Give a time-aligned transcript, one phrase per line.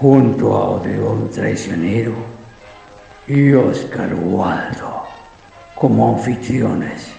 [0.00, 2.12] junto a Odeón Traicionero
[3.26, 5.04] y Oscar Waldo
[5.74, 7.12] como anfitriones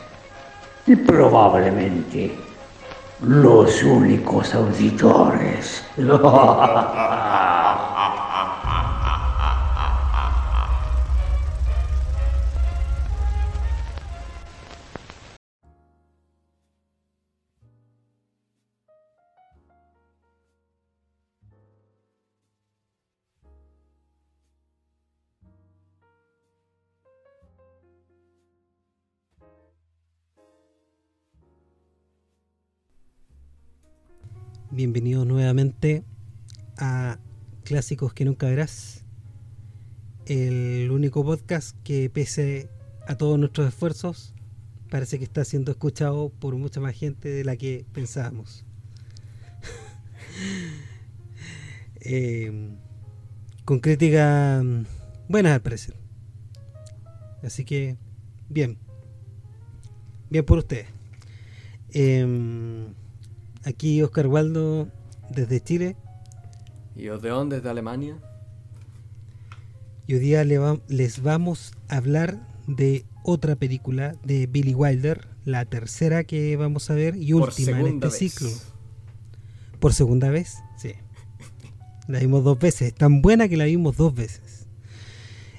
[0.86, 2.38] y probablemente
[3.22, 5.84] los únicos auditores.
[37.68, 39.04] Clásicos que nunca verás.
[40.26, 42.70] El único podcast que pese
[43.06, 44.34] a todos nuestros esfuerzos
[44.90, 48.64] parece que está siendo escuchado por mucha más gente de la que pensábamos.
[52.00, 52.70] Eh,
[53.66, 54.64] con crítica
[55.28, 55.96] buenas al parecer.
[57.44, 57.98] Así que,
[58.48, 58.78] bien.
[60.30, 60.88] Bien por ustedes.
[61.92, 62.94] Em,
[63.66, 64.88] Aquí Oscar Waldo
[65.30, 65.98] desde Chile.
[66.98, 68.18] Y Odeón desde Alemania.
[70.08, 76.24] Y hoy día les vamos a hablar de otra película de Billy Wilder, la tercera
[76.24, 78.50] que vamos a ver y última en este ciclo.
[79.80, 80.56] ¿Por segunda vez?
[80.78, 80.94] Sí.
[82.08, 82.88] La vimos dos veces.
[82.90, 84.66] Es tan buena que la vimos dos veces.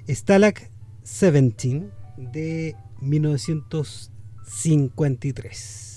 [0.08, 0.70] Stalag
[1.02, 5.87] 17 de 1953.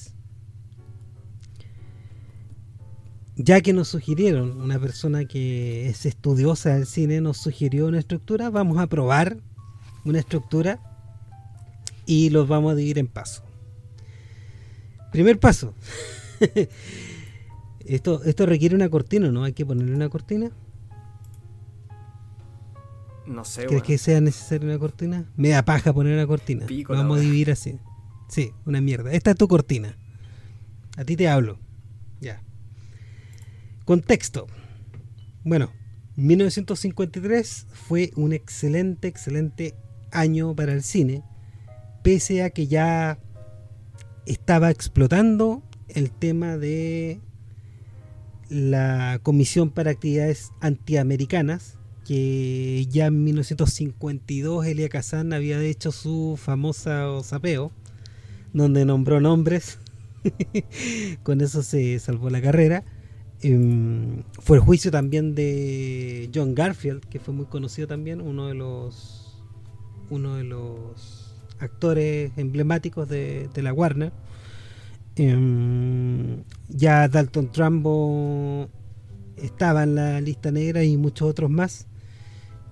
[3.44, 8.50] Ya que nos sugirieron, una persona que es estudiosa del cine nos sugirió una estructura,
[8.50, 9.38] vamos a probar
[10.06, 10.79] una estructura
[12.06, 13.44] y los vamos a dividir en paso.
[15.12, 15.74] Primer paso.
[17.85, 19.44] esto, esto requiere una cortina, ¿no?
[19.44, 20.52] Hay que ponerle una cortina.
[23.28, 23.66] No sé.
[23.66, 25.25] ¿Crees que sea necesaria una cortina?
[25.35, 26.66] Me da paja poner una cortina.
[26.88, 27.78] vamos a dividir así.
[28.28, 29.12] Sí, una mierda.
[29.12, 29.97] Esta es tu cortina.
[30.97, 31.59] A ti te hablo.
[33.91, 34.47] Contexto.
[35.44, 35.69] Bueno,
[36.16, 39.75] 1953 fue un excelente, excelente
[40.13, 41.24] año para el cine,
[42.02, 43.19] pese a que ya
[44.25, 47.19] estaba explotando el tema de
[48.47, 51.78] la Comisión para Actividades Antiamericanas,
[52.08, 57.73] que ya en 1952 Elia Kazan había hecho su famosa sapeo,
[58.53, 59.79] donde nombró nombres,
[61.23, 62.85] con eso se salvó la carrera
[63.44, 68.53] Em, fue el juicio también de John Garfield, que fue muy conocido también, uno de
[68.53, 69.18] los
[70.12, 74.12] uno de los actores emblemáticos de, la Warner.
[75.16, 78.69] Em, ya Dalton Trumbo
[79.38, 81.88] estaba en la lista negra y muchos otros más.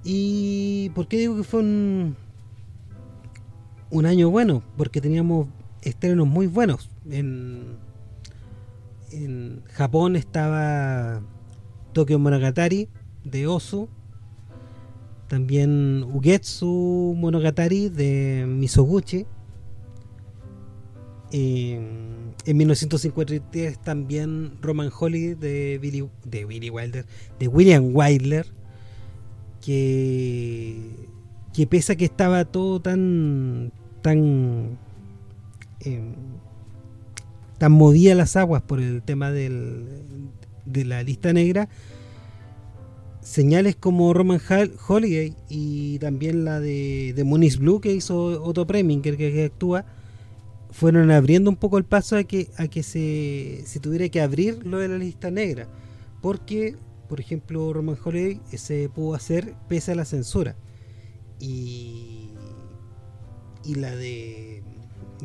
[0.04, 2.16] ¿Y por qué digo que fue un,
[3.90, 4.64] un año bueno?
[4.78, 5.48] Porque teníamos
[5.82, 7.78] estrenos muy buenos en
[9.12, 11.22] en Japón estaba
[11.94, 12.90] Tokyo Monogatari
[13.24, 13.90] de Osu,
[15.28, 19.26] también Ugetsu Monogatari de Misoguchi.
[21.32, 27.06] en 1953 también Roman Holly de Billy, de Billy Wilder,
[27.40, 28.48] de William Wilder,
[29.62, 31.08] que,
[31.54, 33.72] que pese a que estaba todo tan
[34.02, 34.78] tan
[35.82, 36.16] em,
[37.60, 39.86] tan movía las aguas por el tema del,
[40.66, 41.70] de la lista negra,
[43.22, 44.40] señales como Roman
[44.88, 49.86] Holiday y también la de, de Muniz Blue que hizo Otto Preminger que, que, actúa,
[50.72, 54.66] fueron abriendo un poco el paso a que, a que se, se tuviera que abrir
[54.66, 55.68] lo de la lista negra.
[56.22, 56.76] Porque,
[57.10, 60.56] por ejemplo, Roman Holiday se pudo hacer pese a la censura.
[61.40, 62.30] Y,
[63.66, 64.64] y la de,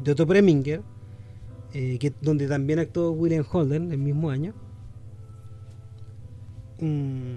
[0.03, 0.83] de Otto Preminger
[1.75, 4.55] eh, que, donde también actuó William Holden el mismo año.
[6.81, 7.37] Mm,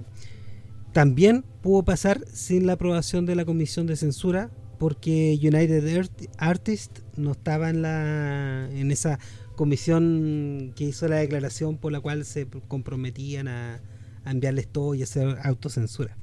[0.94, 6.08] también pudo pasar sin la aprobación de la comisión de censura porque United
[6.38, 9.20] Artists no estaba en, la, en esa
[9.56, 13.82] comisión que hizo la declaración por la cual se comprometían a,
[14.26, 16.18] enviarles todo y hacer autocensura.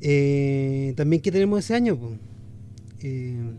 [0.00, 1.98] Eh, también que tenemos ese año,
[3.00, 3.52] eh,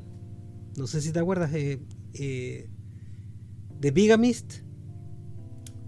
[0.77, 2.69] no sé si te acuerdas, eh,
[3.85, 4.61] The Bigamist.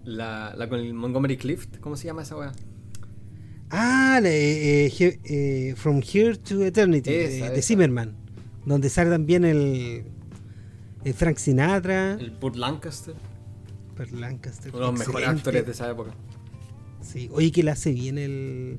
[0.03, 2.51] La, la con el Montgomery Clift, ¿cómo se llama esa weá?
[3.71, 7.59] Ah, la, eh, eh, eh, From Here to Eternity, Esa, de.
[7.59, 8.15] Zimmerman,
[8.67, 10.03] donde sale también el,
[11.05, 13.15] el Frank Sinatra, El Burt Lancaster,
[13.97, 14.71] Burt Lancaster.
[14.75, 16.11] uno de los mejores actores de esa época.
[17.01, 18.77] Sí, oye, que le hace bien el,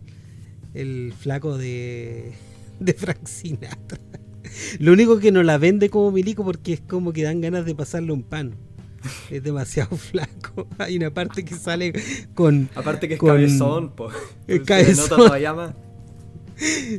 [0.74, 2.34] el flaco de,
[2.78, 3.98] de Frank Sinatra.
[4.78, 7.74] Lo único que no la vende como milico porque es como que dan ganas de
[7.74, 8.67] pasarle un pan.
[9.30, 10.66] Es demasiado flaco.
[10.78, 11.92] Hay una parte que sale
[12.34, 14.08] con Aparte que es Con- cabezón, po.
[14.46, 14.96] Es cabezón.
[15.10, 15.74] nota todavía más.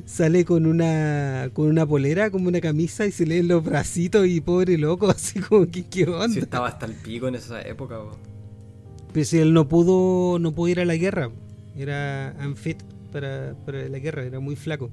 [0.06, 4.40] sale con una con una polera, como una camisa y se leen los bracitos y
[4.42, 6.30] pobre loco, así como que qué onda.
[6.30, 8.12] Sí, estaba hasta el pico en esa época, po.
[9.12, 11.30] Pero si él no pudo no pudo ir a la guerra,
[11.76, 12.82] era unfit
[13.12, 14.90] para, para la guerra, era muy flaco.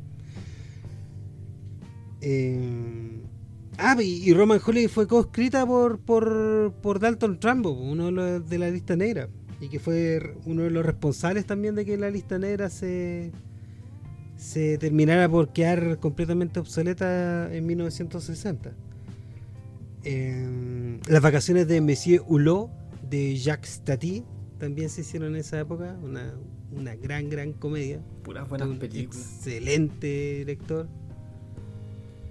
[2.23, 3.21] Eh,
[3.79, 8.59] ah, y Roman Holiday fue coescrita por, por, por Dalton Trumbo, uno de, los de
[8.59, 9.29] la lista negra,
[9.61, 13.33] y que fue uno de los responsables también de que la lista negra se,
[14.37, 18.73] se terminara por quedar completamente obsoleta en 1960.
[20.05, 22.71] Eh, las vacaciones de Monsieur Hulot
[23.11, 24.25] de Jacques Tati
[24.59, 26.35] también se hicieron en esa época, una,
[26.73, 28.01] una gran, gran comedia.
[28.23, 29.17] Puras buenas Un películas.
[29.37, 30.89] Excelente director.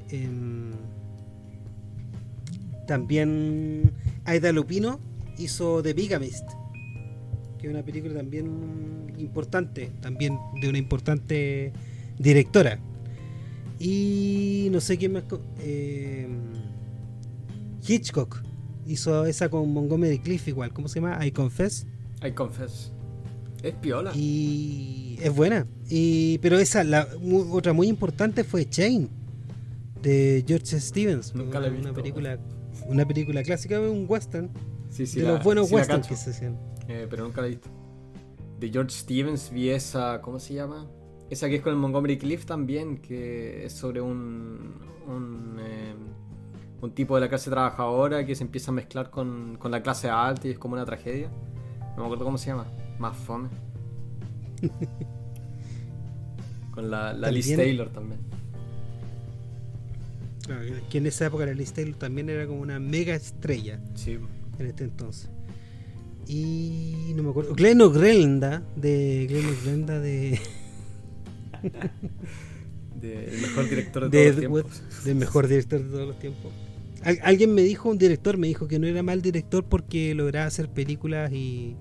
[0.09, 0.71] Em,
[2.87, 3.91] también
[4.25, 4.99] Aida Lupino
[5.37, 6.47] hizo The Bigamist,
[7.59, 11.73] que es una película también importante, también de una importante
[12.19, 12.79] directora.
[13.79, 15.23] Y no sé quién más.
[15.63, 16.37] em,
[17.87, 18.41] Hitchcock
[18.87, 21.23] hizo esa con Montgomery Cliff igual, ¿cómo se llama?
[21.25, 21.85] I Confess.
[22.25, 22.91] I confess.
[23.63, 24.11] Es piola.
[24.15, 25.67] Y es buena.
[25.89, 29.09] Y, pero esa, la, mu- otra muy importante fue Chain,
[30.01, 31.33] de George Stevens.
[31.35, 31.93] Nunca la he una, visto.
[31.95, 32.39] película,
[32.87, 34.49] una película clásica, un western,
[34.89, 36.57] Sí, sí, de la- los buenos sí westerns que se hacían.
[36.87, 37.69] Eh, pero nunca la he visto.
[38.59, 40.87] De George Stevens vi esa, ¿cómo se llama?
[41.29, 44.75] Esa que es con el Montgomery Cliff también, que es sobre un,
[45.07, 45.95] un, eh,
[46.81, 50.07] un tipo de la clase trabajadora que se empieza a mezclar con, con la clase
[50.09, 51.29] alta y es como una tragedia.
[51.95, 52.67] No me acuerdo cómo se llama.
[52.99, 53.49] Más fome.
[56.71, 58.19] con la, la Liz Taylor también.
[60.45, 64.17] Claro, que en esa época la Liz Taylor también era como una mega estrella Sí.
[64.59, 65.29] en este entonces.
[66.27, 67.53] Y no me acuerdo.
[67.55, 70.39] Glenn O'Grenda, de Glenn O'Grenda de,
[73.01, 75.03] De, el mejor director de, de todos los tiempos.
[75.05, 76.51] Del mejor director de todos los tiempos.
[77.03, 80.45] Al- alguien me dijo, un director me dijo que no era mal director porque lograba
[80.47, 81.75] hacer películas y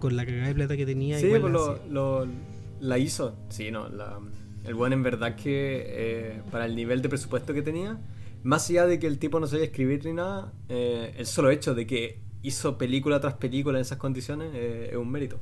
[0.00, 1.18] con la cagada de plata que tenía.
[1.18, 2.32] Sí, igual pues la lo, lo-
[2.80, 3.36] la hizo.
[3.48, 3.88] Sí, no.
[3.88, 4.18] la-
[4.66, 7.98] el buen en verdad que eh, para el nivel de presupuesto que tenía,
[8.42, 11.74] más allá de que el tipo no sabía escribir ni nada, eh, el solo hecho
[11.74, 15.40] de que hizo película tras película en esas condiciones eh, es un mérito.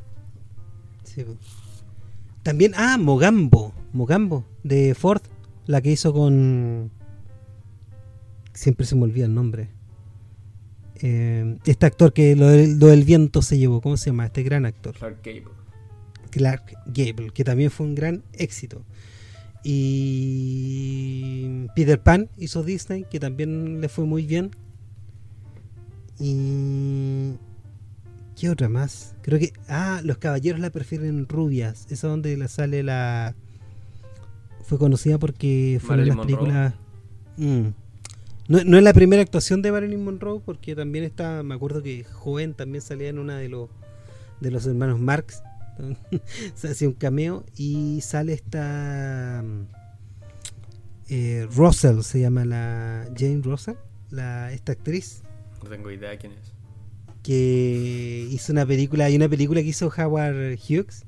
[1.03, 1.25] Sí.
[2.43, 5.23] También, ah, Mogambo, Mogambo, de Ford,
[5.67, 6.91] la que hizo con...
[8.53, 9.71] Siempre se me olvida el nombre.
[10.97, 14.27] Eh, este actor que lo del, lo del viento se llevó, ¿cómo se llama?
[14.27, 14.95] Este gran actor.
[14.95, 15.53] Clark Gable.
[16.31, 18.83] Clark Gable, que también fue un gran éxito.
[19.65, 24.51] Y Peter Pan hizo Disney, que también le fue muy bien.
[26.21, 27.33] Y...
[28.39, 29.17] ¿Qué otra más?
[29.23, 29.53] Creo que...
[29.69, 31.87] Ah, los caballeros la prefieren rubias.
[31.91, 33.35] Esa donde la sale la...
[34.63, 36.75] Fue conocida porque fue una de Marilyn las películas...
[37.39, 37.69] Mm.
[38.47, 42.05] No, no es la primera actuación de Marilyn Monroe, porque también está, me acuerdo que
[42.05, 43.71] joven también salía en una de los
[44.41, 45.43] de los hermanos Marx.
[46.55, 49.67] se hacía un cameo y sale esta mm,
[51.09, 53.75] eh, Russell, se llama la Jane Russell,
[54.11, 55.23] la, esta actriz
[55.63, 56.53] No tengo idea quién es.
[57.23, 61.05] que hizo una película, hay una película que hizo Howard Hughes,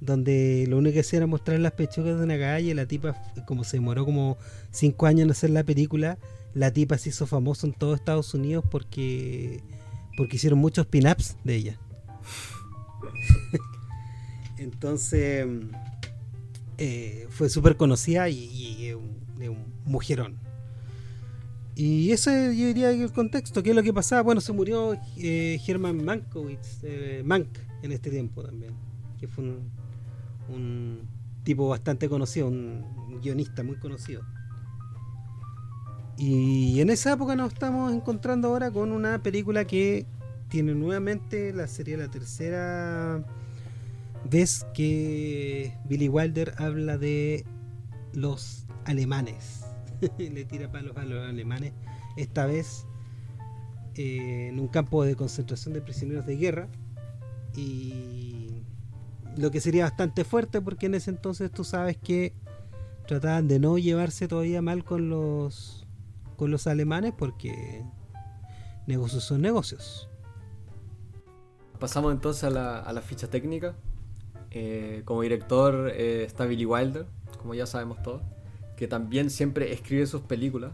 [0.00, 3.14] donde lo único que hacía era mostrar las pechugas de una calle, la tipa,
[3.46, 4.36] como se demoró como
[4.70, 6.18] cinco años en hacer la película,
[6.52, 9.62] la tipa se hizo famoso en todo Estados Unidos porque,
[10.16, 11.78] porque hicieron muchos pin-ups de ella.
[14.64, 15.46] Entonces
[16.78, 19.14] eh, fue súper conocida y, y es un,
[19.84, 20.36] mujerón.
[21.76, 24.22] Y ese yo diría que el contexto, ¿qué es lo que pasaba?
[24.22, 26.00] Bueno, se murió eh, Herman
[26.82, 27.48] eh, Mank,
[27.82, 28.72] en este tiempo también,
[29.20, 29.70] que fue un,
[30.48, 31.00] un
[31.42, 34.22] tipo bastante conocido, un guionista muy conocido.
[36.16, 40.06] Y en esa época nos estamos encontrando ahora con una película que
[40.48, 43.24] tiene nuevamente, la sería la tercera
[44.24, 47.44] vez que Billy Wilder habla de
[48.12, 49.64] los alemanes.
[50.18, 51.72] Le tira palos a los alemanes.
[52.16, 52.86] Esta vez
[53.96, 56.68] eh, en un campo de concentración de prisioneros de guerra.
[57.56, 58.64] Y
[59.36, 62.34] lo que sería bastante fuerte porque en ese entonces tú sabes que
[63.06, 65.86] trataban de no llevarse todavía mal con los
[66.36, 67.84] con los alemanes porque
[68.86, 70.08] negocios son negocios.
[71.78, 73.76] Pasamos entonces a la, a la ficha técnica.
[74.56, 77.06] Eh, como director eh, está Billy Wilder,
[77.42, 78.22] como ya sabemos todos,
[78.76, 80.72] que también siempre escribe sus películas.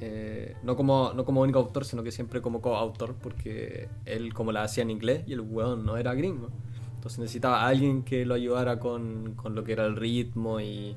[0.00, 4.52] Eh, no, como, no como único autor, sino que siempre como coautor, porque él como
[4.52, 6.50] la hacía en inglés y el weón no era gringo.
[6.94, 10.94] Entonces necesitaba a alguien que lo ayudara con, con lo que era el ritmo y,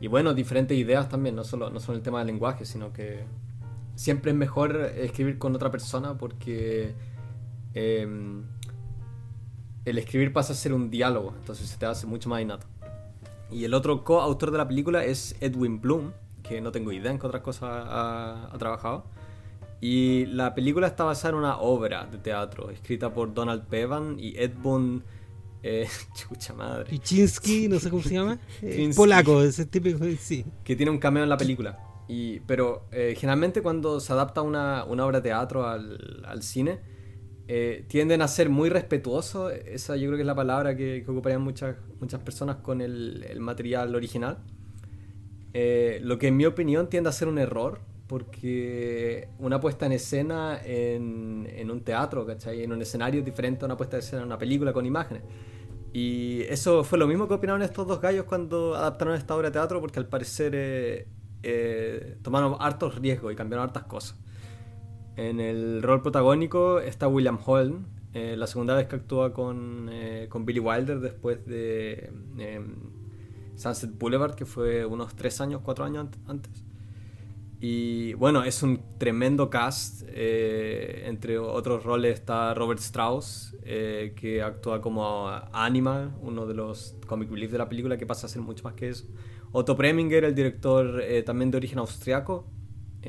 [0.00, 3.24] y, bueno, diferentes ideas también, no solo, no solo el tema del lenguaje, sino que
[3.94, 6.94] siempre es mejor escribir con otra persona porque
[7.74, 8.44] em,
[9.90, 12.66] el escribir pasa a ser un diálogo, entonces se te hace mucho más innato.
[13.50, 17.18] Y el otro coautor de la película es Edwin Bloom, que no tengo idea en
[17.18, 19.06] qué otras cosas ha, trabajado.
[19.80, 24.36] Y la película está basada en una obra de teatro escrita por Donald Pevan y
[24.36, 25.02] Edmund.
[25.62, 26.90] Eh, chucha madre.
[26.90, 28.38] Pichinsky, no sé cómo se llama.
[28.62, 30.44] Eh, polaco, ese típico, sí.
[30.64, 31.78] Que tiene un cameo en la película.
[32.08, 36.80] Y, pero eh, generalmente cuando se adapta una, una obra de teatro al, al cine,
[37.50, 39.52] eh, tienden a ser muy respetuosos.
[39.52, 43.24] Esa yo creo que es la palabra que, que ocuparían muchas, muchas personas con el,
[43.40, 44.36] material original.
[45.54, 49.92] Eh, lo que en mi opinión tiende a ser un error, porque una puesta en
[49.92, 52.62] escena en, un teatro, ¿cachai?
[52.62, 55.22] En un escenario diferente a una puesta en escena en una película con imágenes.
[55.94, 59.52] Y eso fue lo mismo que opinaron estos dos gallos cuando adaptaron esta obra de
[59.52, 60.52] teatro, porque al parecer
[61.42, 64.18] eh, tomaron hartos riesgos y cambiaron hartas cosas.
[65.18, 70.28] En el rol protagónico está William Holm, eh, la segunda vez que actúa con, eh,
[70.28, 72.76] con Billy Wilder después de em,
[73.56, 76.64] Sunset Boulevard, que fue unos tres años, cuatro años antes.
[77.60, 80.04] Y bueno, es un tremendo cast.
[80.08, 87.50] entre otros roles está Robert Strauss, que actúa como Animal, uno de los comic relief
[87.50, 89.04] de la película, que pasa a ser mucho más que eso.
[89.50, 92.46] Otto Preminger, el director eh, también de origen austriaco,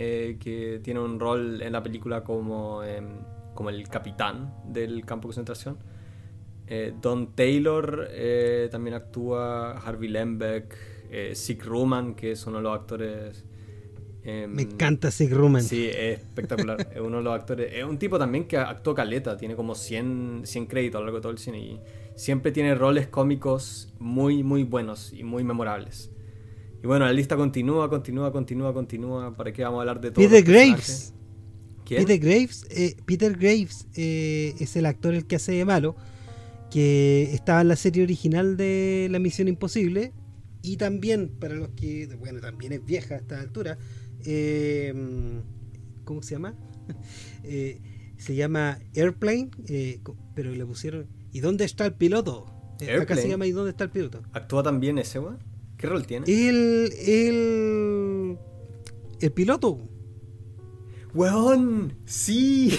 [0.02, 3.20] eh, que tiene un rol en la película como, em,
[3.54, 5.78] como el capitán del campo de concentración.
[6.68, 8.08] Eh, Don Taylor
[8.72, 10.74] también actúa, Harvey Lembeck,
[11.34, 13.44] Sig Ruman, que es uno de los actores...
[14.24, 15.64] Em, Me encanta Sig Ruman.
[15.64, 16.80] Sí, es espectacular.
[16.96, 17.74] es uno de los actores.
[17.74, 21.18] Es un tipo también que actuó caleta, tiene como 100, 100 créditos a lo largo
[21.18, 21.80] de todo el cine y
[22.16, 26.10] siempre tiene roles cómicos muy, muy buenos y muy memorables.
[26.82, 29.36] Y bueno, la lista continúa, continúa, continúa, continúa.
[29.36, 30.24] ¿Para qué vamos a hablar de todo?
[30.24, 31.14] Peter Graves.
[31.98, 35.96] Peter Graves, eh, Peter Graves eh, es el actor el que hace de malo,
[36.70, 40.14] que estaba en la serie original de La Misión Imposible
[40.62, 43.78] y también para los que, bueno, también es vieja a esta altura,
[44.26, 44.94] eh,
[46.04, 46.54] ¿cómo se llama?
[47.44, 49.50] se llama Airplane,
[50.36, 52.46] pero le pusieron ¿y dónde está el piloto?
[53.02, 54.22] Acá se llama ¿y dónde está el piloto?
[54.34, 55.49] ¿Actúa también ese, weón?
[55.80, 56.26] ¿Qué rol tiene?
[56.28, 56.94] El.
[57.08, 58.38] El.
[59.22, 59.80] El piloto.
[61.14, 61.98] ¡Weón!
[62.06, 62.78] ¡Sí!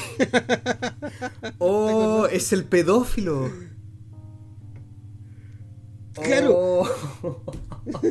[1.58, 2.26] ¡Oh!
[2.30, 3.50] ¡Es el pedófilo!
[6.12, 6.52] ¡Claro!
[6.54, 7.42] Oh.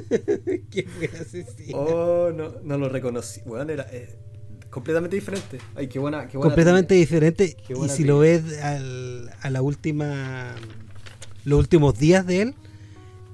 [0.72, 1.77] ¡Qué buen asesino!
[1.77, 2.31] ¡Oh!
[2.31, 3.41] No, no lo reconocí.
[3.46, 3.86] Weón, era.
[3.91, 4.17] Eh,
[4.72, 5.60] completamente diferente.
[5.75, 6.27] Ay, qué buena.
[6.27, 7.55] Qué buena completamente diferente.
[7.69, 10.55] y si lo ves al, a la última.
[11.46, 12.55] Los últimos días de él.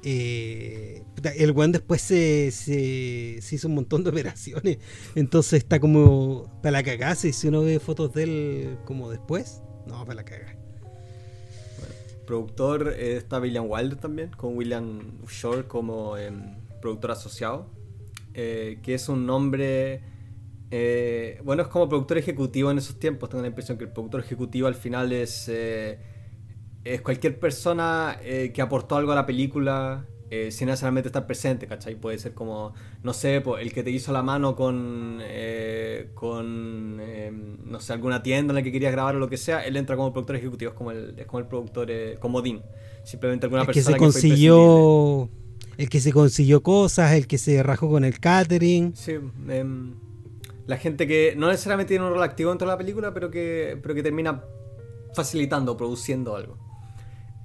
[0.08, 1.04] Eh,
[1.36, 4.78] el weón después se, se, hizo un montón de operaciones.
[5.16, 7.16] Entonces está como para la cagada.
[7.16, 10.56] Si uno ve fotos de él como después, no, para la cagada.
[12.28, 17.72] productor eh, está William Wilder también, con William Shore como em, productor asociado.
[18.36, 20.04] Eh, que es un nombre.
[21.44, 23.30] Bueno, es como productor ejecutivo en esos tiempos.
[23.30, 25.50] Tengo la impresión que el productor ejecutivo al final es.
[26.86, 31.96] Es cualquier persona que aportó algo a la película eh, sin necesariamente estar presente, ¿cachai?
[31.96, 32.74] Puede ser como,
[33.04, 38.24] no sé, el que te hizo la mano con, eh, con em, no sé, alguna
[38.24, 40.72] tienda en la que querías grabar o lo que sea, él entra como productor ejecutivo,
[40.72, 42.64] es como el, es como el productor, eh, como Dean.
[43.04, 45.30] Simplemente alguna el persona que se consiguió...
[45.78, 48.96] el que se consiguió cosas, el que se rajó con el catering.
[48.96, 49.94] Sí, em,
[50.66, 53.78] la gente que no necesariamente tiene un rol activo dentro de la película, pero que,
[53.80, 54.44] pero que termina
[55.14, 56.65] facilitando, produciendo algo.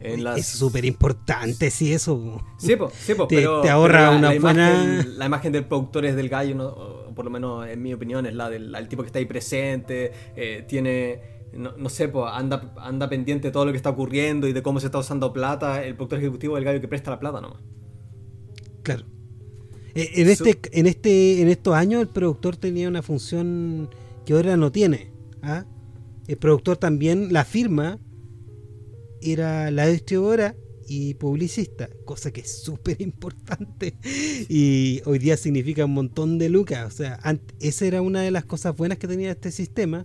[0.01, 2.41] Es súper importante, sí, eso.
[2.57, 4.71] Sí, pues, sí, te, pero, te ahorra una buena.
[4.71, 8.25] Imagen, la imagen del productor es del gallo, o por lo menos en mi opinión,
[8.25, 11.41] es la del tipo que está ahí presente, eh, tiene.
[11.53, 14.79] No, sé, pues anda, anda pendiente de todo lo que está ocurriendo y de cómo
[14.79, 15.85] se está usando plata.
[15.85, 17.59] El productor ejecutivo es el gallo que presta la plata nomás.
[18.85, 19.05] Claro.
[19.95, 23.91] Eh, en, este, en, este, en estos años el productor tenía una función
[24.25, 25.11] que ahora no tiene.
[25.43, 25.65] ¿ah?
[26.29, 27.99] El productor también, la firma,
[29.23, 30.57] era la distribuidora
[30.89, 33.95] y publicista, cosa que es súper importante
[34.49, 36.93] y hoy día significa un montón de lucas.
[36.93, 37.21] O sea,
[37.61, 40.05] esa era una de las cosas buenas que tenía este sistema,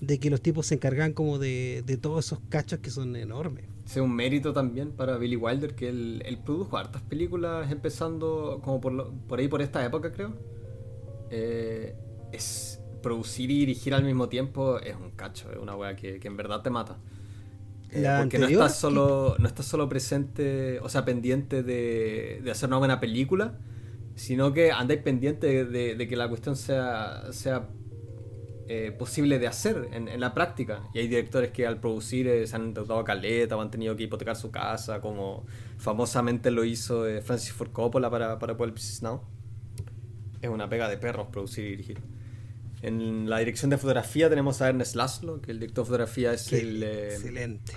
[0.00, 3.66] de que los tipos se encargan como de, de todos esos cachos que son enormes.
[3.84, 9.12] Es un mérito también para Billy Wilder que él, produjo hartas películas empezando como por,
[9.26, 10.32] por ahí por esta época creo.
[11.30, 11.96] Eh,
[12.30, 16.28] es producir y dirigir al mismo tiempo es un cacho, es una wea que, que
[16.28, 16.98] en verdad te mata.
[17.92, 22.68] Eh, porque no estás solo, no estás solo presente, o sea, pendiente de, de hacer
[22.68, 23.58] una buena película,
[24.14, 27.68] sino que andáis pendiente de, de, que la cuestión sea, sea
[28.68, 30.82] eh, posible de hacer en, la práctica.
[30.94, 34.04] Y hay directores que al producir eh, se han tratado caleta o han tenido que
[34.04, 35.44] hipotecar su casa, como
[35.76, 39.22] famosamente lo hizo eh, Francis Ford Coppola para, para Now.
[40.40, 41.98] Es una pega de perros producir y dirigir.
[42.82, 46.52] En la dirección de fotografía tenemos a Ernest Laszlo, que el director de fotografía es
[46.52, 46.82] el...
[46.82, 47.72] excelente.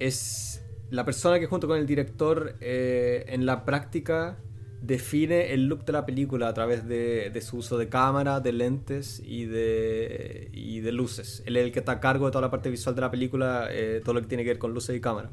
[0.00, 4.38] Es la persona que junto con el director en la práctica
[4.82, 9.22] define el look de la película a través de, su uso de cámara, de lentes
[9.24, 11.42] y de, y de luces.
[11.46, 13.68] Él es el que está a cargo de toda la parte visual de la película,
[13.70, 15.30] eh, todo lo que tiene que ver con luces y cámara.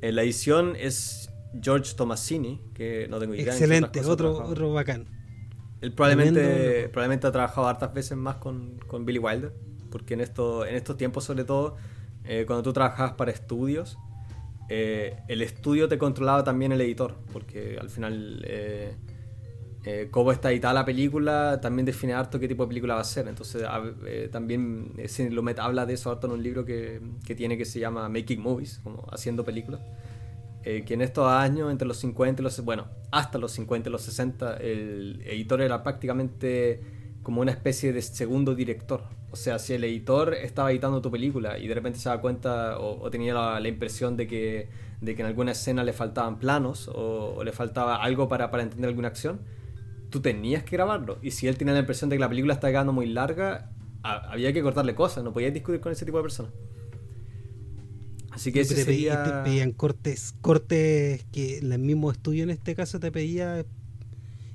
[0.00, 1.30] En la edición es
[1.62, 3.52] George Tomasini, que no tengo idea.
[3.52, 5.06] Excelente, otro, otro bacán.
[5.80, 9.52] Él probablemente, probablemente ha trabajado hartas veces más con, con Billy Wilder,
[9.90, 11.76] porque en, esto, en estos tiempos sobre todo,
[12.24, 13.98] eh, cuando tú trabajabas para estudios,
[14.68, 18.94] eh, el estudio te controlaba también el editor, porque al final eh,
[19.84, 23.04] eh, cómo está editada la película también define harto qué tipo de película va a
[23.04, 23.28] ser.
[23.28, 23.64] Entonces
[24.32, 24.92] también
[25.30, 28.40] Lumet habla de eso harto en un libro que, que, tiene que se llama Making
[28.40, 29.80] Movies, como haciendo películas.
[30.86, 32.64] Que en estos años, entre los 50 y los...
[32.64, 36.80] Bueno, hasta los 50 y los 60, el editor era prácticamente
[37.22, 39.02] como una especie de segundo director.
[39.32, 42.78] O sea, si el editor estaba editando tu película y de repente se da cuenta
[42.78, 44.68] o, tenía la, impresión de que,
[45.00, 48.88] de que en alguna escena le faltaban planos o, le faltaba algo para, para, entender
[48.88, 49.40] alguna acción,
[50.08, 51.18] tú tenías que grabarlo.
[51.20, 53.70] Y si él tenía la impresión de que la película estaba quedando muy larga,
[54.02, 56.52] había que cortarle cosas, no podías discutir con ese tipo de personas.
[58.36, 59.24] Así que ese te, sería...
[59.24, 63.64] te pedían cortes, cortes que el mismo estudio en este caso te pedía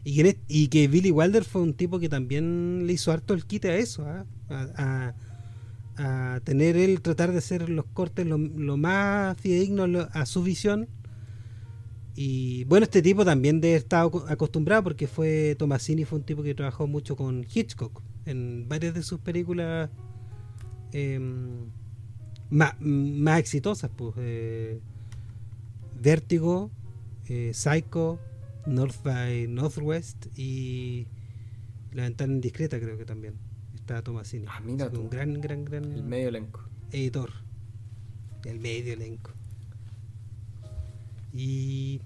[0.03, 3.75] y que, Billy Wilder fue un tipo que también le hizo harto el quite a
[3.75, 4.25] eso, ¿ah?
[5.97, 8.37] a, tener él, tratar de hacer los cortes lo,
[8.77, 10.87] más fidedignos a su visión.
[12.15, 16.55] Y bueno, este tipo también de estar acostumbrado porque fue Tomasini, fue un tipo que
[16.55, 19.89] trabajó mucho con Hitchcock en varias de sus películas
[20.91, 21.69] em,
[22.51, 24.79] más, exitosas, pues eh,
[25.99, 26.69] Vértigo,
[27.27, 28.19] eh, Psycho,
[28.65, 31.07] North by Northwest y
[31.93, 33.35] La Ventana Indiscreta creo que también
[33.75, 34.45] está Tomasini.
[34.47, 35.85] Ah, mira Un gran, gran, gran...
[35.85, 36.61] El medio elenco.
[36.91, 37.31] Editor.
[38.45, 39.31] El medio elenco.
[41.33, 42.01] Y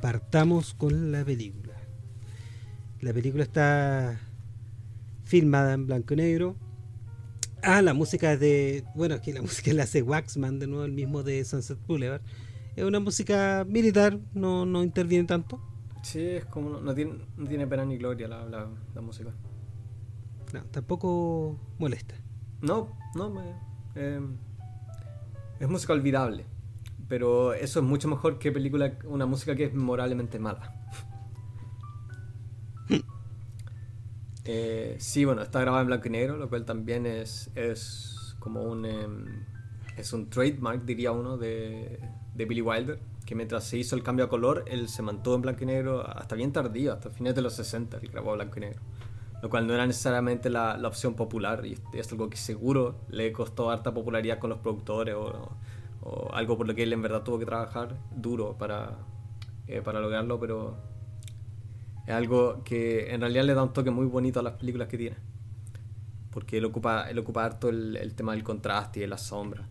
[0.00, 1.74] partamos con la película.
[3.00, 4.18] La película está
[5.24, 6.56] filmada en blanco y negro.
[7.62, 8.84] Ah, la música es de.
[8.94, 12.22] Bueno, aquí la música la hace Waxman, de nuevo, el mismo de Sunset Boulevard.
[12.76, 15.60] Es una música militar, no, no interviene tanto.
[16.02, 16.80] Sí, es como.
[16.80, 19.30] No tiene, no tiene pena ni gloria la, la, música.
[20.52, 22.14] No, tampoco molesta.
[22.60, 23.42] No, no, me,
[23.94, 24.36] em,
[25.58, 26.46] es música olvidable.
[27.08, 30.77] Pero eso es mucho mejor que película, una música que es moralmente mala.
[34.50, 38.62] Eh, sí, bueno, está grabada en blanco y negro, lo cual también es, es como
[38.62, 38.86] un.
[38.86, 39.44] Em,
[39.98, 42.00] es un trademark, diría uno, de,
[42.34, 45.42] de Billy Wilder que mientras se hizo el cambio a color, él se mantuvo en
[45.42, 48.60] blanco y negro hasta bien tardío, hasta fines de los 60, él grabó blanco y
[48.60, 48.80] negro.
[49.42, 53.30] Lo cual no era necesariamente la, la opción popular y es algo que seguro le
[53.32, 55.50] costó harta popularidad con los productores o,
[56.00, 58.96] o algo por lo que él en verdad tuvo que trabajar duro para,
[59.66, 60.78] eh, para lograrlo, pero
[62.08, 64.96] es algo que en realidad le da un toque muy bonito a las películas que
[64.96, 65.16] tiene.
[66.30, 69.68] Porque él ocupa, él ocupa harto el, tema del contraste y de la sombra.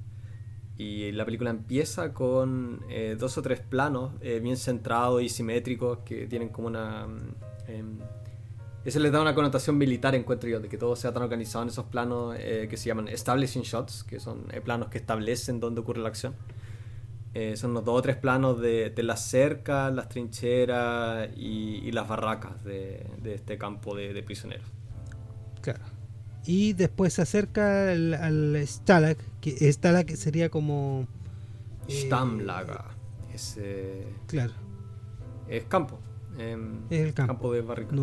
[0.77, 5.99] Y la película empieza con eh, dos o tres planos eh, bien centrados y simétricos
[6.05, 7.07] que tienen como una...
[7.67, 7.97] Em,
[8.85, 11.69] eso les da una connotación militar, encuentro yo, de que todo sea tan organizado en
[11.69, 16.01] esos planos eh, que se llaman establishing shots, que son planos que establecen dónde ocurre
[16.01, 16.35] la acción.
[17.55, 22.07] Son los dos o tres planos de, de las cercas, las trincheras y, y las
[22.07, 24.67] barracas de, de este campo de, de prisioneros.
[25.61, 25.97] Claro
[26.47, 31.05] y después se acerca al, al Stalag, que Stalag sería como...
[31.89, 32.79] Eh, Stammlager.
[33.33, 33.59] Es,
[34.27, 34.53] claro.
[35.49, 35.99] Es campo.
[36.39, 37.51] Em, es el campo.
[37.51, 37.93] de Barrica.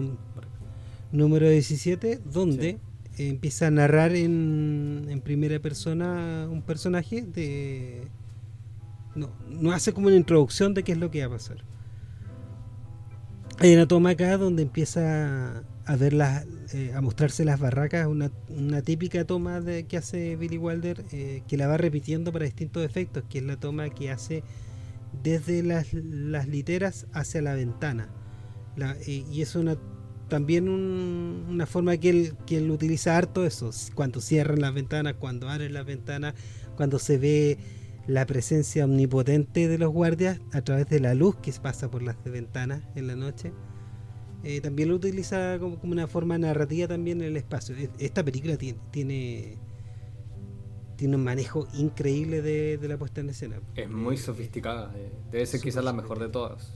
[1.10, 2.78] número 17, donde
[3.16, 8.08] empieza a narrar en, en, primera persona un personaje de...
[9.14, 11.58] No, no hace como una introducción de qué es lo que va a pasar.
[13.58, 18.32] Hay una toma acá donde empieza a ver las, eh, a mostrarse las barracas, una,
[18.48, 22.84] una típica toma de, que hace Billy Wilder, eh, que la va repitiendo para distintos
[22.84, 24.42] efectos, que es la toma que hace
[25.22, 28.08] desde las, las literas hacia la ventana.
[29.06, 29.76] Y es una
[30.28, 35.48] también una forma que él, que él utiliza harto eso, cuando cierran las ventanas, cuando
[35.48, 36.34] abren las ventanas,
[36.76, 37.58] cuando se ve
[38.06, 42.22] la presencia omnipotente de los guardias a través de la luz que pasa por las
[42.24, 43.52] ventanas en la noche.
[44.42, 47.74] Eh, también lo utiliza como, una forma narrativa también en el espacio.
[47.98, 49.58] Esta película tiene, tiene,
[50.96, 53.60] tiene un manejo increíble de, la puesta en escena.
[53.74, 56.72] Es muy sofisticada, eh, debe ser quizás la mejor de todas.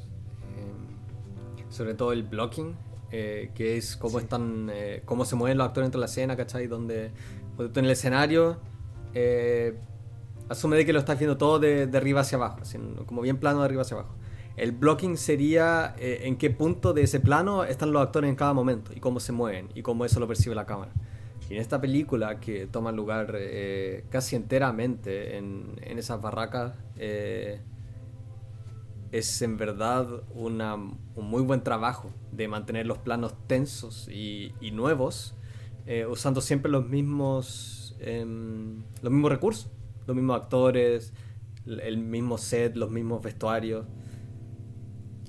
[1.69, 2.75] sobre todo el blocking,
[3.13, 4.73] eh, que es cómo están,
[5.05, 6.67] cómo se mueven los actores entre la escena, ¿cachai?
[6.67, 7.11] Donde,
[7.59, 8.59] en el escenario
[10.49, 12.61] asume de que lo estás viendo todo de, de arriba hacia abajo,
[13.07, 14.15] como bien plano de arriba hacia abajo.
[14.59, 18.53] El blocking sería eh, en qué punto de ese plano están los actores en cada
[18.53, 20.91] momento y cómo se mueven y cómo eso lo percibe la cámara.
[21.49, 27.61] Y en esta película que toma lugar eh, casi enteramente en, en esas barracas, eh,
[29.13, 34.73] es en verdad una, un muy buen trabajo de mantener los planos tensos y, y
[34.73, 35.35] nuevos,
[36.11, 39.71] usando siempre los mismos, em, los mismos recursos,
[40.09, 41.13] los mismos actores,
[41.67, 43.87] el mismo set, los mismos vestuarios.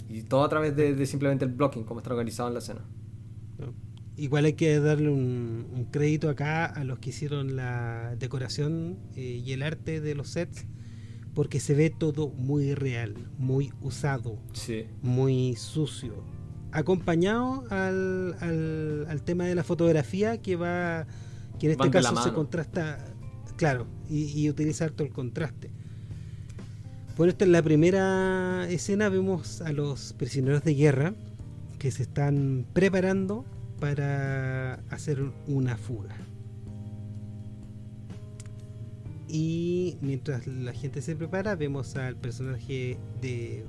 [0.07, 2.81] Y todo a través de, simplemente el blocking, como está organizado en la escena.
[4.15, 9.51] Igual hay que darle un, crédito acá a los que hicieron la decoración eh, y
[9.51, 10.65] el arte de los sets,
[11.33, 14.39] porque se ve todo muy real, muy usado,
[15.01, 16.23] muy sucio.
[16.71, 18.35] Acompañado al,
[19.09, 21.05] al, tema de la fotografía que va,
[21.59, 23.08] que en este caso se contrasta,
[23.59, 25.69] claro, y, y utiliza todo el contraste.
[27.17, 31.13] Bueno, esta en la primera escena vemos a los prisioneros de guerra
[31.77, 33.43] que se están preparando
[33.81, 36.15] para hacer una fuga.
[39.27, 43.65] Y mientras la gente se prepara, vemos al personaje de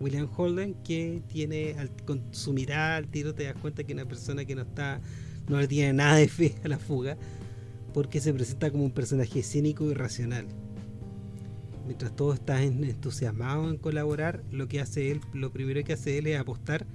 [0.00, 1.76] William Holden que tiene
[2.06, 5.00] con su mirada al tiro te das cuenta que una persona que no está
[5.46, 7.18] no le tiene nada de fe a la fuga
[7.94, 10.46] porque se presenta como un personaje cínico y racional
[11.86, 16.26] mientras todos están entusiasmados en colaborar, lo que hace él, lo primero que hace él
[16.26, 16.86] es apostar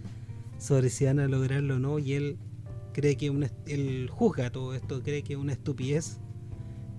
[0.58, 2.38] sobre si van a lograrlo o no, y él
[2.94, 6.18] cree que una, él juzga todo esto, cree que es una estupidez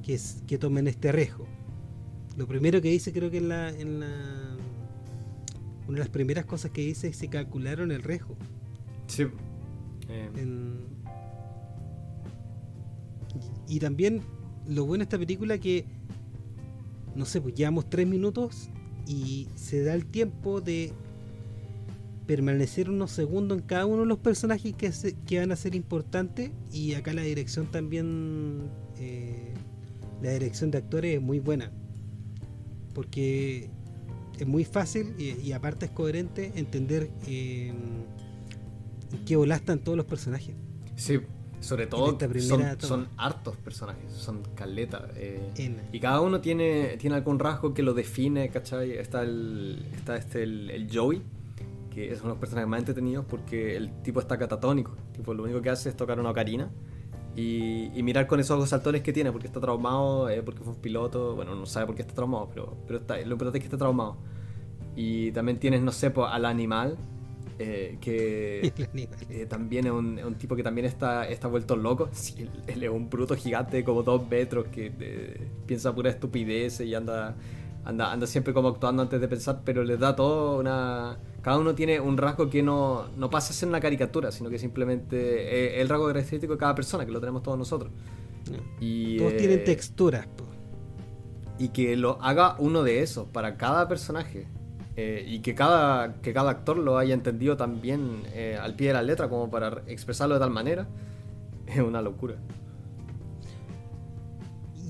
[0.02, 1.46] que, es, que tomen este riesgo.
[2.36, 4.56] Lo primero que dice, creo que en la, en la
[5.86, 8.36] una de las primeras cosas que dice es que se calcularon el riesgo.
[9.08, 9.26] Sí.
[10.08, 10.99] y,
[13.70, 14.22] y también
[14.66, 15.87] lo bueno de esta película que
[17.14, 18.68] no sé, pues llevamos tres minutos
[19.06, 20.92] y se da el tiempo de
[22.26, 24.92] permanecer unos segundos en cada uno de los personajes que,
[25.26, 29.54] que van a ser importantes y acá la dirección también eh,
[30.22, 31.72] la dirección de actores es muy buena
[32.94, 33.70] porque
[34.38, 37.72] es muy fácil y, aparte es coherente entender eh,
[39.12, 40.54] en qué están todos los personajes.
[40.96, 41.20] Sí
[41.60, 42.18] sobre todo
[42.80, 45.02] son, hartos personajes, son caletas.
[45.16, 48.92] Eh, y cada uno tiene, tiene algún rasgo que lo define, ¿cachai?
[48.92, 51.22] Está el, está este, el, Joey,
[51.90, 54.96] que es uno de los personajes más entretenidos porque el tipo está catatónico.
[55.12, 56.70] Tipo, lo único que hace es tocar una ocarina
[57.36, 60.80] y, mirar con esos ojos saltones que tiene, porque está traumado, eh, porque fue un
[60.80, 61.34] piloto.
[61.34, 63.78] Bueno, no sabe por qué está traumado, pero, pero está, lo importante es que está
[63.78, 64.16] traumado.
[64.96, 66.96] Y también tienes, no sé, pues, al animal,
[67.62, 68.72] eh, que
[69.28, 72.08] eh, también es un, un, tipo que también está, está vuelto loco.
[72.66, 77.36] él, es un bruto gigante como dos metros que eh, piensa pura estupidez y anda,
[77.84, 81.18] anda, anda siempre como actuando antes de pensar, pero le da todo una...
[81.42, 84.58] Cada uno tiene un rasgo que no, no pasa a ser una caricatura, sino que
[84.58, 87.92] simplemente es el rasgo característico de cada persona, que lo tenemos todos nosotros.
[88.80, 90.26] Y, todos tienen texturas.
[91.58, 94.48] Y que lo haga uno de esos para cada personaje.
[94.96, 98.94] Eh, y que cada, que cada actor lo haya entendido también eh, al pie de
[98.94, 100.88] la letra como para expresarlo de tal manera,
[101.66, 102.37] es una locura.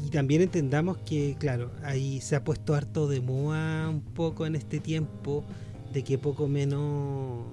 [0.05, 4.57] Y también entendamos que, claro, ahí se ha puesto harto de moda un poco en
[4.57, 5.45] este tiempo,
[5.93, 7.45] de que poco menos,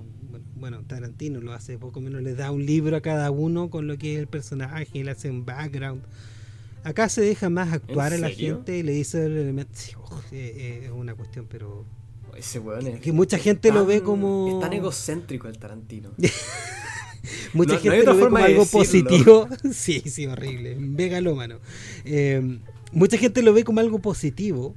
[0.55, 3.97] bueno, Tarantino lo hace, poco menos le da un libro a cada uno con lo
[3.97, 6.01] que es el personaje, le hace un background.
[6.83, 9.73] Acá se deja más actuar a la gente y le dice el elemento.
[9.73, 11.85] Sí, oh, eh, es una cuestión, pero
[12.37, 13.01] ese weón es.
[13.01, 14.47] Que mucha gente lo ve como.
[14.47, 16.11] Es tan egocéntrico el Tarantino.
[17.53, 19.47] mucha gente lo ve como algo positivo.
[19.71, 20.75] sí, sí, horrible.
[20.75, 21.59] Megalómano.
[22.05, 22.59] Eh,
[22.91, 24.75] mucha gente lo ve como algo positivo.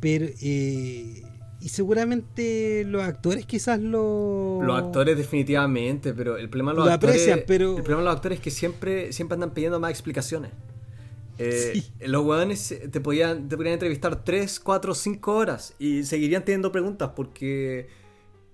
[0.00, 0.26] Pero.
[0.42, 1.22] Eh,
[1.60, 4.60] y seguramente los actores quizás lo...
[4.62, 7.42] Los actores definitivamente, pero el problema de los actores...
[7.46, 7.78] pero...
[7.78, 10.50] El problema de los actores es que siempre, siempre andan pidiendo más explicaciones.
[11.38, 16.72] Eh, los weones te podían, te podían entrevistar 3, 4, 5 horas y seguirían teniendo
[16.72, 17.88] preguntas porque...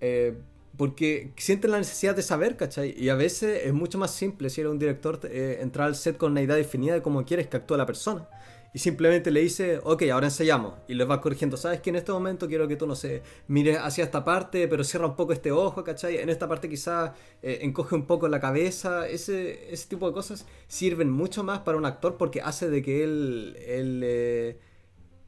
[0.01, 0.35] Eh,
[0.77, 2.95] porque sienten la necesidad de saber, ¿cachai?
[2.99, 6.17] Y a veces es mucho más simple si eres un director eh, entrar al set
[6.17, 8.27] con una idea definida de cómo quieres que actúe la persona
[8.73, 10.75] y simplemente le dice, ok, ahora ensayamos.
[10.87, 13.79] Y les va corrigiendo, sabes que en este momento quiero que tú, no sé, mires
[13.79, 16.19] hacia esta parte, pero cierra un poco este ojo, ¿cachai?
[16.19, 19.09] En esta parte quizá eh, encoge un poco la cabeza.
[19.09, 23.03] Ese, ese tipo de cosas sirven mucho más para un actor porque hace de que
[23.03, 24.59] él, él eh,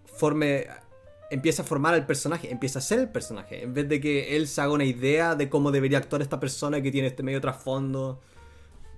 [0.05, 0.68] forme,
[1.31, 3.64] empiece a formar al personaje, empieza a ser el personaje.
[3.64, 6.81] En vez de que él se haga una idea de cómo debería actuar esta persona
[6.81, 8.20] que tiene este medio trasfondo.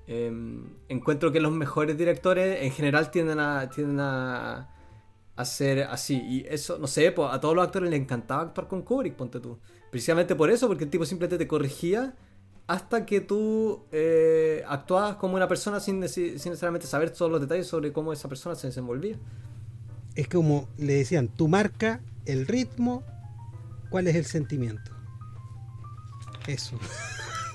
[0.06, 4.68] Em, encuentro que los mejores directores en general tienden a, tienden a,
[5.36, 6.22] así.
[6.22, 9.58] Y eso, no sé, a todos los actores les encantaba actuar con Kubrick, ponte tú.
[9.90, 12.14] Precisamente por eso, porque el tipo simplemente te corregía
[12.66, 17.66] hasta que tú eh, actuabas como una persona sin, sin, necesariamente saber todos los detalles
[17.66, 19.16] sobre cómo esa persona se desenvolvía.
[20.14, 23.02] Es como le decían, tu marca, el ritmo,
[23.90, 24.92] cuál es el sentimiento.
[26.46, 26.78] Eso.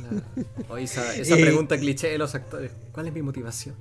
[0.80, 2.72] esa, eh, pregunta cliché de los actores.
[2.92, 3.76] ¿Cuál es mi motivación?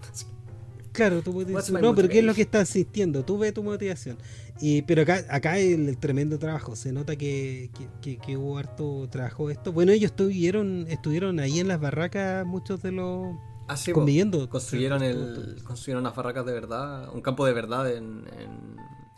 [0.92, 1.80] Claro, tu motivación.
[1.80, 3.24] No, pero ¿qué es lo que estás sintiendo?
[3.24, 4.18] Tú ves tu motivación.
[4.60, 6.74] Y, pero acá, acá el, el tremendo trabajo.
[6.74, 7.70] Se nota que,
[8.02, 9.72] que, hubo harto trabajo esto.
[9.72, 13.36] Bueno, ellos estuvieron, estuvieron ahí en las barracas, muchos de los.
[13.68, 14.48] Ah, conviviendo.
[14.48, 18.24] Construyeron, el, construyeron unas barracas de verdad, un campo de verdad en,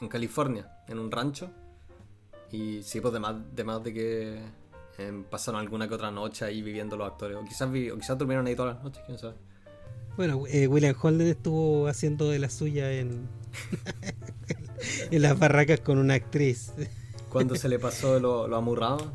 [0.00, 1.50] en, California, en un rancho.
[2.50, 4.42] Y sí, pues de más de, más de que
[5.00, 7.38] Em, pasaron alguna que otra noche ahí viviendo los actores.
[7.38, 9.34] O quizás, o quizás durmieron ahí todas las noches, quién sabe.
[10.16, 13.26] Bueno, eh, William Holden estuvo haciendo de la suya en,
[15.10, 16.72] en las barracas con una actriz.
[17.30, 19.14] Cuando se le pasó lo, lo amurrado.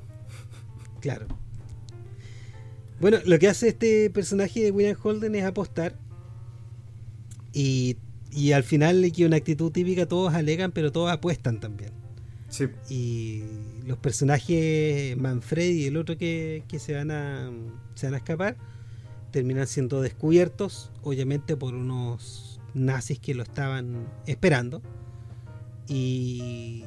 [1.02, 1.28] Claro.
[3.00, 5.96] Bueno, lo que hace este personaje de William Holden es apostar.
[7.54, 7.98] Y,
[8.32, 12.05] y al final, que una actitud típica, todos alegan, pero todos apuestan también.
[12.90, 13.44] Y
[13.86, 17.52] los personajes Manfred y el otro que, se, van a,
[17.96, 18.58] se van a escapar
[19.32, 24.82] terminan siendo descubiertos, obviamente por unos nazis que lo estaban esperando.
[25.88, 26.86] Y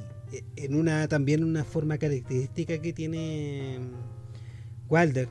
[0.57, 3.79] en una también una forma característica que tiene
[4.89, 5.29] Walder,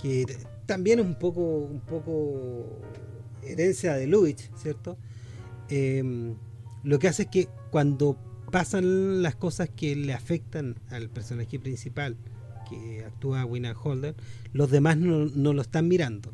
[0.00, 0.26] que
[0.66, 2.66] también es un poco, un poco
[3.42, 4.96] herencia de Lubitsch, ¿cierto?
[5.68, 6.34] Em,
[6.84, 8.16] lo que hace es que cuando
[8.50, 12.16] pasan las cosas que le afectan al personaje principal
[12.68, 14.14] que actúa Winner Holder,
[14.52, 16.32] los demás no, lo están mirando.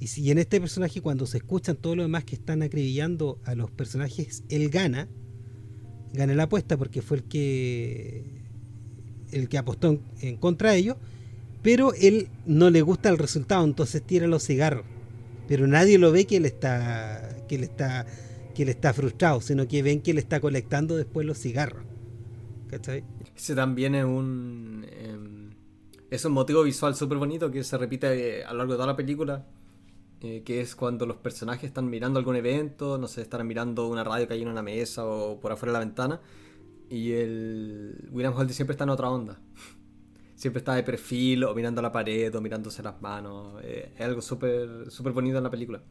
[0.00, 3.54] Y si en este personaje cuando se escuchan todos los demás que están acribillando a
[3.54, 5.08] los personajes, él gana,
[6.12, 8.42] gana la apuesta porque fue el que
[9.30, 10.96] el que apostó en, contra de ellos,
[11.62, 14.84] pero él no le gusta el resultado, entonces tira los cigarros.
[15.48, 18.06] Pero nadie lo ve que él está que él está
[18.54, 21.84] que él está frustrado, sino que ven que él está colectando después los cigarros.
[22.68, 23.04] ¿Cachai?
[23.36, 24.86] Ese también es un.
[24.90, 25.50] Em,
[26.10, 28.86] es un motivo visual súper bonito que se repite eh, a lo largo de toda
[28.86, 29.44] la película.
[30.20, 34.04] Eh, que es cuando los personajes están mirando algún evento, no sé, están mirando una
[34.04, 36.20] radio que hay en una mesa o por afuera de la ventana.
[36.88, 39.40] Y el William Holden siempre está en otra onda.
[40.36, 43.60] Siempre está de perfil o mirando la pared o mirándose las manos.
[43.62, 45.82] Eh, es algo súper súper bonito en la película.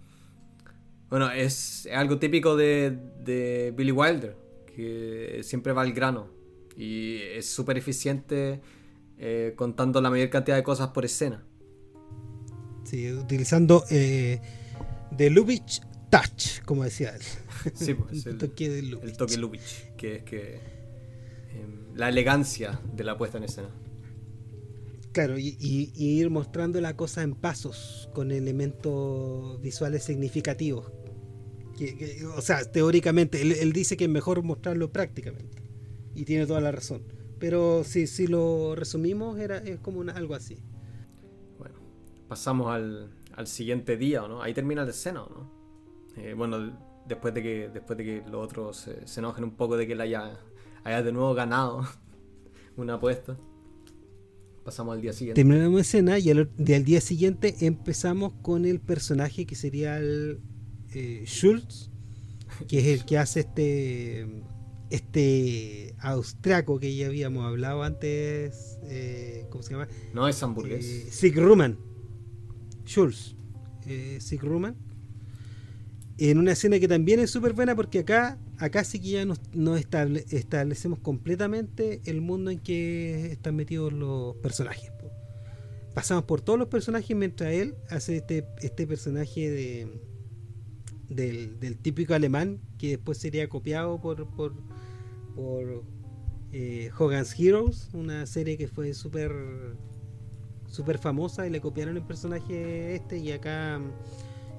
[1.13, 4.35] Bueno, es, algo típico de, Billy Wilder,
[4.75, 6.27] que siempre va al grano
[6.75, 8.61] y es súper eficiente
[9.19, 11.45] eh, contando la mayor cantidad de cosas por escena.
[12.83, 14.41] Sí, utilizando eh,
[15.15, 17.21] The Lubitsch Touch, como decía él.
[17.75, 19.03] Sí, pues, el, toque de Lubitsch.
[19.03, 23.69] El toque Lubitsch, que es que em, la elegancia de la puesta en escena.
[25.11, 30.91] Claro, y, ir mostrando la cosa en pasos, con elementos visuales significativos,
[32.35, 35.63] o sea, teóricamente, él, dice que es mejor mostrarlo prácticamente.
[36.15, 37.03] Y tiene toda la razón.
[37.39, 40.57] Pero si, si lo resumimos, era, es como algo así.
[41.57, 41.75] Bueno,
[42.27, 44.41] pasamos al, al siguiente día, ¿no?
[44.41, 45.51] Ahí termina la escena, ¿no?
[46.17, 49.87] Eh, bueno, después de que después de que los otros se, enojen un poco de
[49.87, 50.39] que él haya,
[50.83, 51.85] haya de nuevo ganado
[52.77, 53.37] una apuesta.
[54.63, 55.41] Pasamos al día siguiente.
[55.41, 60.39] Terminamos la escena y al, día siguiente empezamos con el personaje que sería el,
[60.93, 61.89] eh, Schultz,
[62.67, 64.43] que es el que hace este
[64.93, 69.87] este austriaco que ya habíamos hablado antes, eh, ¿cómo se llama?
[70.13, 70.85] No es hamburgués.
[70.85, 71.79] Eh, Sig Ruman.
[72.85, 73.35] Schulz.
[73.87, 74.75] Eh, Sig Ruman.
[76.19, 79.39] En una escena que también es súper buena porque acá, acá sí que ya nos,
[80.29, 84.91] establecemos completamente el mundo en que están metidos los personajes.
[85.95, 89.87] Pasamos por todos los personajes mientras él hace este, este personaje de,
[91.13, 94.53] del, típico alemán que después sería copiado por, por,
[95.35, 95.83] por
[96.51, 99.31] eh, Hogan's Heroes, una serie que fue súper
[100.67, 103.79] super famosa y le copiaron el personaje este y acá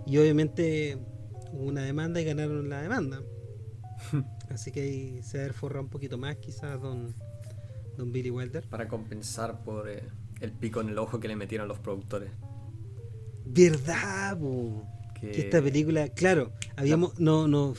[0.06, 0.96] y obviamente
[1.52, 3.20] hubo una demanda y ganaron la demanda.
[4.48, 7.14] Así que ahí se ha forrado un poquito más quizás don,
[7.96, 8.64] don Billy Wilder.
[8.68, 10.04] Para compensar por eh,
[10.40, 12.30] el pico en el ojo que le metieron los productores.
[13.46, 14.38] ¿Verdad?
[15.32, 15.40] Que...
[15.40, 17.74] esta película, claro, habíamos, no, no,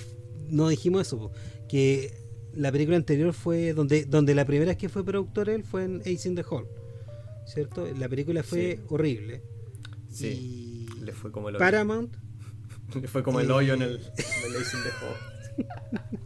[0.49, 1.31] no dijimos eso,
[1.67, 2.13] que
[2.53, 6.01] la película anterior fue donde, donde la primera vez que fue productor él fue en
[6.01, 6.67] Ace in the Hall,
[7.45, 7.87] ¿cierto?
[7.97, 9.41] La película fue horrible.
[10.09, 11.59] Sí, le fue como el hoyo.
[11.65, 12.15] Paramount.
[13.01, 16.25] le fue como el hoyo en el, Ace in the Hall.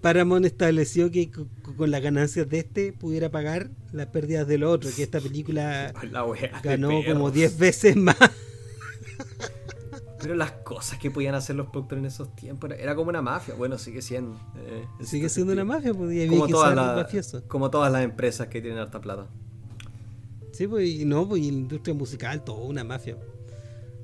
[0.00, 5.02] Paramount estableció que con las ganancias de este pudiera pagar las pérdidas del otro, que
[5.02, 5.92] esta película
[6.62, 8.16] ganó como 10 veces más.
[10.22, 13.54] Pero las cosas que podían hacer los productores en esos tiempos era como una mafia.
[13.54, 14.38] Bueno, sigue siendo.
[14.56, 19.00] Eh, sigue siendo una mafia, pues, como, todas como todas las empresas que tienen harta
[19.00, 19.28] plata.
[20.52, 23.18] Sí, pues, no, pues, la industria musical, todo una mafia.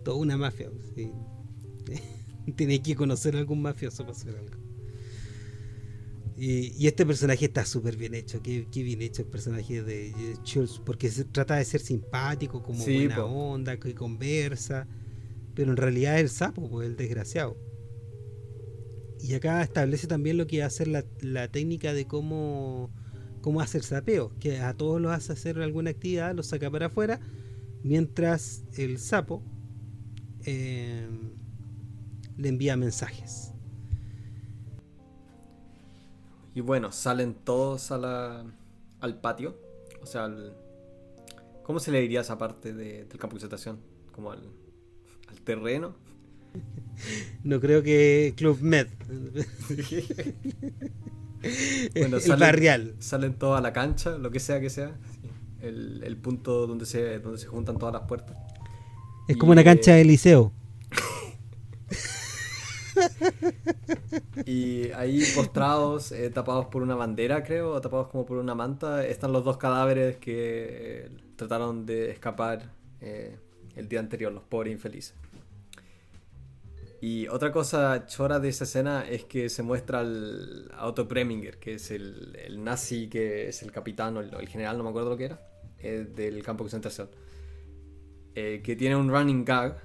[0.05, 0.71] Toda una mafia.
[0.97, 1.13] Sí.
[2.57, 4.57] Tienes que conocer a algún mafioso para hacer algo.
[6.37, 8.43] Y, este personaje está súper bien hecho.
[8.43, 10.81] Qué, bien hecho el personaje de Schultz.
[10.85, 14.89] Porque se trata de ser simpático, como buena onda, que conversa
[15.59, 17.57] pero en realidad es el sapo, pues el desgraciado.
[19.21, 22.93] Y acá establece también lo que va a ser la, técnica de cómo,
[23.41, 27.19] cómo hacer sapeo, que a todos los hace hacer alguna actividad, los saca para afuera,
[27.83, 29.43] mientras el sapo
[30.45, 31.09] eh,
[32.37, 33.51] le envía mensajes.
[36.55, 38.45] Y bueno, salen todos a la,
[39.01, 39.59] al patio,
[40.01, 40.33] o sea,
[41.65, 43.81] ¿cómo se le diría esa parte del campo de concentración?
[44.13, 44.58] Como al
[45.49, 45.97] terreno.
[47.43, 48.89] No creo que Club Med.
[51.95, 54.99] bueno, salen, salen todos a la cancha, lo que sea que sea.
[55.63, 58.37] El, punto donde se, donde se juntan todas las puertas.
[59.27, 60.53] Es como una cancha de liceo.
[64.45, 69.07] y ahí postrados, eh, tapados por una bandera, creo, o tapados como por una manta,
[69.07, 73.37] están los dos cadáveres que eh, trataron de escapar eh,
[73.77, 75.15] el día anterior, los pobres infelices.
[77.01, 81.59] Y otra cosa chora de esa escena es que se muestra al, a Otto Preminger,
[81.59, 85.11] que es el, el, nazi, que es el capitán o el, general, no me acuerdo
[85.11, 85.41] lo que era,
[85.79, 87.09] eh, del campo de concentración.
[88.35, 89.81] Eh, que tiene un running gag,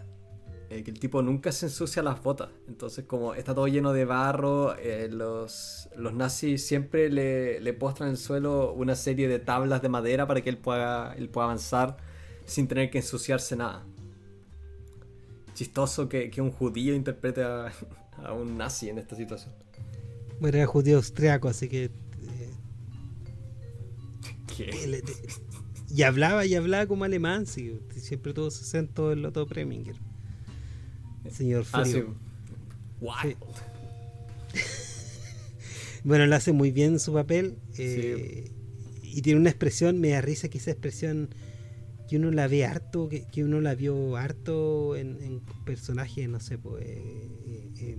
[0.71, 2.49] eh, que el tipo nunca se ensucia las botas.
[2.67, 4.75] Entonces, como está todo lleno de barro,
[5.11, 9.89] los, los nazis siempre le, le postran en el suelo una serie de tablas de
[9.89, 11.97] madera para que él pueda, él pueda avanzar
[12.45, 13.85] sin tener que ensuciarse nada
[15.53, 17.71] chistoso que, un judío interprete a,
[18.33, 19.53] un nazi en esta situación.
[20.39, 21.85] Bueno, era judío austriaco, así que.
[21.85, 21.91] Eh,
[24.55, 25.03] ¿Qué?
[25.93, 29.95] y hablaba y hablaba como alemán, sí, siempre tuvo su acento el Otto Preminger.
[31.31, 32.15] Señor ah, Frío.
[36.03, 37.57] bueno, lo hace muy bien su papel.
[37.77, 38.51] Eh,
[39.03, 41.29] y tiene una expresión, me da risa que esa expresión
[42.07, 46.85] que uno la ve harto, que, uno la vio harto en, personajes, no sé, pues,
[46.85, 47.97] eh, eh,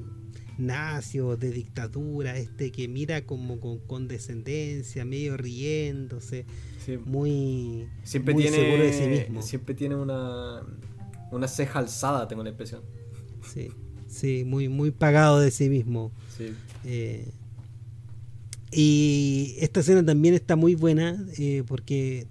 [0.58, 6.44] nazios, de dictadura, este que mira como con condescendencia, medio riéndose,
[7.06, 9.42] muy, siempre tiene, seguro de sí mismo.
[9.42, 10.62] Siempre tiene una,
[11.32, 12.82] una ceja alzada, tengo la impresión.
[13.52, 13.70] Sí,
[14.06, 16.12] sí, muy, muy pagado de sí mismo.
[16.36, 16.54] Sí.
[16.84, 17.32] Eh,
[18.70, 21.24] y esta escena también está muy buena
[21.68, 22.26] porque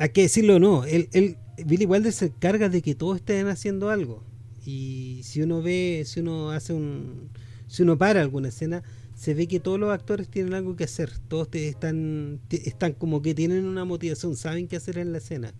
[0.00, 1.36] hay que decirlo o no, él,
[1.66, 4.24] Billy Wilder se encarga de que todos estén haciendo algo.
[4.64, 7.28] Y si uno ve, si uno hace un.
[7.66, 8.82] Si uno para alguna escena,
[9.14, 11.12] se ve que todos los actores tienen algo que hacer.
[11.28, 15.52] Todos están, están como que tienen una motivación, saben qué hacer en la escena.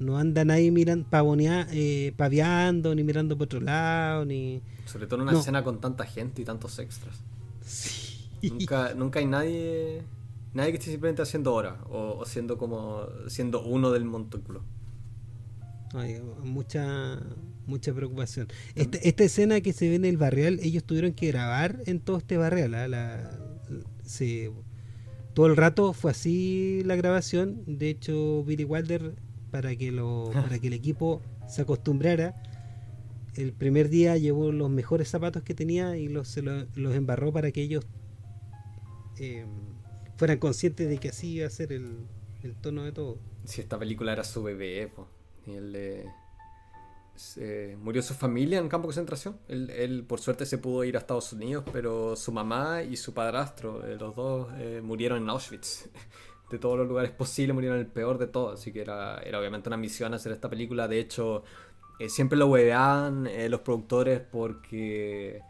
[0.00, 4.62] No andan ahí mirando, pavonea, eh, paviando, ni mirando por otro lado, ni.
[4.84, 7.22] Sobre todo en una escena con tanta gente y tantos extras.
[8.42, 10.02] Nunca, nunca hay nadie
[10.56, 14.62] Nadie que esté simplemente haciendo hora o, siendo como siendo uno del montículo.
[15.92, 17.20] Hay mucha
[17.66, 18.48] mucha preocupación.
[18.74, 22.16] Esta, esta, escena que se ve en el barrial, ellos tuvieron que grabar en todo
[22.16, 22.74] este barrial.
[22.74, 22.88] ¿ah?
[22.88, 23.38] La,
[25.34, 27.62] todo el rato fue así la grabación.
[27.66, 29.14] De hecho, Billy Wilder,
[29.50, 32.34] para que, lo, para que el equipo se acostumbrara,
[33.34, 37.60] el primer día llevó los mejores zapatos que tenía y los, los embarró para que
[37.60, 37.84] ellos
[39.18, 39.44] eh,
[40.16, 42.06] fueran conscientes de que así iba a ser el,
[42.42, 43.18] el tono de todo.
[43.44, 44.90] Si esta película era su bebé,
[45.46, 46.06] y él
[47.80, 49.38] murió su familia en campo de concentración.
[49.48, 53.84] Él, por suerte se pudo ir a Estados Unidos, pero su mamá y su padrastro,
[53.86, 55.88] eh, los dos eh, murieron en Auschwitz.
[56.50, 59.40] De todos los lugares posibles murieron en el peor de todos, así que era, era
[59.40, 60.86] obviamente una misión hacer esta película.
[60.86, 61.42] De hecho,
[61.98, 65.40] eh, siempre lo hueveaban los productores porque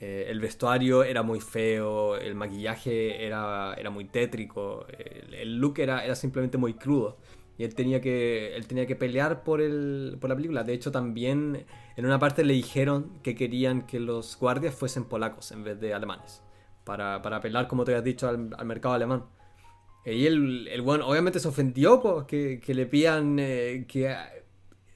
[0.00, 6.14] el vestuario era muy feo, el maquillaje era, era muy tétrico, el, look era, era
[6.14, 7.18] simplemente muy crudo.
[7.58, 10.64] Y él tenía que, él tenía que pelear por, el, por la película.
[10.64, 15.52] De hecho, también en una parte le dijeron que querían que los guardias fuesen polacos
[15.52, 16.42] en vez de alemanes.
[16.84, 19.26] Para, para apelar, como te habías dicho, al, mercado alemán.
[20.06, 24.16] Y él, el bueno, obviamente se ofendió pues, que, que, le pidan eh, que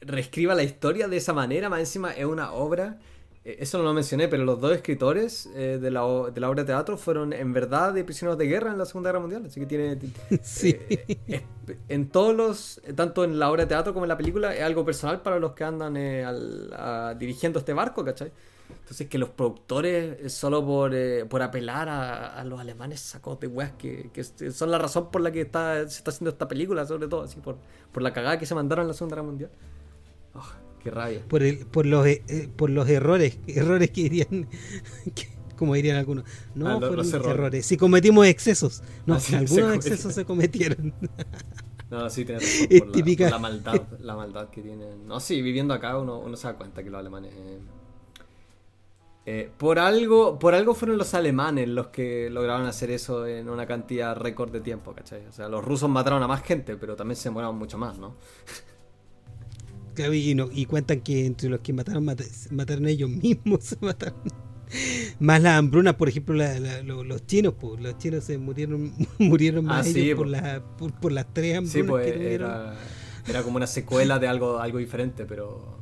[0.01, 1.69] reescriba la historia de esa manera.
[1.69, 3.14] Más encima es una obra eh,
[3.45, 6.01] eso no lo mencioné, pero los dos escritores eh, de, la,
[6.33, 9.11] de, la, obra de teatro fueron en verdad de prisioneros de guerra en la Segunda
[9.11, 9.45] Guerra Mundial.
[9.47, 9.99] Así que tiene.
[10.43, 10.79] Sí.
[10.89, 11.45] Eh,
[11.89, 12.81] en todos los.
[12.97, 15.53] Tanto en la obra de teatro como en la película, es algo personal para los
[15.53, 15.95] que andan
[17.19, 18.33] dirigiendo este barco, ¿cachai?
[18.71, 20.95] Entonces, que los productores, solo por,
[21.29, 25.31] por apelar a, los alemanes sacó de weas, que, que, son la razón por la
[25.31, 27.57] que está, se está haciendo esta película, sobre todo, así, por,
[27.93, 29.51] por la cagada que se mandaron en la Segunda Guerra Mundial.
[30.35, 30.64] Oh.
[30.85, 31.23] Qué rabia.
[31.27, 34.47] Por, el, por, los, eh, por los errores, errores que dirían,
[35.57, 36.25] como dirían algunos.
[36.55, 37.65] No ah, fueron errores.
[37.65, 38.83] Si cometimos excesos.
[39.07, 40.93] No, ah, algunos excesos se cometieron.
[41.91, 42.91] No, sí, tienes razón.
[42.91, 45.07] Por, la, la, maldad, la maldad que tienen.
[45.07, 47.33] No, sí, viviendo acá uno, uno se da cuenta que los alemanes.
[47.33, 47.59] Eh,
[49.27, 53.67] eh, por algo por algo fueron los alemanes los que lograron hacer eso en una
[53.67, 55.25] cantidad récord de tiempo, ¿cachai?
[55.27, 58.17] O sea, los rusos mataron a más gente, pero también se murieron mucho más, ¿no?
[59.97, 64.21] Y, cuentan que entre los que mataron, mataron ellos mismos, se mataron.
[65.21, 69.91] Más la hambruna, por ejemplo, los, chinos, pues, los chinos se murieron murieron más ah,
[69.95, 70.63] ellos por, la,
[71.01, 72.75] por, las tres hambrunas sí, pues, era,
[73.29, 75.79] era, como una secuela de algo, algo diferente, pero,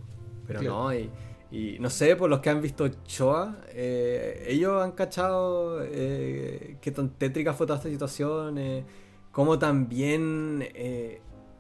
[0.47, 0.95] pero no.
[0.95, 1.09] Y,
[1.51, 6.91] y, no sé, por los que han visto Choa, eh, ellos han cachado eh, qué
[6.91, 8.85] tan tétrica fue toda esta situación, eh,
[9.31, 10.69] cómo también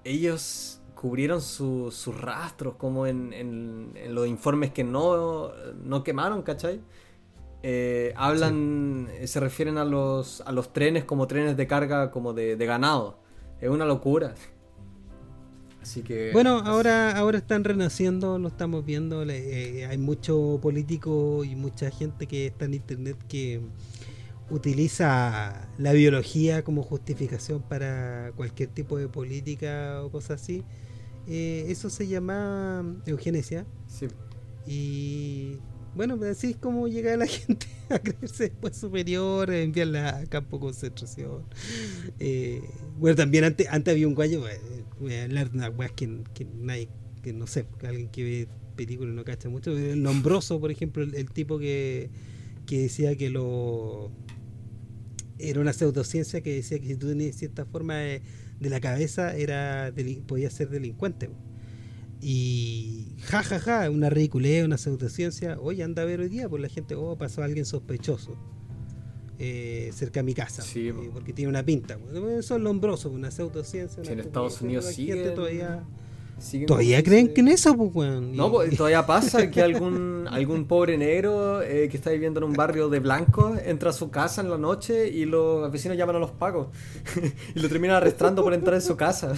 [0.04, 5.50] ellos cubrieron sus rastros, como en, los informes que no,
[5.84, 6.80] no quemaron, ¿cachai?
[7.64, 12.54] Eh, hablan, se refieren a los, a los trenes como trenes de carga como de,
[12.54, 13.18] ganado.
[13.60, 14.36] Es una locura.
[15.82, 16.30] Así que...
[16.32, 19.24] Bueno, ahora, ahora están renaciendo, lo estamos viendo.
[19.28, 23.60] Eh, hay mucho político y mucha gente que está en internet que
[24.50, 30.62] utiliza la biología como justificación para cualquier tipo de política o cosas así.
[31.28, 33.66] Eh, eso se llama eugenesia.
[33.86, 34.08] Sí.
[34.66, 35.58] Y
[35.94, 40.56] bueno, pues así es como llega la gente a creerse después superior, enviarla a campo
[40.56, 41.44] de concentración.
[42.18, 42.62] Eh,
[42.98, 44.58] bueno, también antes, antes había un guayo, eh,
[45.00, 46.88] voy a hablar de una weas que, nadie,
[47.22, 49.76] que no sé, alguien que ve películas no cacha mucho.
[49.76, 52.10] El nombroso, por ejemplo, el, tipo que,
[52.66, 54.10] que decía que lo.
[55.38, 58.22] Era una pseudociencia que decía que si tú tenías cierta forma de
[58.62, 59.92] de la cabeza era
[60.26, 61.30] podía ser delincuente.
[62.20, 65.58] Y ja, ja, ja, una ridiculez, una pseudociencia.
[65.60, 68.36] Oye, anda a ver hoy día, por pues la gente, oh, pasó alguien sospechoso
[69.40, 70.62] eh, cerca de mi casa.
[70.76, 71.98] Eh, porque tiene una pinta.
[72.38, 74.02] Eso es lombroso, una pseudociencia.
[74.04, 75.30] en Estados Unidos sigue.
[75.30, 75.84] Todavía
[76.66, 81.62] ¿Todavía creen que en eso, pues, No, pues, todavía pasa que algún, algún pobre negro
[81.62, 84.58] eh, que está viviendo en un barrio de blancos entra a su casa en la
[84.58, 86.68] noche y los vecinos llaman a los pagos
[87.54, 89.34] y lo terminan arrestando por entrar en su casa.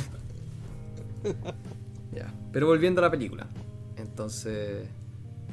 [2.12, 3.46] ya, pero volviendo a la película.
[3.96, 4.86] Entonces,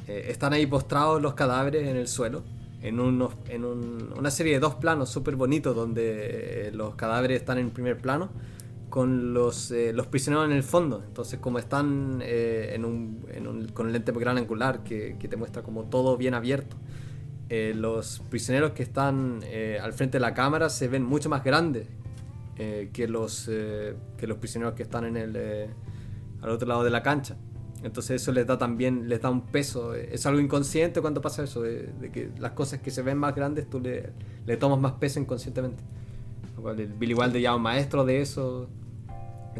[0.08, 2.42] eh, están ahí postrados los cadáveres en el suelo.
[2.82, 7.58] En, unos, en una serie de dos planos súper bonitos donde eh, los cadáveres están
[7.58, 8.28] en primer plano
[8.92, 11.02] con los, eh, los prisioneros en el fondo.
[11.06, 15.28] Entonces, como están eh, en un, en un, con el lente gran angular que, que,
[15.28, 16.76] te muestra como todo bien abierto,
[17.48, 19.40] eh, los prisioneros que están
[19.82, 21.88] al frente de la cámara se ven mucho más grandes
[22.56, 25.70] que, los, que los prisioneros que están en el,
[26.42, 27.38] al otro lado de la cancha.
[27.82, 29.94] Entonces eso les da también, les da un peso.
[29.94, 33.70] Es algo inconsciente cuando pasa eso, de, que las cosas que se ven más grandes
[33.70, 34.10] tú le,
[34.44, 35.82] le tomas más peso inconscientemente.
[36.98, 38.68] Billy Wilder ya un maestro de eso,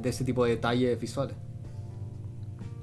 [0.01, 1.37] de ese tipo de detalles visuales.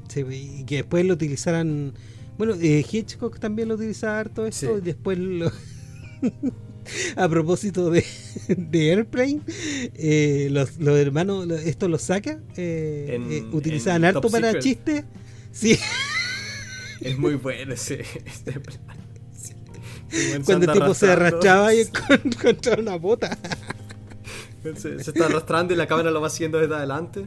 [0.07, 1.93] Sí, y que después lo utilizaran.
[2.37, 5.51] Bueno, eh, Hitchcock también lo utilizaba harto esto, y después lo.
[7.15, 8.05] a propósito de,
[8.47, 9.41] de Airplane,
[9.95, 15.03] eh, los, los, hermanos, esto los saca, eh, eh utilizaban harto para chistes.
[15.51, 15.77] Sí.
[17.01, 18.03] Es muy bueno ese,
[18.43, 18.77] plan.
[20.43, 23.37] Cuando el tipo se arrastraba y encontraba una bota.
[24.63, 27.25] Se, está arrastrando y la cámara lo va haciendo desde adelante.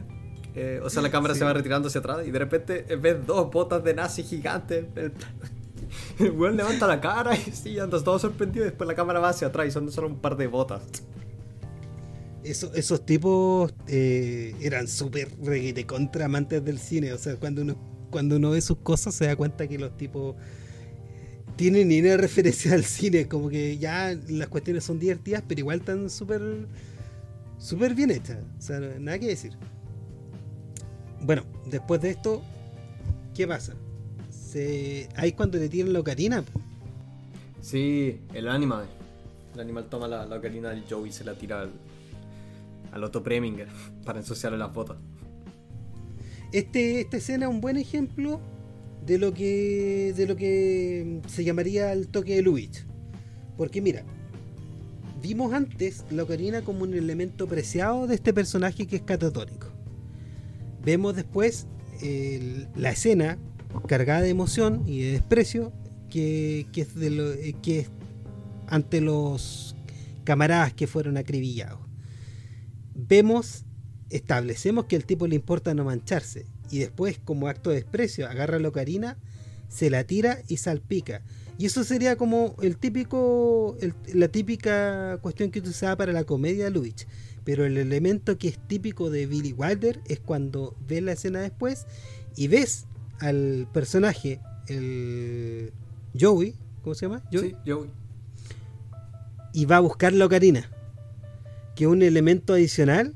[0.55, 3.49] Eh, o sea, la cámara se va retirando hacia atrás y de repente ves dos
[3.51, 4.85] botas de nazi gigantes.
[6.19, 8.65] El weón levanta la cara y sí, andas todo sorprendido.
[8.65, 10.81] Y después la cámara va hacia atrás y son solo un par de botas.
[12.43, 17.13] esos tipos eh, eran súper de contra amantes del cine.
[17.13, 17.75] O sea, cuando uno,
[18.11, 20.35] cuando uno ve sus cosas se da cuenta que los tipos
[21.55, 23.27] tienen ni una referencia al cine.
[23.27, 26.41] Como que ya las cuestiones son divertidas, pero igual están súper
[27.63, 28.37] súper bien hechas.
[28.59, 29.53] O sea, nada que decir.
[31.21, 32.43] Bueno, después de esto,
[33.33, 33.73] ¿qué pasa?
[34.29, 35.07] Se...
[35.15, 36.43] Ahí cuando le tiran la ocarina.
[37.61, 38.85] Sí, el animal.
[39.53, 41.71] El animal toma la, ocarina del Joe y se la tira al,
[42.91, 43.69] al Otto Preminger
[44.05, 44.97] para ensuciarle las botas.
[46.51, 48.39] Este, esta escena es un buen ejemplo
[49.05, 52.85] de lo que de lo que se llamaría el toque de Lubitsch.
[53.57, 54.03] Porque mira,
[55.23, 59.67] vimos antes la ocarina como un elemento preciado de este personaje que es catatónico.
[60.83, 61.65] Vemos después
[62.75, 63.37] la escena
[63.87, 65.71] cargada de emoción y de desprecio
[66.09, 67.87] que, es de lo, eh, que
[68.67, 69.77] ante los
[70.25, 71.79] camaradas que fueron acribillados.
[72.93, 73.63] Vemos,
[74.09, 78.59] establecemos que al tipo le importa no mancharse y después como acto de desprecio agarra
[78.59, 79.17] la ocarina,
[79.69, 81.21] se la tira y salpica.
[81.57, 83.77] Y eso sería como el típico,
[84.13, 87.05] la típica cuestión que usaba para la comedia de Lubitsch.
[87.43, 91.85] Pero el elemento que es típico de Billy Wilder es cuando ves la escena después
[92.35, 92.85] y ves
[93.19, 95.71] al personaje, el
[96.19, 97.23] Joey, ¿cómo se llama?
[97.31, 97.51] Joey.
[97.51, 97.89] Sí, Joey.
[99.53, 100.69] Y va a buscar la ocarina,
[101.75, 103.13] que es un elemento adicional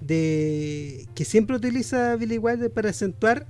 [0.00, 3.46] de que siempre utiliza Billy Wilder para acentuar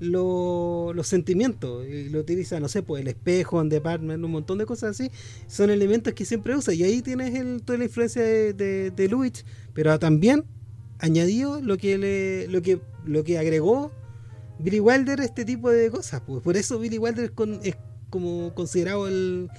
[0.00, 4.66] los lentimientos y lo utiliza, no sé, pues el espejo, en department, un montón de
[4.66, 5.10] cosas así,
[5.46, 9.32] son elementos que siempre usa y ahí tienes el, toda la influencia de, de,
[9.74, 10.44] pero también
[11.00, 13.90] añadió lo que le, lo que lo que agregó
[14.58, 17.32] Billy Wilder este tipo de cosas, pues por eso Billy Wilder
[17.62, 17.76] es,
[18.10, 19.50] como considerado el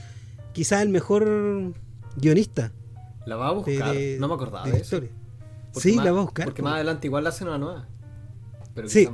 [0.54, 1.74] quizás el mejor
[2.16, 2.72] guionista.
[3.26, 5.00] La va a buscar, no me acordaba de, eso.
[5.74, 6.46] sí, la va a buscar.
[6.46, 7.88] Porque más adelante igual la hacen una nueva.
[8.74, 9.08] Pero sí.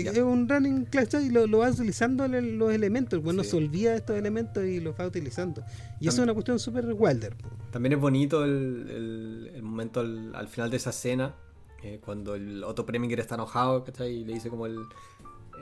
[0.00, 3.22] Es un running clash y lo, lo va utilizando los elementos.
[3.22, 5.62] Bueno, se olvida de estos elementos y los va utilizando.
[6.00, 7.34] Y eso es una cuestión súper Wilder.
[7.70, 11.34] También es bonito el, el, momento al, final de esa escena,
[11.82, 14.78] eh, cuando el Otto Preminger está enojado, Y le dice como el...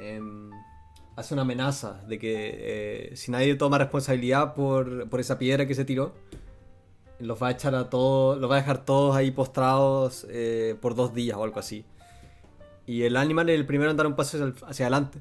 [0.01, 0.51] Em,
[1.17, 5.75] hace una amenaza de que eh, si nadie toma responsabilidad por, por, esa piedra que
[5.75, 6.13] se tiró,
[7.19, 10.95] los va a echar a todos, los va a dejar todos ahí postrados eh, por
[10.95, 11.85] dos días o algo así.
[12.87, 15.21] Y el animal es el primero en dar un paso hacia, adelante.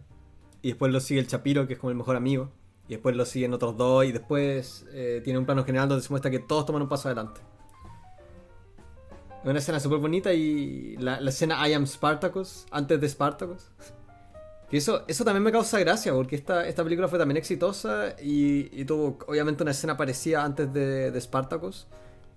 [0.61, 2.51] Y después lo sigue el Chapiro, que es como el mejor amigo.
[2.87, 4.05] Y después lo siguen otros dos.
[4.05, 7.07] Y después eh, tiene un plano general donde se muestra que todos toman un paso
[7.07, 7.41] adelante.
[9.45, 13.69] Una escena súper bonita y la, escena I am Spartacus, antes de Spartacus.
[14.69, 18.83] Que eso, eso también me causa gracia, porque esta, esta película fue también exitosa y,
[18.85, 21.85] tuvo obviamente una escena parecida antes de, de, Spartacus.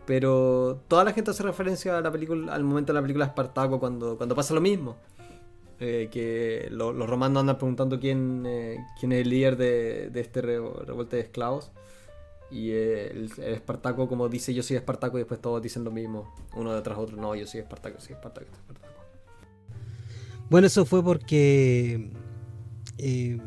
[0.05, 3.79] Pero toda la gente hace referencia a la película, al momento de la película Spartacus
[3.79, 4.97] cuando, cuando pasa lo mismo.
[5.79, 10.41] Eh, que los romanos andan preguntando quién, eh, quién es el líder de, de este
[10.41, 11.71] revuelta de esclavos.
[12.51, 16.33] Y eh, el, Espartaco, como dice yo soy Espartaco, y después todos dicen lo mismo,
[16.55, 18.95] uno detrás de otro, no, yo soy Espartaco, soy Espartaco, soy Espartaco.
[20.49, 22.11] Bueno, eso fue porque,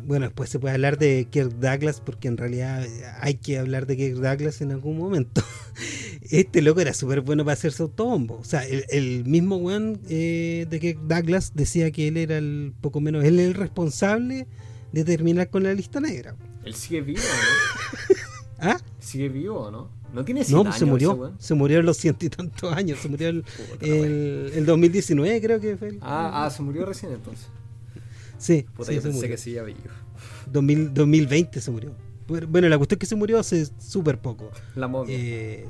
[0.05, 2.85] bueno, después se puede hablar de Kirk Douglas, porque en realidad
[3.19, 5.41] hay que hablar de Kirk Douglas en algún momento.
[6.29, 8.37] este loco era súper bueno para hacerse autobombo.
[8.37, 13.01] O sea, el, mismo weón eh, de que Douglas decía que él era el poco
[13.01, 14.47] menos, él el responsable
[14.91, 16.35] de terminar con la lista negra.
[16.63, 18.15] Él sigue vivo, ¿no?
[18.59, 18.77] ¿Ah?
[18.99, 19.89] ¿Sigue vivo no?
[20.13, 21.33] No tiene 100 no, pues se murió.
[21.37, 22.99] Se murió a los ciento y tantos años.
[22.99, 23.43] Se murió el,
[23.81, 25.97] el, 2019, creo que fue.
[26.01, 27.47] ah, ah, se murió recién entonces.
[28.39, 28.65] Sí.
[28.75, 29.79] Puta, yo pensé que sí, ya vivo.
[30.51, 31.93] 2020 se murió.
[32.27, 34.51] Bueno, la cuestión es que se murió hace súper poco.
[34.75, 35.15] La momia.
[35.15, 35.65] Eh,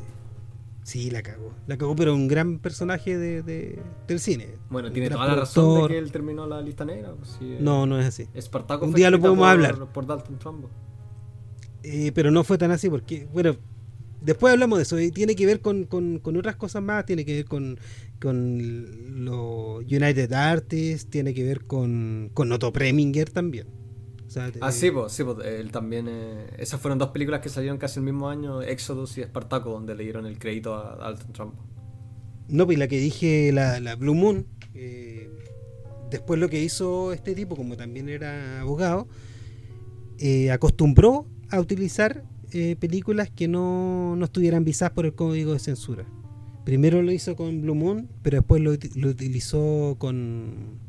[0.89, 1.53] Sí, la cagó.
[1.67, 4.55] La cagó, pero un gran personaje de, del cine.
[4.71, 7.13] Bueno, tiene toda la razón de que él terminó la lista negra.
[7.13, 8.27] Pues no, no es así.
[8.33, 9.77] Espartaco un día lo podemos hablar.
[9.93, 10.67] Por Dalton Trumbo.
[11.83, 13.55] Eh, pero no fue tan así porque, bueno,
[14.21, 15.87] Después hablamos de eso y tiene que ver con,
[16.23, 17.79] otras cosas más, tiene que ver con,
[18.19, 23.67] con los United Artists, tiene que ver con, con Otto Preminger también.
[24.61, 26.07] ah, sí, pues, sí, él también.
[26.09, 29.95] Eh, esas fueron dos películas que salieron casi el mismo año, Exodus y Espartaco, donde
[29.95, 31.53] le dieron el crédito a, Alton Trump.
[32.49, 35.29] No, pues la que dije, la, la Blue Moon, eh,
[36.09, 39.07] después lo que hizo este tipo, como también era abogado,
[40.17, 45.59] eh, acostumbró a utilizar eh, películas que no, no, estuvieran visadas por el código de
[45.59, 46.05] censura.
[46.65, 50.79] Primero lo hizo con Blue Moon, pero después lo, utilizó con,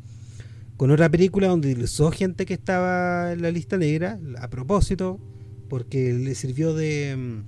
[0.77, 5.19] con otra película donde utilizó gente que estaba en la lista negra, a propósito,
[5.69, 7.43] porque le sirvió de,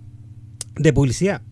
[0.77, 1.43] de publicidad.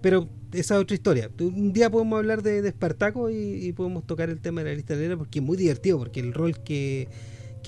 [0.00, 1.30] pero esa es otra historia.
[1.40, 5.16] Un día podemos hablar de, Espartaco y, podemos tocar el tema de la lista negra
[5.16, 7.08] porque es muy divertido, porque el rol que,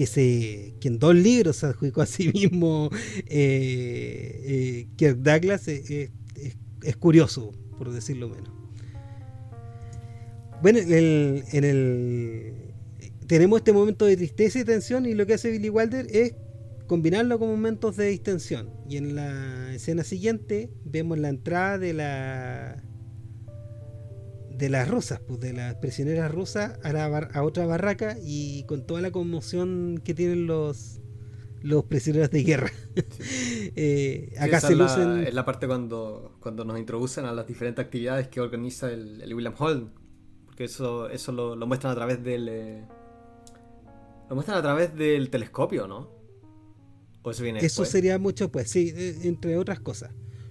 [0.00, 2.88] que se que en dos libros se adjudicó a sí mismo
[3.26, 8.50] eh, eh Kirk Douglas es, curioso, por decirlo menos.
[10.62, 12.54] Bueno, en el,
[13.26, 16.32] tenemos este momento de tristeza y tensión y lo que hace Billy Wilder es
[16.86, 18.70] combinarlo con momentos de distensión.
[18.88, 22.82] Y en la escena siguiente vemos la entrada de la
[24.60, 28.86] de las rusas, pues de las prisioneras rusas a, la a otra barraca y con
[28.86, 31.00] toda la conmoción que tienen los
[31.62, 32.70] los prisioneros de guerra.
[33.76, 35.20] Eh, acá se lucen.
[35.20, 39.54] Es la parte cuando, cuando nos introducen a las diferentes actividades que organiza el, William
[39.56, 39.90] Holm.
[40.44, 42.48] Porque eso, eso lo, muestran a través del.
[42.48, 42.84] Eh,
[44.28, 46.10] lo muestran a través del telescopio, ¿no?
[47.24, 50.10] eso sería mucho, pues sí, eh, entre otras cosas.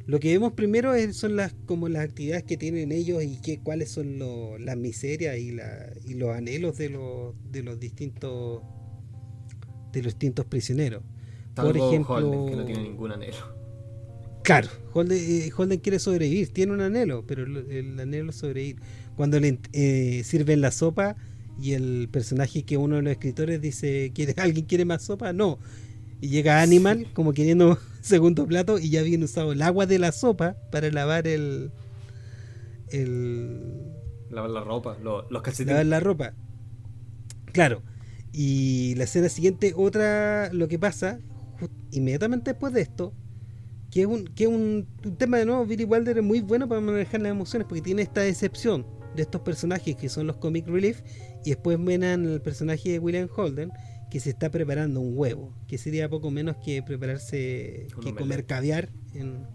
[0.09, 3.59] Lo que vemos primero es, son las como las actividades que tienen ellos y qué,
[3.59, 4.17] cuáles son
[4.57, 8.63] las miserias y, la, y los anhelos de los, de los distintos
[9.93, 11.03] de los distintos prisioneros.
[11.53, 13.37] Por ejemplo, Holden, que no tiene ningún anhelo.
[14.41, 18.77] Claro, Holden, eh, quiere sobrevivir, tiene un anhelo, pero el, anhelo es sobrevivir.
[19.15, 21.17] Cuando le eh, sirven la sopa
[21.61, 25.33] y el personaje que uno de los escritores dice, ¿quiere, ¿alguien quiere más sopa?
[25.33, 25.59] No,
[26.19, 30.11] y llega Animal como queriendo segundo plato y ya habían usado el agua de la
[30.11, 31.71] sopa para lavar el.
[32.89, 33.91] el
[34.29, 35.73] lavar la ropa, los calcetines.
[35.73, 36.33] Lavar la ropa.
[37.51, 37.81] Claro.
[38.31, 40.51] Y la escena siguiente, otra.
[40.53, 41.19] Lo que pasa,
[41.91, 43.13] inmediatamente después de esto,
[43.91, 44.87] que es un, que un,
[45.17, 48.21] tema de nuevo, Billy Wilder es muy bueno para manejar las emociones porque tiene esta
[48.21, 48.85] decepción
[49.15, 51.01] de estos personajes que son los comic relief
[51.43, 53.71] y después ven al personaje de William Holden
[54.09, 58.89] que se está preparando un huevo, que sería poco menos que prepararse, que comer caviar
[59.13, 59.45] en,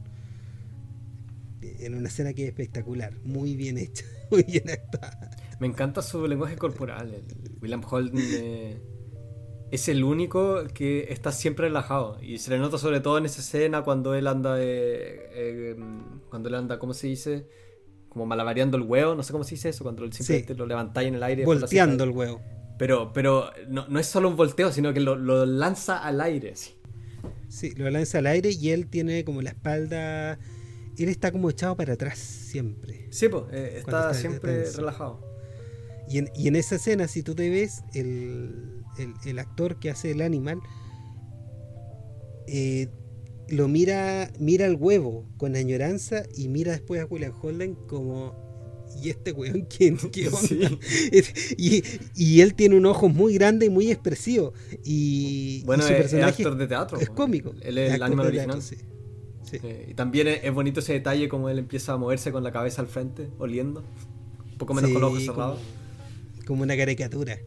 [1.61, 5.31] en una escena que es espectacular, muy bien hecha, muy bien actuada.
[5.59, 7.23] Me encanta su lenguaje corporal.
[7.61, 8.81] William Holden eh,
[9.71, 13.41] es el único que está siempre relajado y se le nota sobre todo en esa
[13.41, 15.77] escena cuando él anda, eh, eh,
[16.31, 17.49] cuando él anda, ¿cómo se dice?
[18.09, 21.09] Como malabareando el huevo, no sé cómo se dice eso, cuando él simplemente lo levantáis
[21.09, 21.45] en el aire.
[21.45, 22.41] Volteando el huevo.
[22.85, 25.17] Pero, pero no, es solo un volteo, sino que lo,
[25.47, 26.55] lanza al aire.
[26.55, 26.75] Sí.
[27.49, 30.39] sí, lo lanza al aire y él tiene como la espalda.
[30.99, 33.07] Él está como echado para atrás siempre.
[33.11, 35.27] Sí, pues, está, siempre relajado.
[36.11, 38.83] Y en, y en, esa escena, si tú te ves, el,
[39.25, 40.61] el, actor que hace el animal
[42.47, 42.89] eh,
[43.49, 48.44] lo mira, mira al huevo con añoranza y mira después a William Holden como
[49.03, 49.97] ¿y este weón quién?
[49.97, 50.79] ¿Qué onda?
[51.57, 54.53] Y, él tiene un ojo muy grande y muy expresivo.
[54.85, 56.99] Y, bueno, su personaje es actor de teatro.
[56.99, 57.55] Es cómico.
[57.63, 58.63] Él es el animal original.
[58.63, 58.77] sí.
[59.89, 62.89] y también es, bonito ese detalle como él empieza a moverse con la cabeza al
[62.89, 63.85] frente, oliendo.
[64.53, 65.59] Un poco menos con los ojos cerrados.
[66.47, 67.39] Como, una caricatura.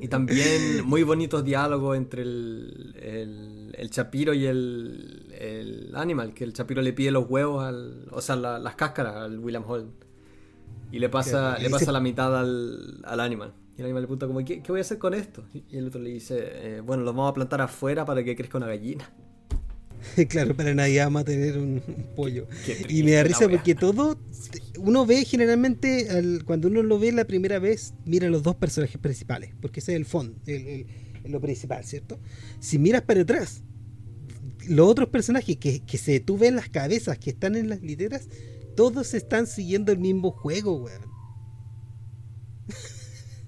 [0.00, 6.52] Y también muy bonitos diálogos entre el, el, Chapiro y el, el, Animal, que el
[6.52, 10.07] Chapiro le pide los huevos, al, o sea, las cáscaras al William Holden.
[10.90, 13.52] Y le pasa, le pasa la mitad al, al animal.
[13.76, 15.44] Y el animal le pregunta como, ¿qué, voy a hacer con esto?
[15.52, 18.58] Y el otro le dice, eh, bueno, lo vamos a plantar afuera para que crezca
[18.58, 19.08] una gallina.
[20.28, 21.80] claro, para nadie vamos a tener un,
[22.16, 22.46] pollo.
[22.88, 24.18] Y me da risa porque todo,
[24.78, 26.08] uno ve generalmente,
[26.44, 29.96] cuando uno lo ve la primera vez, mira los dos personajes principales, porque ese es
[29.96, 30.86] el fondo, el,
[31.24, 32.18] lo principal, ¿cierto?
[32.60, 33.62] Si miras para atrás,
[34.68, 38.28] los otros personajes que, que se tú ves las cabezas que están en las literas,
[38.78, 41.02] todos están siguiendo el mismo juego, weón.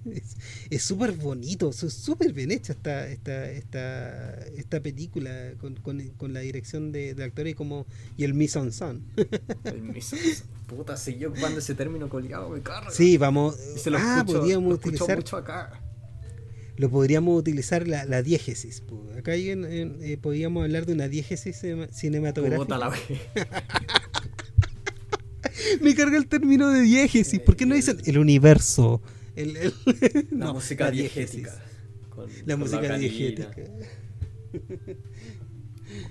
[0.70, 6.41] es súper bonito, es súper bien hecha esta, esta, esta, esta película con, con, la
[6.41, 9.03] dirección de, de actores y, como, y el mise en scène.
[9.62, 12.91] el mise en Puta, seguí ocupando ese término colgado, me carga.
[12.91, 13.57] Sí, vamos.
[13.97, 15.16] ah, podríamos utilizar.
[15.16, 15.81] Mucho acá.
[16.76, 18.83] lo podríamos utilizar la, la diégesis.
[19.16, 21.62] Acá hay eh, podríamos hablar de una diégesis
[21.93, 22.91] cinematográfica.
[25.81, 27.41] Me carga el término de diégesis.
[27.41, 29.01] ¿Por qué no dicen el universo?
[29.37, 29.73] El,
[30.31, 31.63] la música diegética.
[32.45, 33.51] la música diegética.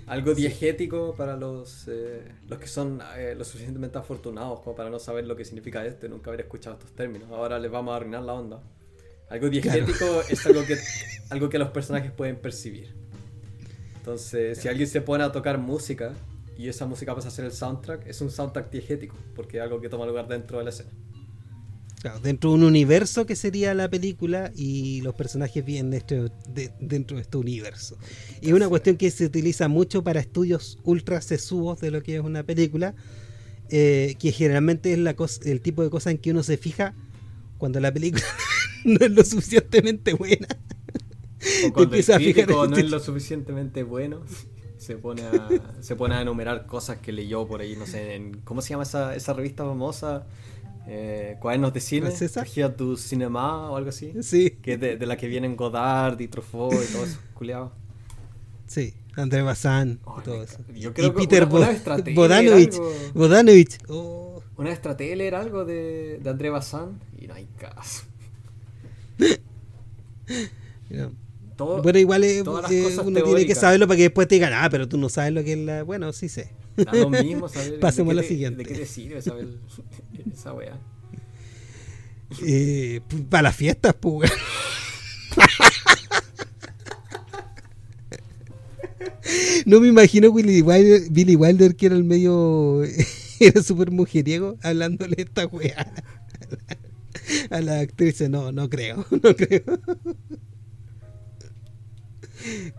[0.08, 5.00] Algo diegético para los, eh, los que son eh, lo suficientemente afortunados como para no
[5.00, 7.30] saber lo que significa esto y nunca haber escuchado estos términos.
[7.32, 8.62] Ahora les vamos a arruinar la onda.
[9.30, 10.78] Algo diegético es algo que,
[11.30, 12.93] algo que los personajes pueden percibir.
[13.97, 16.14] Entonces, si alguien se pone a tocar música
[16.60, 19.80] y esa música pasa a ser el soundtrack, es un soundtrack diegético, porque es algo
[19.80, 20.89] que toma lugar dentro de la escena.
[22.01, 27.16] Claro, dentro de un universo que sería la película y los personajes vienen de dentro
[27.16, 27.97] de este universo.
[28.41, 32.18] Y es una cuestión que se utiliza mucho para estudios ultra sesudos de lo que
[32.18, 32.93] es una película,
[33.70, 36.93] eh, que generalmente es la el tipo de cosa en que uno se fija
[37.57, 38.26] cuando la película
[38.84, 40.47] no es lo suficientemente buena.
[41.68, 44.26] O cuando el crítico no es lo suficientemente bueno,
[44.89, 45.47] se pone a,
[45.81, 48.81] se pone a enumerar cosas que leyó por ahí, no sé, en, ¿cómo se llama
[48.81, 50.25] esa, esa revista famosa?
[50.87, 54.13] Eh, cuadernos de cine, Here tu Cinema o algo así.
[54.23, 54.57] Sí.
[54.63, 57.71] Que de, de, la que vienen Godard y Truffaut y todo eso, culiado.
[58.65, 60.57] Sí, André Bazán y todo eso.
[60.73, 61.69] Yo creo y Peter una,
[62.15, 62.75] Bodanovich.
[63.13, 63.77] Bodanovich.
[63.89, 64.41] Oh.
[64.57, 68.05] Una era algo de, de André Bazán y no hay caso.
[71.60, 72.62] bueno, igual eh, uno
[73.24, 75.53] tiene que saberlo para que después te digan, ah, pero tú no sabes lo que
[75.53, 75.84] es la.
[75.84, 76.51] Bueno, sí sé.
[76.76, 78.64] lo mismo saber Pasemos a la siguiente.
[78.64, 79.47] ¿De qué te sirve saber
[80.34, 80.80] esa weá?
[82.45, 84.32] Eh, para las fiestas, pues.
[89.66, 92.84] no me imagino Billy Wilder, Billy Wilder que era el medio.
[93.39, 95.93] era súper mujeriego hablándole esta weá
[97.49, 98.22] a la actriz.
[98.30, 99.64] No, no creo, no creo.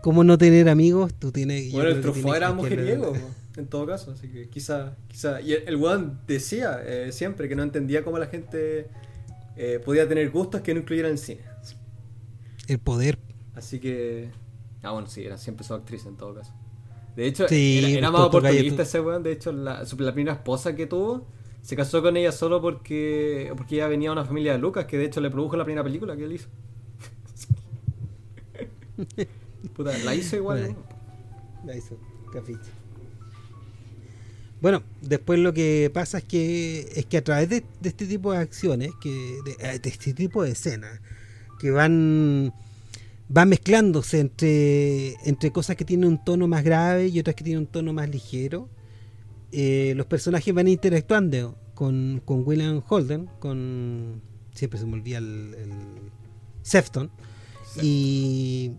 [0.01, 1.13] ¿Cómo no tener amigos?
[1.13, 1.71] Tú tienes.
[1.71, 3.13] Bueno, el trofeo era mujeriego,
[3.57, 4.95] en todo caso, así que quizá.
[5.07, 5.41] quizá.
[5.41, 8.87] Y el, el decía eh, siempre que no entendía cómo la gente
[9.55, 11.41] eh, podía tener gustos que no incluyeran el cine.
[12.67, 13.19] El poder.
[13.55, 14.31] Así que.
[14.81, 16.53] Ah, bueno, sí, era siempre su actriz en todo caso.
[17.15, 19.21] De hecho, era, más oportunista ese weón.
[19.21, 21.27] De hecho, la, la primera esposa que tuvo
[21.61, 24.97] se casó con ella solo porque porque ella venía de una familia de Lucas, que
[24.97, 26.49] de hecho le produjo la primera película que él hizo.
[29.69, 30.75] Puta, la hizo igual.
[31.65, 31.97] La hizo,
[32.33, 32.71] capiche.
[34.61, 38.37] Bueno, después lo que pasa es que es que a través de, este tipo de
[38.37, 41.01] acciones, que eh, de, este tipo de escenas,
[41.59, 42.53] que van
[43.27, 47.61] van mezclándose entre, entre cosas que tienen un tono más grave y otras que tienen
[47.61, 48.69] un tono más ligero,
[49.51, 54.21] eh, los personajes van interactuando con, con William Holden, con
[54.53, 55.71] siempre se me olvida el, el
[56.61, 57.09] Sefton,
[57.81, 58.73] y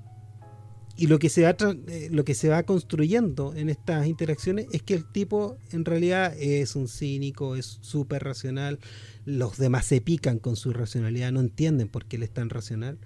[1.02, 1.56] y lo que se va
[1.88, 6.32] eh, lo que se va construyendo en estas interacciones es que el tipo en realidad
[6.38, 8.78] es un cínico, es súper racional,
[9.24, 12.98] los demás se pican con su racionalidad, no entienden por qué él es tan racional.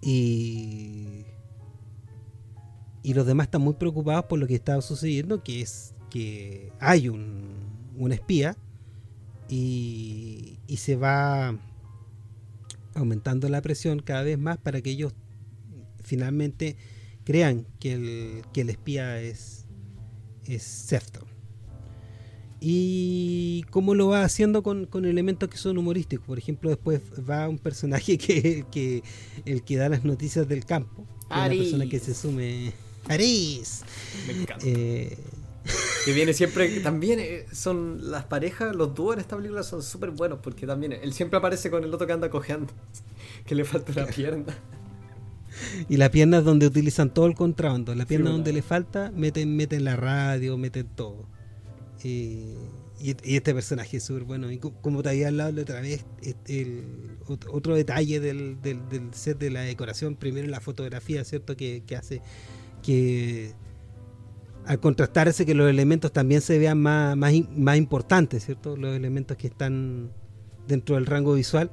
[0.00, 1.26] Y,
[3.04, 7.08] y los demás están muy preocupados por lo que está sucediendo, que es que hay
[7.08, 7.54] un,
[7.96, 8.56] un espía
[9.48, 11.56] y, y se va
[12.96, 15.14] aumentando la presión cada vez más para que ellos
[16.12, 16.76] finalmente
[17.24, 19.64] crean que el, que el espía es,
[20.46, 21.24] es Sefton.
[22.60, 26.26] Y cómo lo va haciendo con, elementos que son humorísticos.
[26.26, 29.02] Por ejemplo, después va un personaje que, que
[29.46, 31.06] el que da las noticias del campo.
[31.30, 32.74] Una persona que se sume.
[33.08, 33.82] Aris.
[34.26, 34.66] Me encanta.
[34.68, 35.16] Eh,
[36.04, 36.68] que viene siempre.
[36.80, 40.40] También eh, son las parejas, los dúos en esta película son súper buenos.
[40.42, 42.70] Porque también él siempre aparece con el otro que anda cojeando.
[43.46, 44.54] Que le falta una pierna.
[45.88, 47.94] Y la pierna es donde utilizan todo el contrabando.
[47.94, 51.28] La pierna donde le falta, meten, meten la radio, meten todo.
[52.02, 52.54] y,
[53.04, 54.52] este personaje es súper bueno.
[54.52, 56.04] Y como te había hablado la otra vez,
[56.46, 56.84] el,
[57.50, 58.56] otro detalle del,
[59.12, 61.56] set de la decoración, primero la fotografía, ¿cierto?
[61.56, 62.22] Que, hace
[62.80, 63.54] que
[64.66, 68.76] al contrastarse que los elementos también se vean más, más, más importantes, ¿cierto?
[68.76, 70.12] Los elementos que están
[70.68, 71.72] dentro del rango visual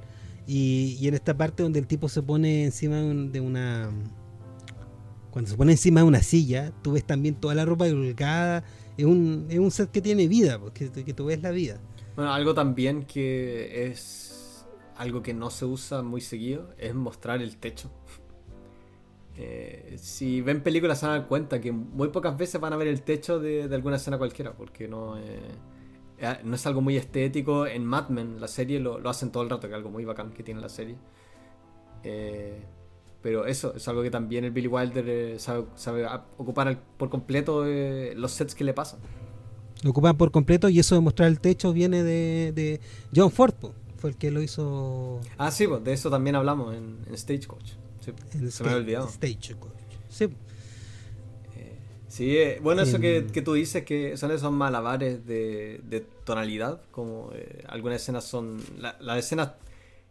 [0.51, 3.91] y, en esta parte donde el tipo se pone encima de una.
[5.29, 8.63] Cuando se pone encima de una silla, tú ves también toda la ropa colgada.
[8.97, 11.79] Es un, es un set que tiene vida, porque que tú ves la vida.
[12.15, 14.65] Bueno, algo también que es
[14.97, 17.91] algo que no se usa muy seguido es mostrar el techo.
[19.41, 23.03] Eh, si ven películas se dar cuenta que muy pocas veces van a ver el
[23.03, 25.17] techo de, de alguna escena cualquiera, porque no.
[25.17, 25.39] Eh,
[26.43, 27.67] no es algo muy estético.
[27.67, 30.31] En Mad Men, la serie, lo, hacen todo el rato, que es algo muy bacán
[30.31, 30.95] que tiene la serie.
[32.03, 32.63] Eh,
[33.21, 36.07] pero eso es algo que también el Billy Wilder eh, sabe,
[36.37, 38.99] ocupar por completo eh, los sets que le pasan.
[39.83, 42.81] Lo ocupan por completo y eso de mostrar el techo viene de,
[43.15, 43.53] John Ford,
[43.97, 45.21] fue el que lo hizo.
[45.37, 47.71] Ah, sí, pues de eso también hablamos en, Stagecoach.
[47.99, 49.09] se me había olvidado.
[49.09, 49.73] Stagecoach.
[50.09, 50.27] Sí.
[52.09, 57.31] Sí, bueno, eso que, tú dices, que son esos malabares de, tonalidad, como
[57.67, 58.61] algunas escenas son...
[58.77, 59.51] Las escenas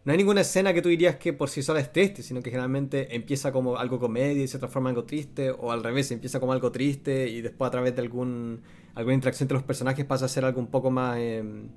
[0.08, 2.48] no hay ninguna escena que tú dirías que por sí sola es triste, sino que
[2.48, 6.40] generalmente empieza como algo comedia y se transforma en algo triste, o al revés, empieza
[6.40, 8.62] como algo triste y después a través de algún,
[8.94, 11.68] alguna interacción entre los personajes pasa a ser algo un poco más, em,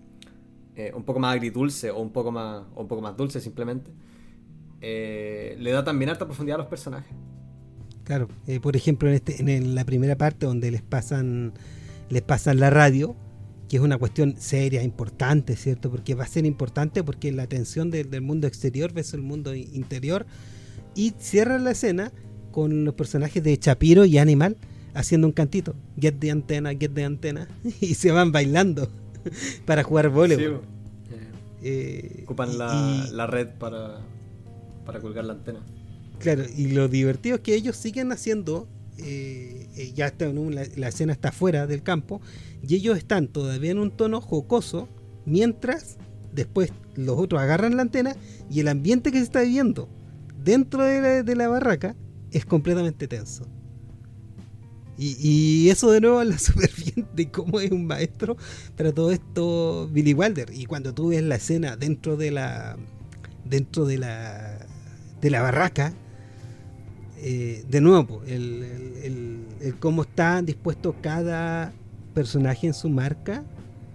[0.77, 3.91] eh, un poco más agridulce o un poco más, o un poco más dulce simplemente.
[4.79, 7.13] Eh, le da también alta profundidad a los personajes.
[8.03, 11.53] Claro, eh, por ejemplo en, este, en la primera parte donde les pasan,
[12.09, 13.15] les pasan la radio,
[13.71, 15.89] que es una cuestión seria, importante, ¿cierto?
[15.89, 20.25] Porque va a ser importante porque la atención del, mundo exterior versus el mundo interior.
[20.93, 22.11] Y cierra la escena
[22.51, 24.57] con los personajes de Chapiro y Animal
[24.93, 25.73] haciendo un cantito.
[25.97, 27.47] Get the antena, get the antena.
[27.79, 28.89] y se van bailando
[29.65, 30.63] para jugar voleibol.
[31.63, 34.01] Eh, Ocupan la, red para,
[34.85, 35.61] para colgar la antena.
[36.21, 38.67] Claro, y lo divertido es que ellos siguen haciendo
[38.97, 42.21] eh, eh, ya la, escena está fuera del campo
[42.61, 44.87] y ellos están todavía en un tono jocoso
[45.25, 45.97] mientras
[46.33, 48.15] después los otros agarran la antena
[48.49, 49.89] y el ambiente que se está viviendo
[50.43, 51.95] dentro de la, barraca
[52.31, 53.47] es completamente tenso.
[54.97, 58.37] Y, eso de nuevo la súper bien de cómo es un maestro
[58.77, 60.51] para todo esto Billy Wilder.
[60.53, 62.77] Y cuando tú ves la escena dentro de la
[63.45, 64.67] dentro de la
[65.21, 65.93] de la barraca,
[67.23, 69.45] eh, de nuevo, el,
[69.79, 71.71] cómo está dispuesto cada
[72.15, 73.43] personaje en su marca.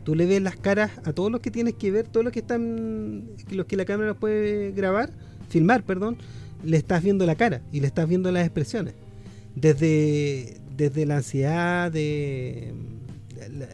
[0.05, 2.39] Tú le ves las caras a todos los que tienes que ver, todos los que
[2.39, 5.11] están, los que la cámara puede grabar,
[5.49, 6.19] filmar, perdón,
[6.63, 8.95] le estás viendo la cara y le estás viendo las expresiones.
[9.57, 12.75] Desde, desde la ansiedad, de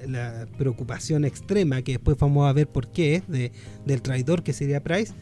[0.07, 3.53] la, preocupación extrema, que después vamos a ver por qué es, de,
[3.85, 5.13] del traidor que sería Price,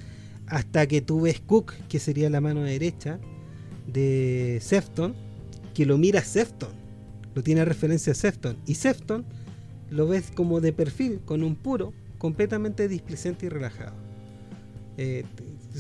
[0.47, 3.19] hasta que tú ves Cook, que sería la mano derecha,
[3.87, 5.15] de Sefton
[5.75, 6.71] que lo mira Sefton,
[7.35, 9.25] lo tiene referencia a Sefton, y Sefton
[9.91, 13.95] lo ves como de perfil, con un puro, completamente displicente y relajado.
[14.97, 15.25] Eh,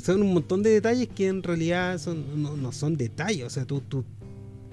[0.02, 3.80] son un montón de detalles que en realidad son, no, son detalles, o sea, tú,
[3.80, 4.04] tú,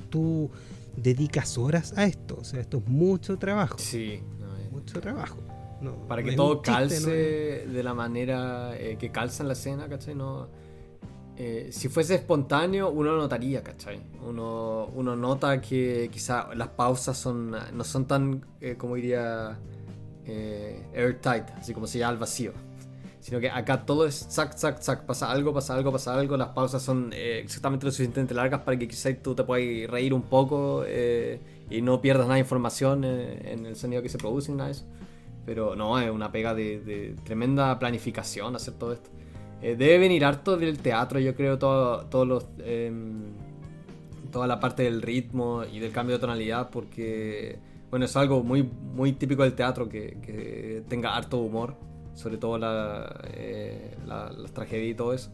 [0.10, 0.50] tú
[0.96, 3.78] dedicas horas a esto, o sea, esto es mucho trabajo.
[3.80, 4.22] Sí,
[4.72, 5.38] mucho trabajo.
[6.08, 10.16] Para que todo calce de la manera eh, que calza en la escena, ¿cachai?
[10.16, 10.48] No,
[11.40, 14.02] eh, si fuese espontáneo, uno lo notaría, ¿cachai?
[14.28, 19.56] Uno, uno nota que quizá las pausas son, no son tan, eh, como diría,
[20.26, 22.54] eh, airtight, así como si ya al vacío.
[23.20, 26.38] Sino que acá todo es zac, zac, zac, pasa algo, pasa algo, pasa algo.
[26.38, 30.24] Las pausas son exactamente lo suficientemente largas para que quizá tú te puedas reír un
[30.24, 30.86] poco
[31.70, 34.72] y no pierdas nada de información en el sonido que se produce y nada de
[34.72, 34.86] eso.
[35.46, 39.10] Pero no, es una pega de, de tremenda planificación hacer todo esto.
[39.62, 43.34] Eh, debe venir harto del teatro, yo creo, todo, em,
[44.32, 47.58] toda la parte del ritmo y del cambio de tonalidad, porque,
[47.90, 51.76] bueno, es algo muy, muy típico del teatro que, tenga harto humor,
[52.14, 55.32] sobre todo la, eh, las tragedias y todo eso.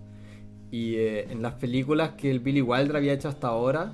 [0.71, 3.93] Y eh, en las películas que el Billy Wilder había hecho hasta ahora,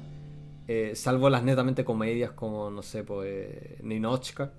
[0.94, 4.54] salvo las netamente comedias como, no sé, pues, Ninochka,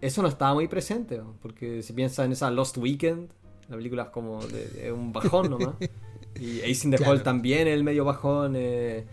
[0.00, 3.30] eso no estaba muy presente, porque si piensas en esa Lost Weekend,
[3.70, 5.76] la película es como de, un bajón nomás.
[6.40, 8.54] y Ace in the Hole también, el medio bajón.
[8.56, 9.06] Eh,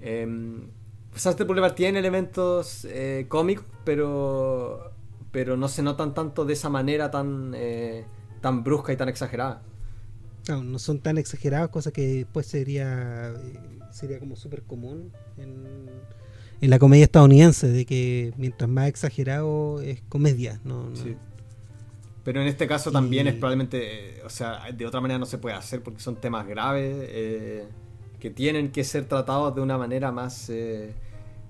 [0.00, 0.28] eh,
[1.46, 4.92] problema tiene elementos eh, cómicos, pero,
[5.32, 8.04] pero no se notan tanto de esa manera tan, eh,
[8.42, 9.62] tan brusca y tan exagerada.
[10.48, 13.32] No, no son tan exagerados, cosa que después sería,
[13.90, 15.88] sería como súper común en,
[16.60, 20.60] en, la comedia estadounidense, de que mientras más exagerado es comedia.
[20.62, 20.96] No, no
[22.24, 25.54] pero en este caso también es probablemente, o sea, de otra manera no se puede
[25.54, 27.68] hacer porque son temas graves eh,
[28.18, 30.94] que tienen que ser tratados de una manera más, eh,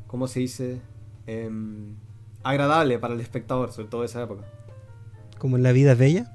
[0.08, 0.80] ¿cómo se dice?
[1.28, 1.94] Em,
[2.42, 4.42] agradable para el espectador, sobre todo de esa época.
[5.38, 6.30] ¿Como en La vida es bella?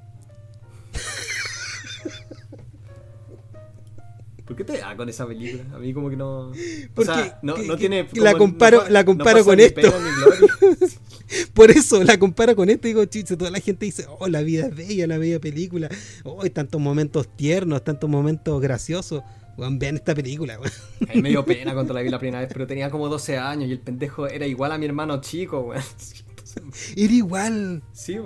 [4.45, 5.75] ¿Por qué te da con esa película?
[5.75, 6.51] A mí como que no...
[6.95, 8.07] o sea, no, tiene...
[8.13, 9.81] La comparo, la comparo con esto.
[11.53, 14.41] Por eso la comparo con esto y digo, chiche, toda la gente dice, oh, la
[14.41, 15.89] vida es bella, la bella película.
[16.23, 19.23] Oh, hay tantos momentos tiernos, tantos momentos graciosos.
[19.57, 22.67] vean esta película, A mí me dio pena cuando la vi la primera vez, pero
[22.67, 25.83] tenía como 12 años y el pendejo era igual a mi hermano chico, weón.
[26.95, 27.83] Era igual.
[27.93, 28.17] Sí,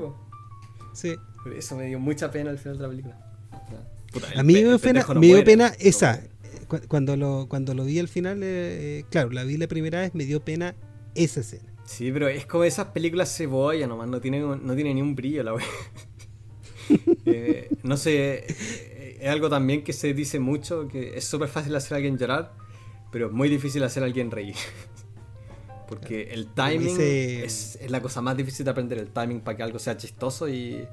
[0.93, 1.15] Sí.
[1.43, 3.17] Por eso me dio mucha pena al final de la película.
[4.37, 6.21] a mí me dio pena, me dio pena esa.
[6.87, 10.23] Cuando lo, cuando lo vi al final, eh, claro, la vi la primera vez, me
[10.23, 10.73] dio pena
[11.15, 11.72] esa escena.
[11.85, 15.43] Sí, pero es como esas películas cebolla nomás, no tiene, no tiene ni un brillo
[15.43, 15.65] la wea.
[17.25, 18.45] Eh, no sé,
[19.23, 22.51] es algo también que se dice mucho, que es súper fácil hacer a alguien llorar,
[23.09, 24.55] pero es muy difícil hacer a alguien reír.
[25.87, 29.79] Porque el timing es, la cosa más difícil de aprender, el timing para que algo
[29.79, 30.85] sea chistoso y...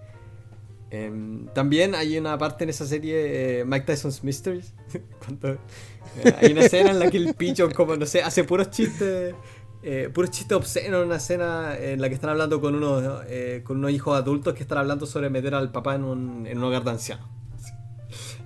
[0.92, 4.74] Em, también hay una parte en esa serie, eh, Mike Tyson's Mysteries,
[5.24, 8.70] cuando, eh, hay una escena en la que el picho, como no sé, hace puros
[8.70, 9.34] chistes,
[9.82, 13.24] eh, puros chistes obscenos, una escena en la que están hablando con unos,
[13.64, 16.64] con unos hijos adultos que están hablando sobre meter al papá en un, en un
[16.64, 17.26] hogar de ancianos.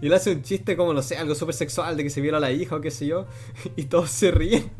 [0.00, 2.38] Y él hace un chiste como, no sé, algo súper sexual de que se viola
[2.38, 3.26] a la hija o qué sé yo,
[3.76, 4.70] y todos se ríen.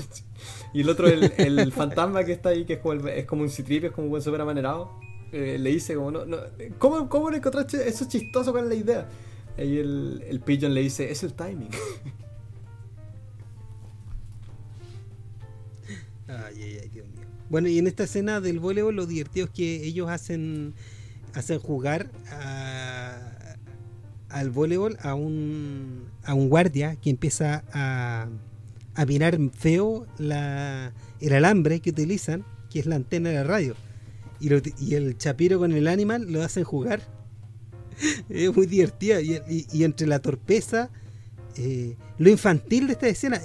[0.73, 3.51] Y el otro, el, el fantasma que está ahí, que es como, es como un
[3.51, 4.99] citripio, es como un buen súper amanerado,
[5.33, 6.39] eh, le dice como, no, no,
[6.79, 8.53] ¿cómo, ¿cómo le encontraste eso chistoso?
[8.53, 9.09] ¿Cuál es la idea?
[9.57, 11.71] Y el, el pigeon le dice, es el timing.
[16.47, 17.27] Ay, ay, ay, Dios mío.
[17.51, 20.75] Bueno, y en esta escena del voleibol lo divertido es que ellos hacen,
[21.35, 22.11] hacen jugar
[24.29, 28.29] al voleibol a un, a un guardia que empieza a
[28.95, 33.75] a mirar feo la, el alambre que utilizan, que es la antena de la radio.
[34.41, 37.01] Y, el chapiro con el animal lo hacen jugar.
[38.29, 39.21] es muy divertido.
[39.21, 40.91] Y, entre la torpeza,
[41.57, 43.41] eh, lo infantil de esta escena,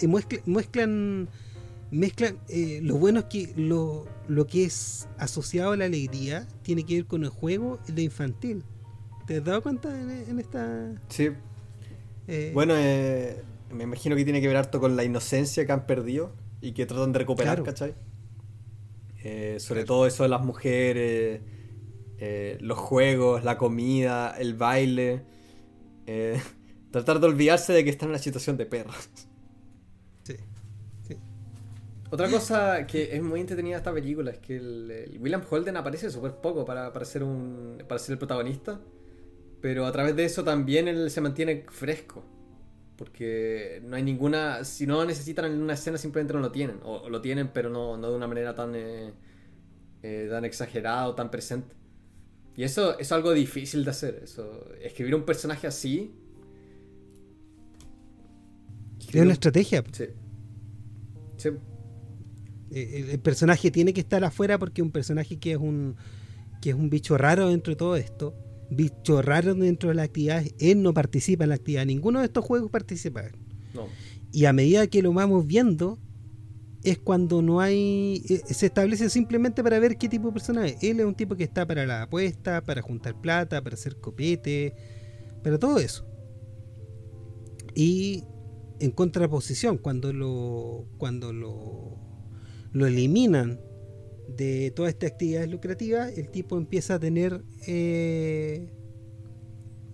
[0.45, 1.29] muestran,
[1.91, 6.85] mezclan eh, lo bueno es que lo, lo que es asociado a la alegría tiene
[6.85, 8.63] que ver con el juego y lo infantil.
[9.27, 10.93] ¿Te has dado cuenta en, esta...?
[11.09, 11.29] Sí.
[12.27, 15.85] Eh, bueno, eh, me imagino que tiene que ver harto con la inocencia que han
[15.85, 17.93] perdido y que tratan de recuperar, ¿cachai?
[19.23, 21.41] Eh, sobre todo eso de las mujeres,
[22.17, 25.23] eh, los juegos, la comida, el baile.
[26.05, 26.39] Eh,
[26.91, 29.09] tratar de olvidarse de que están en una situación de perros.
[32.09, 32.15] Sí, sí.
[32.15, 36.09] Otra cosa que es muy entretenida de esta película es que el, William Holden aparece
[36.09, 38.79] súper poco para, para, ser un, para ser el protagonista,
[39.61, 42.23] pero a través de eso también él se mantiene fresco.
[42.95, 44.65] Porque no hay ninguna.
[44.65, 46.79] Si no necesitan en una escena, simplemente no lo tienen.
[46.83, 49.13] O, lo tienen, pero no, de una manera tan, eh,
[50.03, 51.75] eh, tan exagerada o tan presente.
[52.57, 54.19] Y eso, es algo difícil de hacer.
[54.23, 56.13] Eso, escribir un personaje así.
[59.07, 59.81] Es una estrategia.
[59.93, 60.07] Sí.
[61.45, 61.57] Eh,
[62.71, 65.95] el, personaje tiene que estar afuera porque un personaje que es un
[66.61, 68.35] que es un bicho raro dentro de todo esto
[68.69, 72.45] bicho raro dentro de la actividad, él no participa en la actividad, ninguno de estos
[72.45, 73.23] juegos participa.
[74.31, 75.97] Y a medida que lo vamos viendo,
[76.83, 78.23] es cuando no hay.
[78.29, 80.81] Eh, se establece simplemente para ver qué tipo de persona es.
[80.81, 84.73] Él es un tipo que está para la apuesta, para juntar plata, para hacer copete,
[85.43, 86.05] para todo eso.
[87.75, 88.23] Y
[88.79, 90.85] en contraposición, cuando lo.
[90.97, 91.97] cuando lo.
[92.71, 93.59] Lo eliminan
[94.27, 98.71] de todas estas actividades lucrativas, el tipo empieza a tener, eh,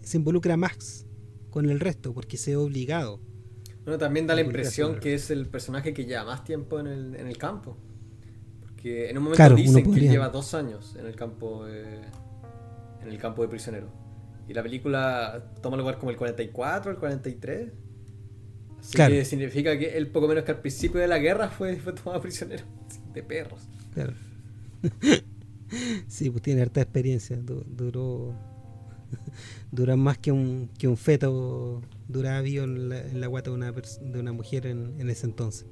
[0.02, 1.06] se involucra más
[1.50, 3.22] con el resto porque se ve obligado.
[3.84, 7.16] Bueno, también da la impresión que es el personaje que lleva más tiempo en el,
[7.16, 7.78] en el campo.
[8.62, 12.02] Porque en un momento dicen que lleva dos años en el campo de,
[13.02, 13.90] en el campo de prisionero.
[14.48, 17.72] Y la película toma lugar como el 44, el 43.
[18.86, 21.94] Así que significa que él poco menos que al principio de la guerra fue, fue
[21.94, 22.64] tomado prisionero
[23.14, 23.62] de perros.
[23.94, 24.14] Claro.
[26.08, 27.38] sí, pues tiene harta experiencia.
[27.38, 28.36] duró.
[29.72, 33.72] Dura más que un, que un feto duraba vivo en la, en guata de una,
[33.72, 35.66] de una mujer en, ese entonces.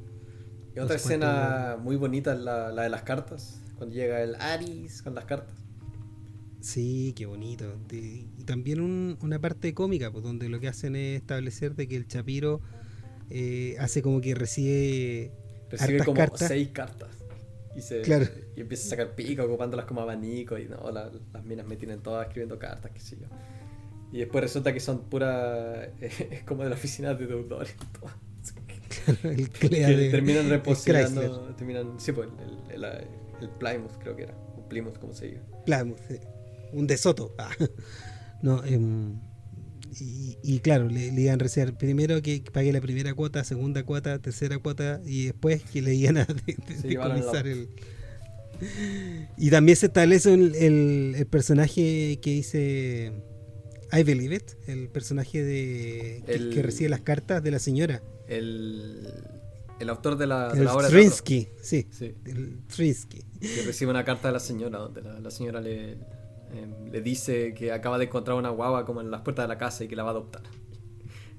[0.75, 3.61] Y otra escena muy bonita es la, de las cartas.
[3.77, 5.55] Cuando llega el Aris con las cartas.
[6.61, 7.65] Sí, qué bonito.
[7.91, 12.07] Y también una parte cómica, pues donde lo que hacen es establecer de que el
[12.07, 12.61] Chapiro
[13.35, 15.31] eh, hace como que recibe,
[15.69, 17.09] recibe como seis cartas.
[17.75, 18.03] Y, se,
[18.55, 22.27] y empieza a sacar pico ocupándolas como abanico y no, las minas me tienen todas
[22.27, 23.25] escribiendo cartas, qué sé yo.
[24.11, 25.85] Y después resulta que son pura.
[25.99, 27.73] es como de la oficina de deudores.
[29.23, 29.69] el que
[30.11, 31.55] terminan reposando.
[31.55, 31.99] Terminan.
[31.99, 32.29] Sí, pues
[32.69, 34.35] el, el, Plymouth creo que era.
[34.55, 35.41] O Plymouth, como se diga.
[35.65, 35.99] Plymouth,
[36.73, 37.33] un desoto.
[37.39, 37.49] Ah.
[38.43, 38.77] No, eh,
[39.99, 44.19] y, claro, le, le, iban a recibir primero que pague la primera cuota, segunda cuota,
[44.19, 46.27] tercera cuota y después que le iban a
[46.83, 47.69] decomisar el...
[49.37, 50.55] Y también se establece el,
[51.15, 53.11] el, personaje que dice
[53.91, 58.01] I Believe It, el personaje de que, recibe las cartas de la señora.
[58.27, 59.07] El,
[59.79, 62.15] el autor de la, de la obra Trinsky, sí, sí.
[62.25, 63.23] El Trinsky.
[63.41, 65.97] Que recibe una carta de la señora donde la señora le,
[66.53, 69.57] Em, le dice que acaba de encontrar una guagua como en las puertas de la
[69.57, 70.43] casa y que la va a adoptar.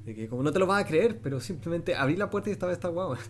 [0.05, 2.53] De que como no te lo vas a creer, pero simplemente abrí la puerta y
[2.53, 3.19] estaba esta guagua.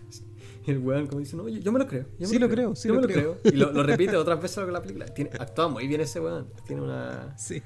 [0.67, 2.07] Y el weón como dice, no, yo, me lo creo.
[2.17, 3.37] Yo sí lo, creo, sí yo lo me creo.
[3.43, 5.05] Y lo, repite otras veces con la película.
[5.05, 6.47] Tiene, actúa muy bien ese weón.
[6.65, 7.37] Tiene una...
[7.37, 7.61] Sí.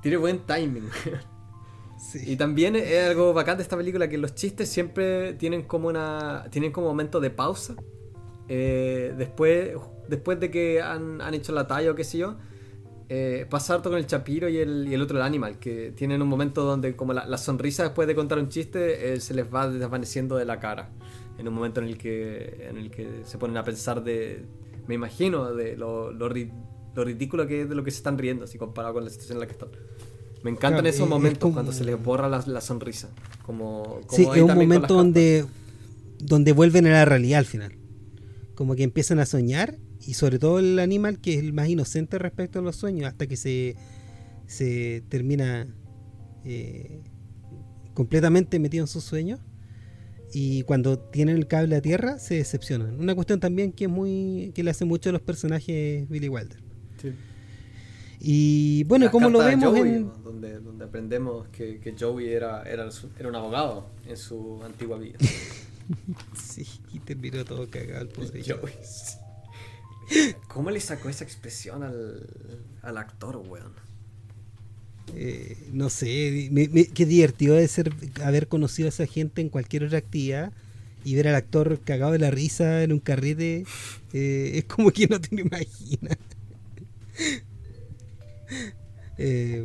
[0.00, 0.88] Tiene buen timing.
[1.98, 2.20] Sí.
[2.26, 6.46] Y también es algo bacán de esta película que los chistes siempre tienen como una...
[6.50, 7.74] Tienen como momento de pausa.
[8.48, 9.70] Eh, después,
[10.06, 12.36] después de que han, han hecho la talla o qué sé yo
[13.08, 16.22] eh, pasa harto con el Chapiro y el, y el otro, el Animal, que tienen
[16.22, 19.68] un momento donde como la, sonrisa después de contar un chiste eh, se les va
[19.68, 20.90] desvaneciendo de la cara.
[21.38, 24.44] En un momento en el que, en el que se ponen a pensar de,
[24.88, 28.58] me imagino, de lo, lo, ridículo que es de lo que se están riendo, así
[28.58, 29.68] comparado con la situación en la que están.
[30.42, 33.10] Me encantan esos momentos cuando se les borra la, la sonrisa.
[33.44, 35.44] Como, como sí, es un momento donde,
[36.18, 37.72] donde vuelven a la realidad al final.
[38.54, 39.76] Como que empiezan a soñar
[40.06, 43.26] y sobre todo el animal que es el más inocente respecto a los sueños hasta
[43.26, 43.76] que se,
[44.46, 45.66] se termina
[46.44, 47.02] eh,
[47.94, 49.40] completamente metido en sus sueños
[50.32, 53.00] y cuando tienen el cable a tierra se decepcionan.
[53.00, 56.58] Una cuestión también que es muy que le hace mucho a los personajes Billy Wilder.
[58.18, 60.10] Y bueno, como lo vemos en...
[60.24, 62.88] Donde, donde aprendemos que, que Joey era, era,
[63.18, 65.18] era, un abogado en su antigua vida.
[66.34, 68.72] sí, y terminó todo cagado el pobre Joey.
[70.48, 72.26] ¿Cómo le sacó esa expresión al,
[72.82, 73.86] al actor, weón?
[75.14, 76.50] Eh, no sé,
[76.94, 77.92] qué divertido de ser
[78.24, 80.52] haber conocido a esa gente en cualquier otra actividad
[81.04, 83.64] y ver al actor cagado de la risa en un carrete.
[84.12, 86.18] Eh, es como que no te lo imaginas.
[89.18, 89.64] Eh,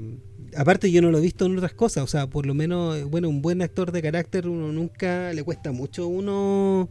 [0.55, 3.27] aparte yo no lo he visto en otras cosas, o sea, por lo menos, bueno,
[3.27, 6.87] un buen actor de carácter uno nunca le cuesta mucho uno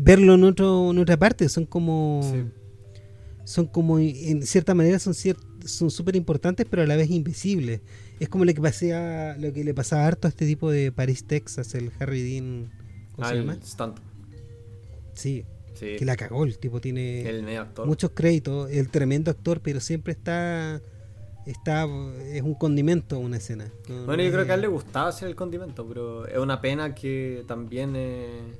[0.00, 2.22] verlo en otro en otra parte, son como
[3.44, 7.80] son como, en cierta manera, son son súper importantes, pero a la vez invisibles.
[8.20, 11.24] Es como lo que, pasea, lo que le pasaba harto a este tipo de Paris,
[11.24, 12.70] Texas, el Harry Dean.
[13.14, 13.58] ¿Cómo se llama?
[15.14, 17.44] Sí, Que la cagó, el tipo tiene
[17.84, 20.80] muchos créditos, el tremendo actor, pero siempre está
[21.46, 21.86] está
[22.32, 23.70] es un condimento una escena.
[24.06, 26.94] bueno, yo creo que a él le gustaba hacer el condimento, pero es una pena
[26.94, 28.52] que también eh,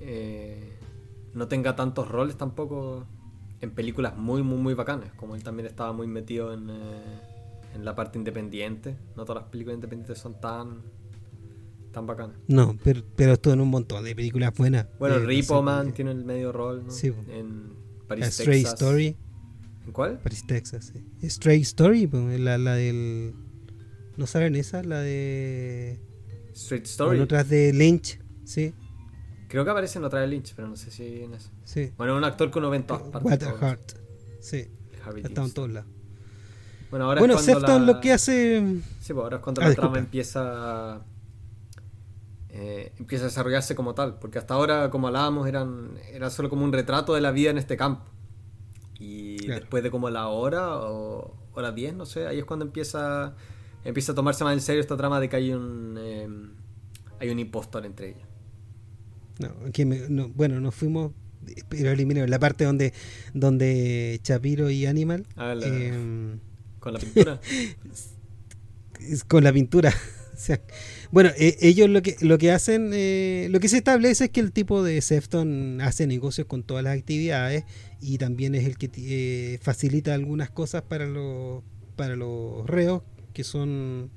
[0.00, 0.72] eh,
[1.34, 3.06] no tenga tantos roles tampoco
[3.60, 5.12] en películas muy, muy, muy bacanas.
[5.14, 7.20] Como él también estaba muy metido en, eh,
[7.74, 8.96] en la parte independiente.
[9.16, 10.82] No todas las películas independientes son tan
[11.92, 12.36] tan bacanas.
[12.46, 14.86] No, pero, pero estuvo en un montón de películas buenas.
[14.98, 16.90] Bueno, eh, Ripo Man tiene el medio rol, ¿no?
[16.90, 17.12] Sí.
[17.28, 17.72] En
[18.06, 19.16] Paris, Stray Story.
[19.86, 20.18] ¿En cuál?
[20.18, 21.28] Paris, Texas, sí.
[21.28, 23.34] Stray Story, la, la del...
[24.16, 24.82] ¿No saben esa?
[24.82, 25.98] La de...
[26.52, 27.20] Straight Story.
[27.20, 28.74] otras de Lynch, sí.
[29.48, 31.50] Creo que aparece en otra de Lynch, pero no sé si en eso.
[31.64, 31.92] Sí.
[31.96, 33.48] Bueno, un actor que uno ve en todas partes.
[33.60, 33.92] Heart.
[34.40, 34.68] Sí.
[35.16, 35.90] Está en todos lados.
[36.90, 37.46] Bueno, ahora bueno, es
[37.80, 38.60] lo que hace.
[39.00, 41.02] Sí, pues ahora es cuando ah, la trama empieza.
[42.50, 44.18] Eh, empieza a desarrollarse como tal.
[44.18, 47.58] Porque hasta ahora, como hablábamos, eran, era solo como un retrato de la vida en
[47.58, 48.04] este campo.
[48.98, 53.34] Y después de como la hora o hora 10, no sé, ahí es cuando empieza
[53.84, 56.28] empieza a tomarse más en serio esta trama de que hay un eh,
[57.20, 58.27] hay un impostor entre ellos.
[59.38, 61.12] No, que no, bueno, nos fuimos,
[61.68, 62.92] pero eliminamos la parte donde,
[63.34, 65.26] donde Chapiro y Animal.
[65.36, 66.40] Ah, em,
[66.80, 67.40] con la pintura.
[69.28, 69.94] con la pintura.
[71.12, 74.40] bueno, e, ellos lo que, lo que hacen, eh, lo que se establece es que
[74.40, 77.64] el tipo de Sefton hace negocios con todas las actividades
[78.00, 81.62] y también es el que eh, facilita algunas cosas para los,
[81.94, 84.10] para los reos, que son,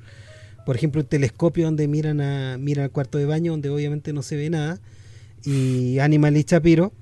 [0.66, 4.24] por ejemplo, un telescopio donde miran, a, miran al cuarto de baño, donde obviamente no
[4.24, 4.82] se ve nada
[5.44, 6.94] y Animal y Chapiro,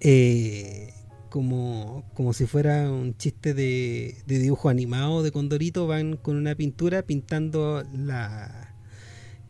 [0.00, 0.94] eh,
[1.28, 7.02] como, como si fuera un chiste de, dibujo animado de Condorito, van con una pintura
[7.02, 8.74] pintando la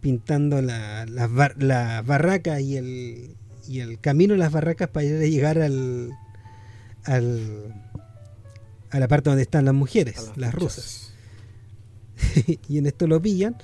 [0.01, 3.37] pintando la, las barracas y el,
[3.67, 6.13] y el camino de las barracas para llegar al,
[7.05, 7.75] al
[8.91, 11.13] a la parte donde están las mujeres, las, rusas.
[12.69, 13.57] y en esto lo pillan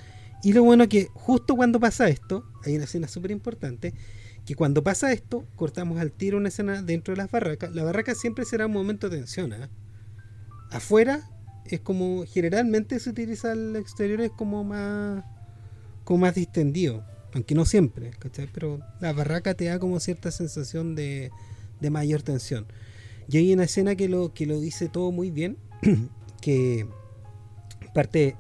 [0.43, 3.95] y lo bueno que justo cuando pasa esto, hay una escena súper importante,
[4.45, 7.75] que cuando pasa esto, cortamos al tiro una escena dentro de las barracas.
[7.75, 9.53] La barraca siempre será un momento de tensión.
[9.53, 9.69] ¿eh?
[10.71, 11.31] Afuera
[11.67, 15.25] es como, generalmente se utiliza el exterior es como más,
[16.05, 18.49] como más distendido, aunque no siempre, ¿cachai?
[18.53, 21.31] Pero la barraca te da como cierta sensación de,
[21.81, 22.67] de mayor tensión.
[23.29, 25.57] Y hay una escena que lo, que lo dice todo muy bien,
[26.43, 26.87] que
[27.95, 28.37] parte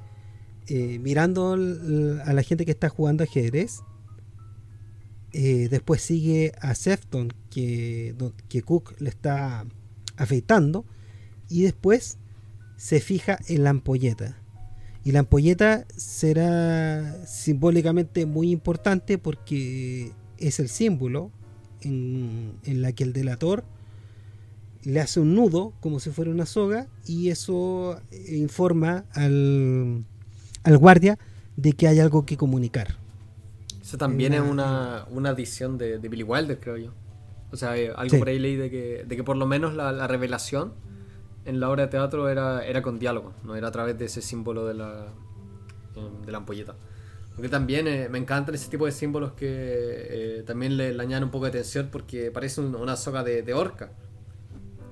[0.66, 3.80] eh, mirando a la gente que está jugando ajedrez.
[5.36, 8.15] Eh, después sigue a Sefton, que,
[8.65, 9.66] Cook le está
[10.16, 10.85] afeitando.
[11.51, 12.19] Y después
[12.77, 14.39] se fija en la ampolleta.
[15.05, 21.31] Y la ampolleta será simbólicamente muy importante porque es el símbolo
[21.82, 23.65] en, la que el delator
[24.85, 30.05] le hace un nudo como si fuera una soga y eso informa al
[30.78, 31.19] guardia
[31.56, 33.03] de que hay algo que comunicar.
[33.85, 36.93] Eso también es una, una adición de, Billy Wilder, creo yo.
[37.52, 40.06] O sea, eh, algo por ahí leí de que, de que por lo menos la,
[40.06, 40.73] revelación
[41.44, 44.23] en la obra de teatro era, era con diálogo, no era a través de ese
[44.23, 45.12] símbolo de la,
[45.97, 46.74] em, de la ampolleta.
[47.35, 51.31] Porque también eh, me encantan ese tipo de símbolos que eh, también le, añaden un
[51.31, 53.90] poco de tensión porque parece una soga de, de orca.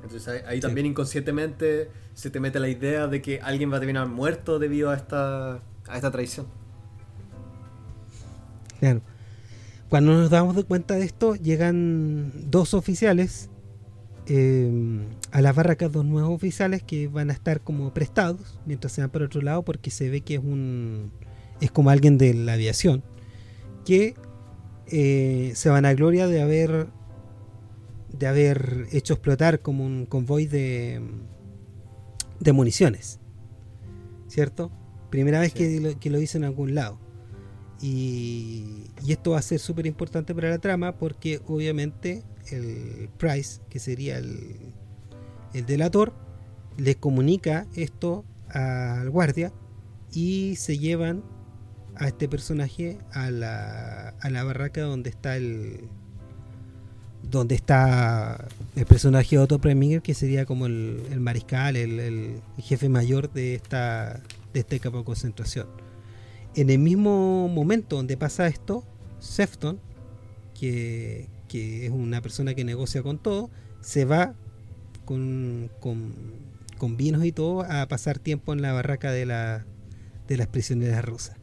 [0.02, 4.06] Entonces ahí, también inconscientemente se te mete la idea de que alguien va a terminar
[4.06, 6.46] muerto debido a esta, a esta traición.
[8.82, 9.00] Claro.
[9.88, 13.48] Cuando nos damos cuenta de esto, llegan dos oficiales
[14.26, 19.00] eh, a las barracas, dos nuevos oficiales que van a estar como prestados mientras se
[19.00, 21.12] van por otro lado porque se ve que es un
[21.60, 23.04] es como alguien de la aviación
[23.84, 24.16] que
[24.88, 26.88] eh, se van a gloria de haber
[28.18, 31.00] de haber hecho explotar como un convoy de,
[32.40, 33.20] de municiones.
[34.26, 34.72] ¿Cierto?
[35.08, 36.98] Primera vez que, lo, que lo hice en algún lado.
[37.82, 43.78] Y, esto va a ser súper importante para la trama porque obviamente el Price, que
[43.80, 44.72] sería el,
[45.52, 46.12] el delator,
[46.78, 49.52] le comunica esto al guardia
[50.12, 51.24] y se llevan
[51.96, 55.88] a este personaje a la, a la barraca donde está el,
[57.22, 63.54] donde está el personaje Otto Preminger, que sería como el, mariscal, el, jefe mayor de
[63.54, 64.20] esta
[64.52, 65.66] de este campo de concentración.
[66.54, 68.84] En el mismo momento donde pasa esto,
[69.20, 69.80] Sefton,
[70.58, 73.50] que, es una persona que negocia con todo,
[73.80, 74.34] se va
[75.04, 79.64] con, con, vinos y todo a pasar tiempo en la barraca de, la,
[80.28, 81.36] de las prisioneras rusas.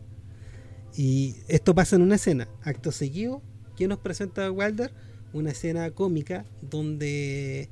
[0.95, 2.47] Y esto pasa en una escena.
[2.63, 3.41] Acto seguido,
[3.75, 4.91] ¿quién nos presenta Wilder?
[5.33, 7.69] una escena cómica donde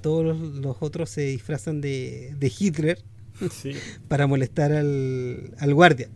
[0.00, 3.02] todos los, otros se disfrazan de, Hitler
[4.08, 6.08] para molestar al, guardia.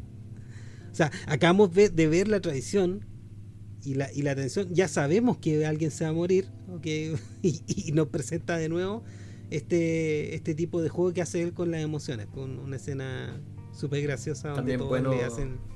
[0.94, 3.04] O sea, acabamos de, ver la tradición
[3.82, 4.72] y la, y la tensión.
[4.72, 6.46] Ya sabemos que alguien se va a morir
[7.42, 9.02] y, nos presenta de nuevo
[9.50, 13.42] este, este tipo de juego que hace él con las emociones, con una escena
[13.72, 14.54] súper graciosa.
[14.54, 15.12] También bueno,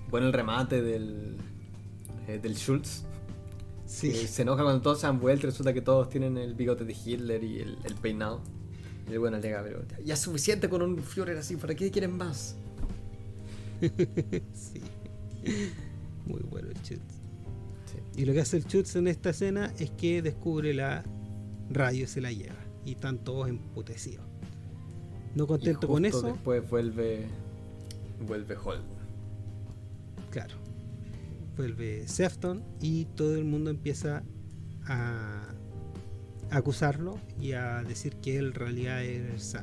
[0.08, 1.36] bueno el remate del,
[2.28, 3.02] eh, del Schultz
[3.88, 5.46] se enoja cuando todos se han vuelto.
[5.48, 8.40] Resulta que todos tienen el bigote de Hitler y el, peinado.
[9.08, 11.56] Y el bueno llega, pero ya es suficiente con un Führer así.
[11.56, 12.54] ¿Para qué quieren más?
[14.52, 14.80] sí.
[16.26, 17.20] Muy bueno el Schutz.
[18.16, 21.04] Y lo que hace el Schutz en esta escena es que descubre la
[21.70, 22.58] radio y se la lleva.
[22.84, 24.26] Y están todos emputecidos.
[25.34, 26.22] No contento con eso.
[26.22, 27.26] Después vuelve.
[28.26, 28.82] Vuelve Holt.
[30.30, 30.68] Claro
[31.58, 34.22] vuelve Sefton y todo el mundo empieza
[34.86, 35.54] a
[36.50, 39.54] acusarlo y a decir que él en realidad es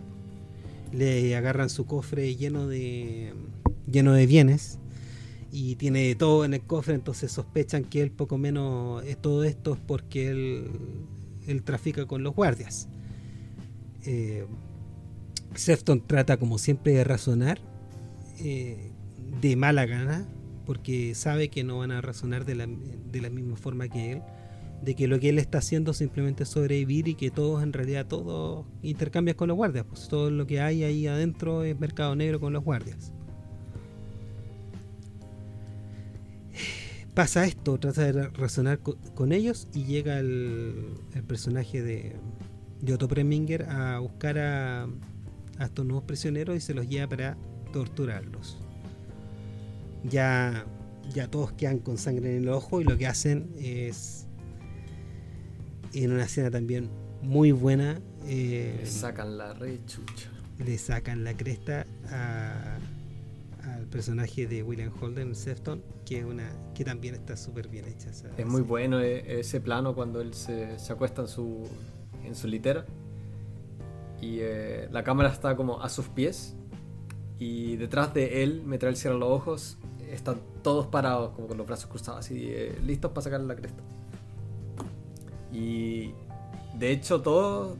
[0.92, 3.34] el Le agarran su cofre lleno de
[3.90, 4.78] lleno de bienes
[5.58, 9.80] y tiene todo en el cofre, entonces sospechan que él poco menos todo esto es
[9.80, 10.70] porque él,
[11.48, 12.90] él trafica con los guardias.
[14.04, 14.46] Eh,
[15.54, 17.60] Sefton trata como siempre de razonar
[18.40, 18.92] eh,
[19.40, 20.28] de mala gana
[20.66, 24.24] porque sabe que no van a razonar de la, de la misma forma que él,
[24.84, 28.06] de que lo que él está haciendo simplemente es sobrevivir y que todos en realidad
[28.08, 32.42] todos intercambian con los guardias, pues todo lo que hay ahí adentro es mercado negro
[32.42, 33.15] con los guardias.
[37.16, 40.94] Pasa esto, trata de razonar con, ellos y llega el,
[41.28, 42.18] personaje de,
[42.82, 47.38] de Otto Preminger a buscar a, a estos nuevos prisioneros y se los lleva para
[47.72, 48.60] torturarlos
[50.10, 50.66] ya,
[51.14, 54.28] ya todos quedan con sangre en el ojo y lo que hacen es
[55.94, 56.90] en una escena también
[57.22, 58.00] muy buena.
[58.28, 60.30] Eh, le sacan la rechucha.
[60.64, 61.86] Le sacan la cresta
[63.66, 68.10] al personaje de William Holden, Sefton, que una que también está súper bien hecha.
[68.10, 71.68] es muy bueno eh, ese plano cuando él se, se acuesta en su,
[72.24, 72.86] en su litera
[74.22, 76.56] y eh, la cámara está como a sus pies
[77.38, 79.78] y detrás de él, me trae el cierra los ojos
[80.12, 83.82] están todos parados, como con los brazos cruzados, así, eh, listos para sacar la cresta.
[85.52, 86.12] Y
[86.78, 87.78] de hecho, todos,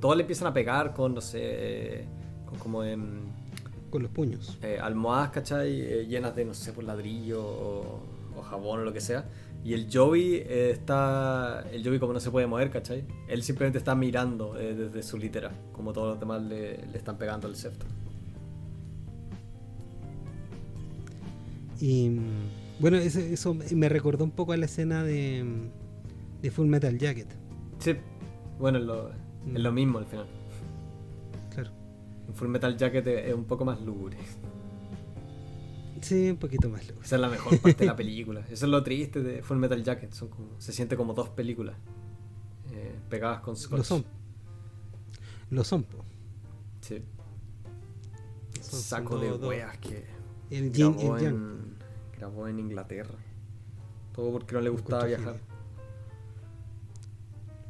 [0.00, 2.06] todos le empiezan a pegar con, no sé,
[2.46, 3.31] con como en.
[3.92, 4.58] Con los puños.
[4.62, 5.80] Eh, almohadas, ¿cachai?
[5.80, 8.02] Eh, llenas de, no sé, por ladrillo o,
[8.42, 9.26] jabón o lo que sea.
[9.62, 11.64] Y el Joey está.
[11.70, 13.04] El Joey, como no se puede mover, ¿cachai?
[13.28, 17.46] Él simplemente está mirando desde su litera, como todos los demás le, le están pegando
[17.46, 17.86] el septo.
[21.82, 22.12] Y
[22.78, 25.44] bueno, eso, me recordó un poco a la escena de,
[26.40, 27.28] de Full Metal Jacket.
[27.78, 27.96] Sí,
[28.58, 29.74] bueno, es lo, es lo mm.
[29.74, 30.26] mismo al final.
[32.26, 32.34] Claro.
[32.34, 34.16] Full Metal Jacket es un poco más lúgubre.
[36.00, 37.06] Sí, un poquito más lúgubre.
[37.06, 38.40] Esa es la mejor parte de la película.
[38.50, 40.12] Eso es lo triste de Full Metal Jacket.
[40.12, 41.76] Son como, se siente como dos películas
[42.72, 43.78] eh, pegadas con scotch.
[43.78, 44.04] Lo son.
[45.50, 46.04] Lo son, po.
[46.80, 47.02] Sí.
[48.60, 50.06] Saco de weas que
[50.50, 51.76] el grabó, en,
[52.16, 53.14] grabó en Inglaterra.
[54.14, 55.40] Todo porque no le gustaba viajar.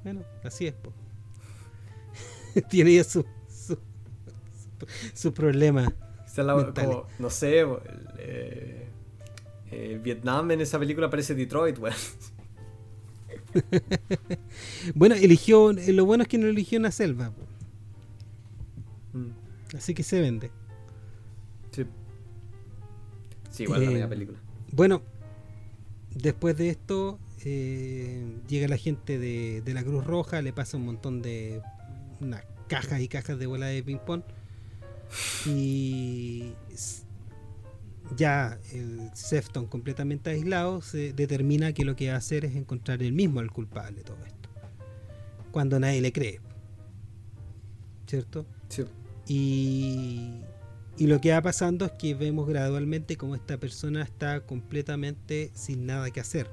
[0.02, 0.92] Bueno, así es, po.
[2.68, 3.04] Tiene ya
[5.14, 5.92] su, su, su, problema.
[7.18, 7.66] no sé,
[8.18, 8.88] eh,
[9.70, 11.94] eh, Vietnam en esa película parece Detroit, weón.
[14.94, 15.72] bueno, eligió.
[15.72, 17.32] Lo bueno es que no eligió una selva.
[19.12, 19.76] Mm.
[19.76, 20.50] Así que se vende.
[21.70, 21.86] Sí.
[23.50, 24.38] Sí, igual la media eh, película.
[24.72, 25.02] Bueno,
[26.14, 31.22] después de esto, eh, llega la gente de, la Cruz Roja, le pasa un montón
[31.22, 31.62] de.
[32.20, 34.22] Unas cajas y cajas de bola de ping-pong.
[35.46, 36.54] Y
[38.16, 43.02] ya el Sefton completamente aislado se determina que lo que va a hacer es encontrar
[43.02, 44.48] el mismo al culpable de todo esto.
[45.50, 46.40] Cuando nadie le cree.
[48.06, 48.46] ¿Cierto?
[48.68, 48.84] Sí.
[49.26, 50.42] Y,
[50.98, 55.86] y lo que va pasando es que vemos gradualmente cómo esta persona está completamente sin
[55.86, 56.50] nada que hacer.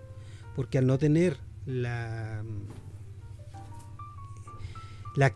[0.56, 2.44] Porque al no tener la...
[5.16, 5.34] la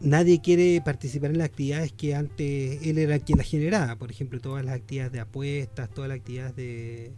[0.00, 3.96] nadie quiere participar en las actividades que antes él era quien las generaba.
[3.96, 7.12] Por ejemplo, todas las actividades de apuestas, todas las actividades de...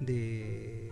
[0.00, 0.90] de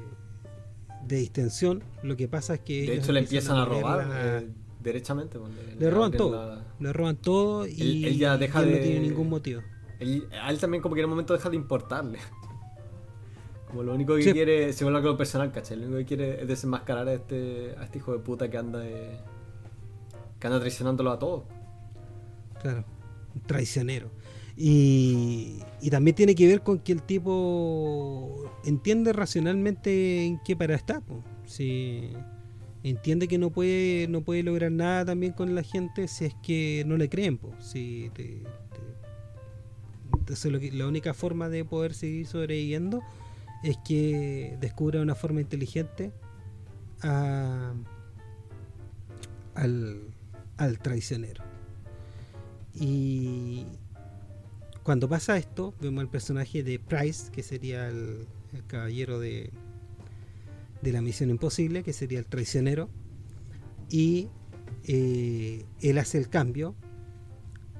[1.07, 2.87] de distensión, lo que pasa es que...
[2.87, 4.09] De hecho le empiezan a, robar.
[4.15, 4.49] Eh,
[4.81, 5.39] derechamente.
[5.79, 6.63] Le, roban todo.
[6.79, 9.63] Le roban todo y él, ya deja de, no tiene ningún motivo.
[10.41, 12.19] a él también como que en un momento deja de importarle.
[13.67, 15.79] Como lo único que quiere, se vuelve algo personal, ¿cachai?
[15.79, 18.85] Lo único que quiere es desenmascarar a este, a este hijo de puta que anda
[20.51, 21.45] que traicionándolo a todos.
[22.61, 22.85] Claro,
[23.47, 24.11] traicionero.
[24.57, 30.75] Y, y, también tiene que ver con que el tipo entiende racionalmente en qué para
[30.75, 31.03] está.
[31.47, 32.13] Si,
[32.83, 36.83] entiende que no puede no puede lograr nada también con la gente si es que
[36.87, 38.11] no le creen si
[40.19, 43.03] entonces la única forma de poder seguir sobreviviendo
[43.63, 46.13] es que descubra una forma inteligente
[47.03, 47.85] al,
[50.57, 51.43] al traicionero
[52.75, 53.67] y
[54.83, 58.27] cuando pasa esto vemos el personaje de Price que sería el
[58.67, 59.51] caballero de
[60.83, 62.91] de la misión imposible, que sería el traicionero,
[63.89, 64.29] y
[64.85, 66.75] eh, él hace el cambio,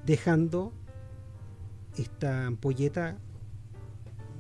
[0.07, 0.73] dejando
[1.99, 3.19] esta ampolleta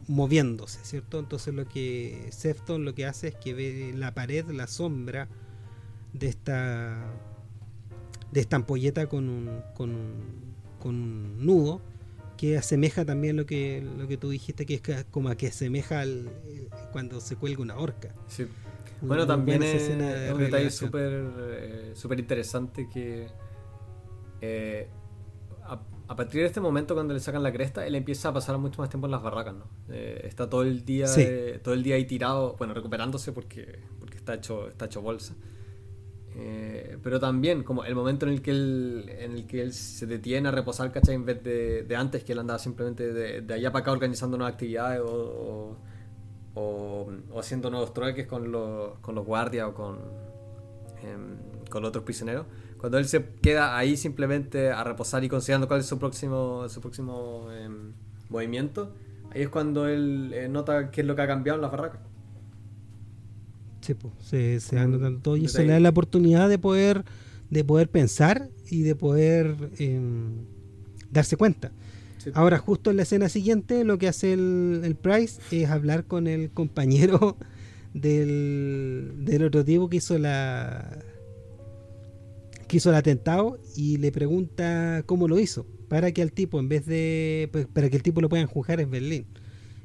[0.08, 1.18] moviéndose, ¿cierto?
[1.18, 5.28] Entonces lo que Sefton lo que hace es que ve la pared, la sombra
[6.12, 7.12] de esta
[8.32, 11.80] de esta ampolleta con un, con un, con un nudo
[12.36, 16.00] que asemeja también lo que lo que tú dijiste que es como a que asemeja
[16.00, 16.28] al,
[16.90, 18.14] cuando se cuelga una horca.
[18.26, 18.48] Sí.
[19.00, 19.88] Bueno, también es,
[20.32, 23.28] un detalle súper eh, súper interesante que
[24.40, 24.88] eh,
[26.08, 28.80] a, partir de este momento cuando le sacan la cresta, él empieza a pasar mucho
[28.82, 29.64] más tiempo en las barracas, ¿no?
[29.88, 31.06] Eh, está todo el día
[31.62, 35.34] todo el día ahí tirado, bueno, recuperándose porque, porque está hecho está hecho bolsa.
[36.34, 40.06] Eh, pero también como el momento en el que él, en el que él se
[40.06, 41.14] detiene a reposar, ¿cachai?
[41.14, 45.02] En vez de, antes que él andaba simplemente de, allá para acá organizando nuevas actividades
[45.04, 45.76] o,
[46.54, 49.98] o, haciendo nuevos trueques con los, con los guardias o con,
[51.02, 51.36] em,
[51.68, 52.46] con otros prisioneros.
[52.78, 56.80] Cuando él se queda ahí simplemente a reposar y considerando cuál es su próximo, su
[56.80, 57.92] próximo em,
[58.30, 58.94] movimiento,
[59.30, 61.70] ahí es cuando él eh, nota qué es lo que ha cambiado en la
[63.88, 64.76] barraca se, se
[65.22, 67.04] todo y se le da la oportunidad de poder,
[67.50, 70.32] de poder pensar y de poder em,
[71.10, 71.72] darse cuenta.
[72.34, 76.50] Ahora, justo en la escena siguiente, lo que hace el, Price es hablar con el
[76.50, 77.36] compañero
[77.94, 80.98] del, del otro tipo que hizo la
[82.68, 86.70] que hizo el atentado y le pregunta cómo lo hizo para que al tipo en
[86.70, 89.26] vez de pues, para que el tipo lo puedan juzgar en Berlín.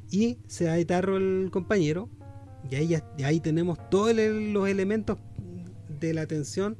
[0.10, 2.08] Y se da de tarro el compañero
[2.70, 5.18] y ahí, ahí tenemos todos los elementos
[6.00, 6.78] de la atención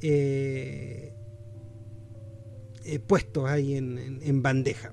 [0.00, 1.14] eh,
[2.84, 4.92] eh, puestos ahí en, bandeja.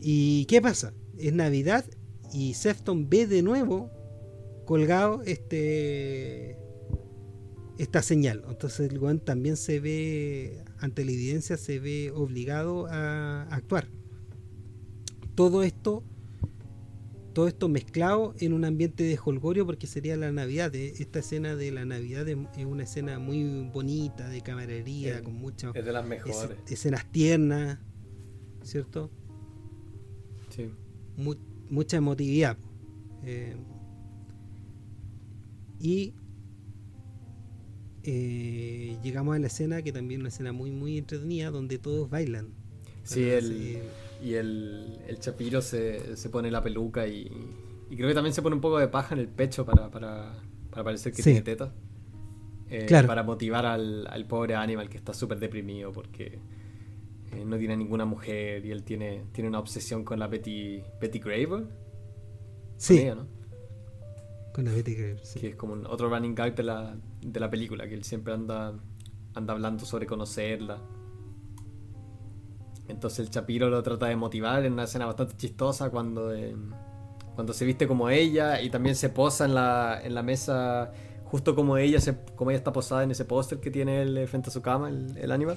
[0.00, 0.92] ¿Y qué pasa?
[1.16, 1.84] Es Navidad
[2.32, 3.90] y Sefton ve de nuevo
[4.66, 6.58] colgado este
[7.78, 8.44] esta señal.
[8.48, 13.88] Entonces el también se ve, ante la evidencia, se ve obligado a actuar.
[15.34, 16.04] Todo esto
[17.34, 20.74] todo esto mezclado en un ambiente de holgorio porque sería la Navidad.
[20.74, 25.84] Esta escena de la Navidad es una escena muy bonita, de camaradería, con muchas es
[25.84, 26.56] de las mejores.
[26.68, 27.78] escenas tiernas,
[28.62, 29.10] ¿cierto?
[30.48, 30.70] Sí.
[31.68, 32.56] mucha emotividad.
[33.24, 33.56] Eh,
[35.80, 36.14] y
[38.04, 42.08] eh, llegamos a la escena que también es una escena muy muy entretenida donde todos
[42.08, 42.54] bailan.
[43.02, 43.82] Sí, el,
[44.22, 47.30] y el, el Chapiro se, se, pone la peluca y,
[47.90, 50.34] y, creo que también se pone un poco de paja en el pecho para, para,
[50.70, 51.72] para parecer que tiene teta.
[52.70, 56.38] Eh, para motivar al, al, pobre Animal que está súper deprimido porque
[57.32, 61.18] eh, no tiene ninguna mujer y él tiene, tiene una obsesión con la Betty, Betty
[61.18, 61.66] Graver.
[62.76, 63.04] Sí.
[63.04, 63.26] ¿no?
[64.52, 65.40] Con la Betty Graver, sí.
[65.40, 68.32] Que es como un, otro running gag de la, de la película, que él siempre
[68.32, 68.74] anda,
[69.34, 70.80] anda hablando sobre conocerla.
[72.88, 76.54] Entonces el Chapiro lo trata de motivar en una escena bastante chistosa cuando, eh,
[77.34, 80.92] cuando se viste como ella y también se posa en la, en la mesa
[81.24, 84.26] justo como ella, se, como ella está posada en ese póster que tiene él eh,
[84.26, 85.56] frente a su cama, el, el animal.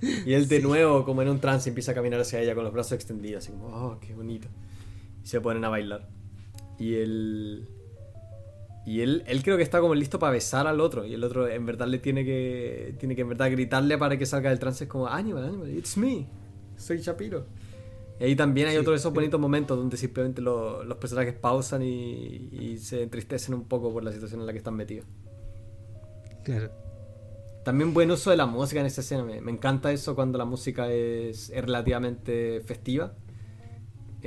[0.00, 2.72] Y él de nuevo, como en un trance, empieza a caminar hacia ella con los
[2.72, 4.48] brazos extendidos, así como, oh, qué bonito.
[5.24, 6.08] Y se ponen a bailar.
[6.78, 7.68] Y él...
[8.86, 11.04] Y él, él creo que está como listo para besar al otro.
[11.04, 14.24] Y el otro en verdad le tiene que, tiene que en verdad gritarle para que
[14.24, 14.84] salga del trance.
[14.84, 16.26] Es como, Animal, Animal, it's me.
[16.76, 17.44] Soy Shapiro.
[18.18, 22.78] Y ahí también hay otro de esos bonitos momentos donde simplemente los personajes pausan y,
[22.78, 25.06] se entristecen un poco por la situación en la que están metidos.
[26.44, 26.70] Claro.
[27.64, 29.24] También buen uso de la música en esa escena.
[29.24, 33.12] Me, encanta eso cuando la música es, relativamente festiva.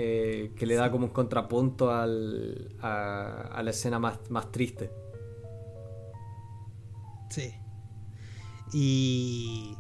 [0.02, 4.90] Eh, que le da como un contrapunto al, a, la escena más, más triste.
[7.30, 7.54] Sí.
[8.72, 9.76] Y,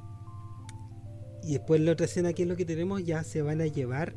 [1.41, 4.13] y después la otra escena, que es lo que tenemos, ya se van a llevar.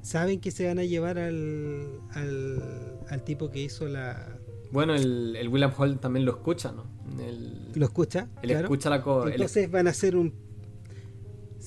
[0.00, 4.38] Saben que se van a llevar al, al, tipo que hizo la.
[4.72, 6.86] Bueno, el, el William Hall también lo escucha, ¿no?
[7.74, 8.30] lo escucha.
[8.40, 9.04] Él escucha la.
[9.26, 10.45] Entonces van a hacer un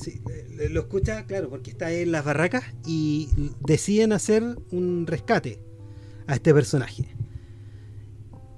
[0.01, 0.21] Sí,
[0.69, 3.27] lo escucha, claro, porque está en las barracas y
[3.65, 5.59] deciden hacer un rescate
[6.25, 7.13] a este personaje.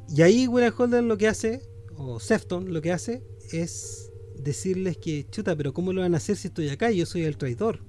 [0.08, 1.64] Y ahí William Holden lo que hace,
[1.96, 6.36] o Sefton lo que hace, es decirles que, chuta, pero ¿cómo lo van a hacer
[6.36, 6.92] si estoy acá?
[6.92, 7.80] Yo soy el traidor.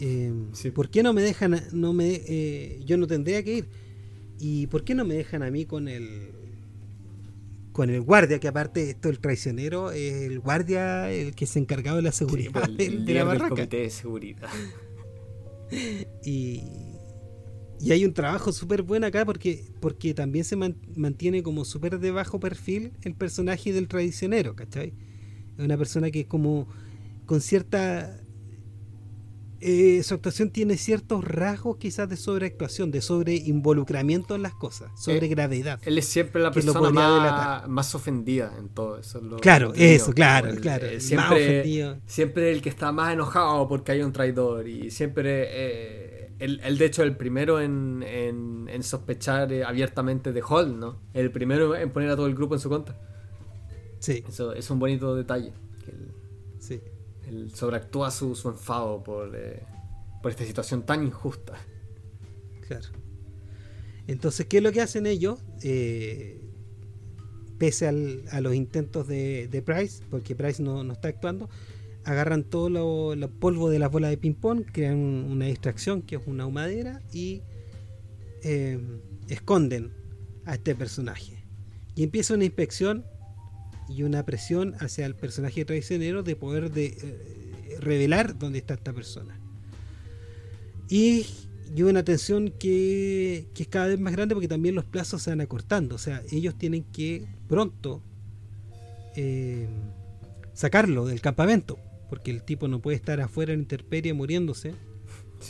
[0.00, 0.32] Eh,
[0.74, 3.68] ¿Por qué no me dejan, no me, eh, yo no tendría que ir?
[4.38, 6.32] ¿Y por qué no me dejan a mí con el
[7.78, 11.98] con el guardia, que aparte esto el traicionero es el guardia el que se encargado
[11.98, 13.50] de la seguridad pues, de la barraca.
[13.50, 14.48] comité de seguridad.
[16.24, 16.64] y,
[17.78, 22.10] y hay un trabajo súper bueno acá porque, porque también se mantiene como súper de
[22.10, 24.92] bajo perfil el personaje del traicionero, ¿cachai?
[25.56, 26.66] Es una persona que es como
[27.26, 28.20] con cierta
[29.60, 35.26] eh, su actuación tiene ciertos rasgos quizás de sobreactuación, de sobreinvolucramiento en las cosas, sobre
[35.26, 35.80] eh, gravedad.
[35.84, 39.20] Él es siempre la persona más, ofendida en todo eso.
[39.40, 40.86] claro, eso, claro, claro.
[40.86, 46.28] Eh, siempre, siempre el que está más enojado porque hay un traidor y siempre...
[46.38, 51.00] el, de hecho, el primero en, en, sospechar abiertamente de Hall, ¿no?
[51.14, 52.96] El primero en poner a todo el grupo en su contra.
[53.98, 54.22] Sí.
[54.28, 55.52] Eso es un bonito detalle.
[55.88, 56.12] él
[57.52, 59.62] sobreactúa su, su enfado por, eh,
[60.22, 61.54] por esta situación tan injusta.
[62.66, 62.88] Claro.
[64.06, 65.40] Entonces, ¿qué es lo que hacen ellos?
[65.62, 66.40] Eh,
[67.58, 71.50] pese a los intentos de, Price, porque Price no, está actuando,
[72.04, 76.46] agarran todo lo, polvo de las bolas de ping-pong, crean una distracción que es una
[76.46, 77.42] humadera y
[78.42, 78.80] eh,
[79.28, 79.92] esconden
[80.46, 81.44] a este personaje.
[81.94, 83.04] Y empieza una inspección
[83.88, 88.92] y una presión hacia el personaje traicionero de poder de, eh, revelar dónde está esta
[88.92, 89.38] persona.
[90.88, 91.26] Y,
[91.74, 95.30] y una tensión que, que, es cada vez más grande porque también los plazos se
[95.30, 95.94] van acortando.
[95.94, 98.02] O sea, ellos tienen que pronto
[99.16, 99.68] eh,
[100.52, 101.78] sacarlo del campamento,
[102.08, 104.74] porque el tipo no puede estar afuera en intemperie muriéndose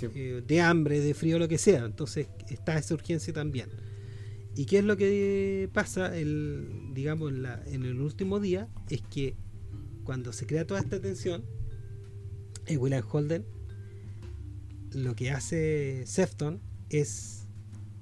[0.02, 1.85] eh, de hambre, de frío, lo que sea.
[1.85, 3.69] Entonces está esa urgencia también.
[4.59, 7.32] ¿Y qué es lo que pasa, el, digamos,
[7.66, 8.68] en, el último día?
[8.90, 9.36] Es que
[10.02, 11.44] cuando se crea toda esta tensión,
[12.66, 13.47] el William Holden
[14.90, 16.60] lo que hace Sefton
[16.90, 17.47] es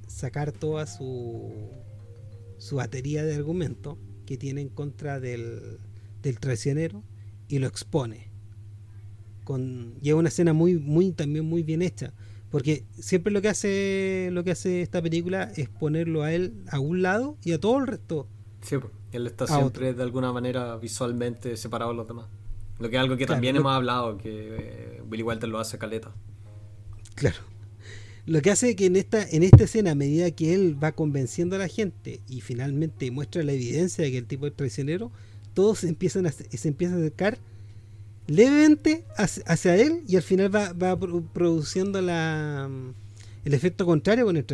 [0.09, 1.53] sacar toda su,
[2.57, 5.77] su batería de argumento que tiene en contra del,
[6.23, 7.05] del traicionero
[7.49, 8.31] y lo expone.
[9.45, 12.15] Con, lleva una escena muy, muy, también muy bien hecha
[12.57, 16.81] porque siempre lo que hace lo que hace esta película es ponerlo a él a
[16.81, 18.29] un lado y a todo el resto.
[18.63, 18.77] Sí,
[19.13, 22.29] él está siempre de alguna manera visualmente separado de los demás.
[22.79, 26.15] Lo que es algo que también hemos hablado, que eh, Billy Walter lo hace caleta.
[27.15, 27.37] Claro.
[28.25, 31.57] Lo que hace que en esta, en esta escena, a medida que él va convenciendo
[31.57, 35.13] a la gente y finalmente muestra la evidencia de que el tipo es traicionero,
[35.53, 37.37] todos se empiezan a, se empiezan a acercar
[38.27, 42.69] levemente hacia, él y al final va, va produciendo la,
[43.45, 44.45] el efecto contrario con el.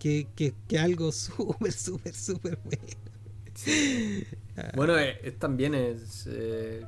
[0.00, 2.82] Que, que, que algo súper, súper, súper bueno.
[4.76, 6.26] Bueno, eh, también es...
[6.30, 6.84] Eh,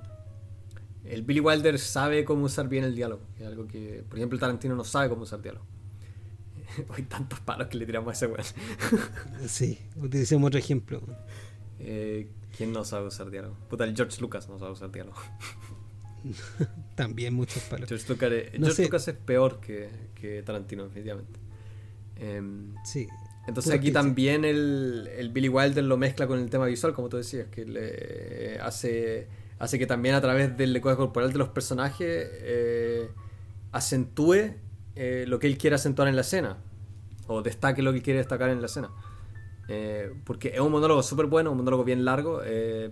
[1.04, 3.22] el Billy Wilder sabe cómo usar bien el diálogo.
[3.38, 5.64] Es algo que, por ejemplo, Tarantino no sabe cómo usar diálogo.
[6.96, 8.44] Hay tantos palos que le tiramos a ese weón.
[9.46, 11.00] sí, utilicemos otro ejemplo.
[11.78, 13.56] Eh, ¿Quién no sabe usar diálogo?
[13.68, 15.18] Puta, el George Lucas no sabe usar diálogo.
[16.94, 17.88] También muchos palos.
[17.88, 21.38] George Lucas es, George Lucas es peor que, que, Tarantino, definitivamente.
[22.16, 23.06] Em, sí.
[23.46, 27.16] Entonces aquí también el, el, Billy Wilder lo mezcla con el tema visual, como tú
[27.16, 29.28] decías, que le hace
[29.58, 33.10] hace que también a través del lenguaje corporal de los personajes eh,
[33.72, 34.54] acentúe
[34.94, 36.58] eh, lo que él quiere acentuar en la escena
[37.26, 38.90] o destaque lo que quiere destacar en la escena.
[39.68, 42.40] Eh, porque es un monólogo súper bueno, un monólogo bien largo,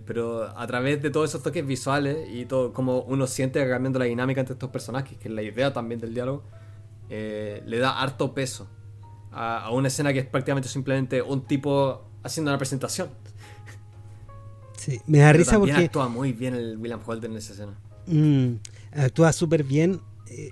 [0.05, 4.05] pero a través de todos esos toques visuales y todo como uno siente cambiando la
[4.05, 6.43] dinámica entre estos personajes, que es la idea también del diálogo,
[7.09, 8.67] le da harto peso
[9.31, 13.09] a, a, una escena que es prácticamente simplemente un tipo haciendo una presentación.
[14.85, 15.73] Sí, me da risa porque.
[15.73, 17.73] actúa muy bien el William Holden en esa escena.
[18.05, 18.55] Mm,
[18.91, 19.99] actúa súper bien.
[20.27, 20.51] Eh,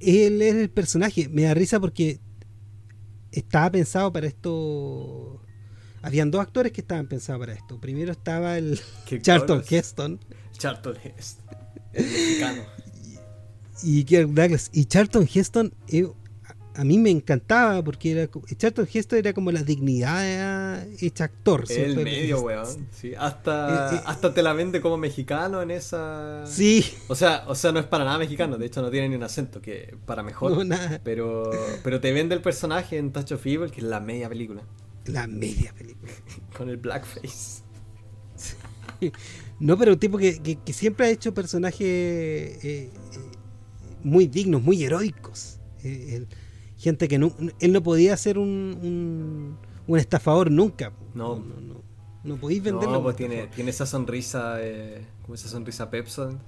[0.00, 1.28] él es el personaje.
[1.28, 2.20] Me da risa porque
[3.32, 5.40] estaba pensado para esto.
[6.02, 7.80] Habían dos actores que estaban pensados para esto.
[7.80, 8.80] Primero estaba el
[9.22, 10.20] Charlton Heston.
[10.52, 11.44] Charlton Heston.
[11.92, 12.62] El mexicano.
[13.84, 14.70] Y, y Douglas.
[14.72, 15.74] Y Charlton Heston
[16.74, 21.64] a mí me encantaba porque era Charlton Gesto era como la dignidad hecha actor.
[21.68, 22.88] El medio, weón.
[22.90, 26.44] Sí, hasta, eh, eh, hasta te la vende como mexicano en esa.
[26.46, 26.84] Sí.
[27.08, 29.22] O sea, o sea, no es para nada mexicano, de hecho no tiene ni un
[29.22, 30.52] acento, que para mejor.
[30.52, 31.00] No, nada.
[31.04, 31.50] Pero,
[31.82, 34.62] pero te vende el personaje en Touch of Evil, que es la media película.
[35.06, 36.12] La media película.
[36.56, 37.62] Con el blackface.
[39.58, 42.90] No, pero un tipo que, que, siempre ha hecho personajes eh,
[44.02, 45.58] muy dignos, muy heroicos.
[45.82, 46.26] El,
[46.82, 49.56] gente que no, él no podía ser un,
[49.86, 50.92] un, estafador nunca.
[51.14, 51.82] No, no, no,
[52.24, 52.90] no, podéis venderlo.
[52.90, 56.40] No, pues tiene, tiene esa sonrisa, eh, como esa sonrisa Pepson.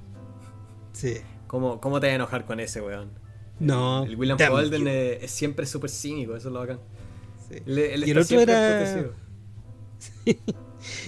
[0.93, 1.19] Sí.
[1.47, 3.13] ¿Cómo, ¿Cómo te vas a enojar con ese, weón?
[3.61, 4.05] No.
[4.05, 6.81] El William Holden es, siempre súper cínico, eso es lo bacán.
[7.49, 7.63] Sí.
[7.67, 9.13] y el otro era.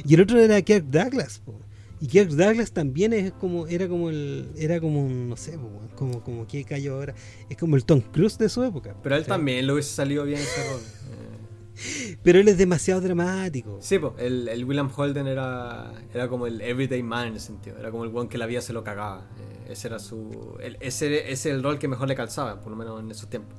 [0.04, 1.60] y el otro era Kirk Douglas, po.
[2.00, 5.58] Y Kirk Douglas también es como, era como el, era como un, no sé,
[5.94, 7.14] como, como que cayó ahora,
[7.48, 8.94] es como el Tom Cruise de su época.
[9.02, 10.80] Pero él también lo hubiese salido bien ese rol.
[10.80, 12.16] Eh.
[12.22, 13.78] Pero él es demasiado dramático.
[13.80, 17.78] Sí, pues, el, el, William Holden era, era como el everyday man en ese sentido,
[17.78, 19.28] era como el buen que la vida se lo cagaba.
[19.38, 23.00] Eh, ese era su, ese, es el rol que mejor le calzaba, por lo menos
[23.00, 23.58] en esos tiempos.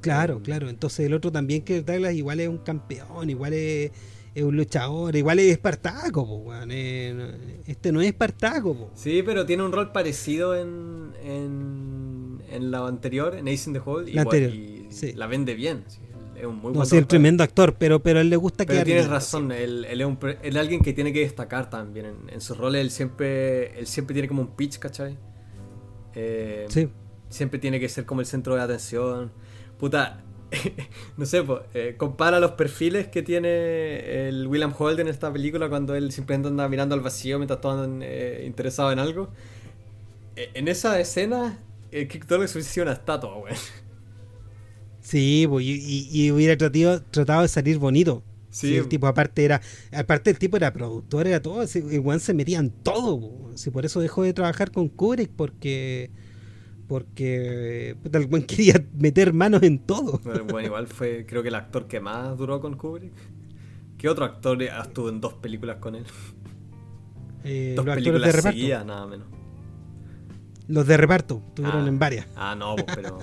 [0.00, 0.68] Claro, claro.
[0.68, 3.90] Entonces el otro también, Kirk Douglas, igual es un campeón, igual es
[4.38, 6.52] es un luchador, igual es Espartaco,
[7.66, 8.90] este no es Espartaco.
[8.94, 13.82] Sí, pero tiene un rol parecido en, en, en la anterior, en Ace in the
[13.84, 15.84] Hole, la y la vende bien.
[16.36, 18.84] es un muy no, sí, el tremendo actor, pero, pero a él le gusta que
[18.84, 22.06] tienes razón, él, él, es un, él, es alguien que tiene que destacar también.
[22.06, 25.18] En, en sus roles él siempre, él siempre tiene como un pitch, ¿cachai?
[26.14, 26.88] Eh, sí.
[27.28, 29.30] Siempre tiene que ser como el centro de atención.
[29.78, 30.24] Puta,
[31.16, 31.62] no sé, pues,
[31.96, 36.68] compara los perfiles que tiene el William Holden en esta película cuando él simplemente anda
[36.68, 39.30] mirando al vacío mientras todos andan eh, interesados en algo.
[40.36, 43.54] Eh, en esa escena, el Kirk Douglas hubiese sido una estatua, güey.
[45.00, 48.22] Sí, pues, y, hubiera tratado, tratado de salir bonito.
[48.50, 48.76] Sí.
[48.76, 49.60] el tipo aparte era,
[49.92, 53.56] aparte el tipo era productor, era todo, igual se metía en todo.
[53.56, 56.10] Si por eso dejó de trabajar con Kubrick, porque
[56.88, 60.18] porque tal buen quería meter manos en todo.
[60.24, 63.12] Bueno, igual fue, creo que el actor que más duró con Kubrick.
[63.98, 66.04] ¿Qué otro actor estuvo en dos películas con él?
[67.44, 69.26] Eh, dos películas de seguidas, nada menos.
[70.66, 71.88] Los de reparto, tuvieron ah.
[71.88, 72.26] en varias.
[72.36, 73.18] Ah, no, pues, pero.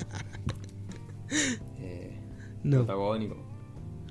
[1.80, 2.20] eh,
[2.64, 2.78] no.
[2.78, 3.38] Protagónico.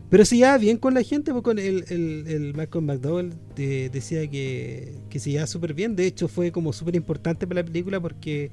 [0.08, 4.30] Pero si ya bien con la gente, pues con el, el, el Malcolm McDowell decía
[4.30, 5.96] que, que se llevaba súper bien.
[5.96, 8.52] De hecho, fue como súper importante para la película porque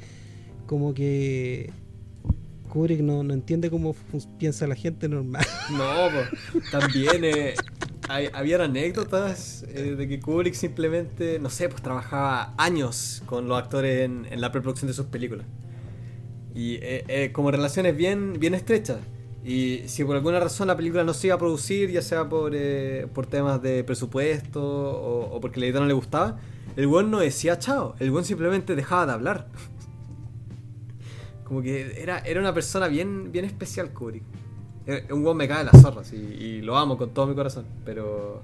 [0.71, 1.69] como que
[2.69, 3.93] Kubrick no, no entiende cómo
[4.39, 5.45] piensa la gente normal.
[5.69, 7.55] No, pues, también eh,
[8.07, 13.57] hay, había anécdotas eh, de que Kubrick simplemente, no sé, pues trabajaba años con los
[13.57, 15.45] actores en, la preproducción de sus películas.
[16.55, 18.99] Y eh, como relaciones bien, bien estrechas.
[19.43, 22.53] Y si por alguna razón la película no se iba a producir, ya sea por,
[23.13, 26.39] por temas de presupuesto o, porque la editora no le gustaba,
[26.77, 29.47] el buen no decía chao, el buen simplemente dejaba de hablar.
[31.51, 34.23] Como que era, era una persona bien, bien especial, Kubrick.
[35.11, 38.41] Un weón me cae las zorras y, lo amo con todo mi corazón, pero.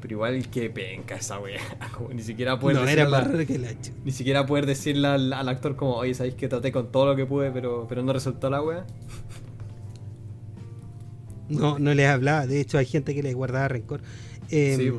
[0.00, 1.60] Pero igual que penca esa wea.
[2.14, 3.76] ni siquiera poder decirle.
[4.04, 7.26] Ni siquiera poder decirle al, actor como, oye, sabéis que traté con todo lo que
[7.26, 8.86] pude, pero, pero no resultó la wea.
[11.48, 12.46] No, no les hablaba.
[12.46, 14.00] De hecho, hay gente que les guardaba rencor.
[14.48, 14.92] Eh,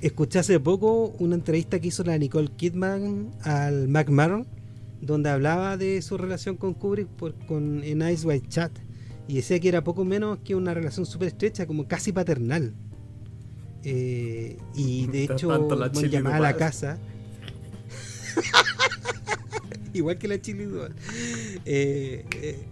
[0.00, 4.48] escuché hace poco una entrevista que hizo la Nicole Kidman al Mac Maron,
[5.00, 8.72] donde hablaba de su relación con Kubrick por, con, en Ice White Chat.
[9.28, 12.74] Y decía que era poco menos que una relación súper estrecha, como casi paternal.
[13.84, 15.68] Eh, y de hecho,
[16.08, 16.98] llamaba a la casa.
[19.92, 20.68] Igual que la chili
[21.64, 22.66] eh, eh,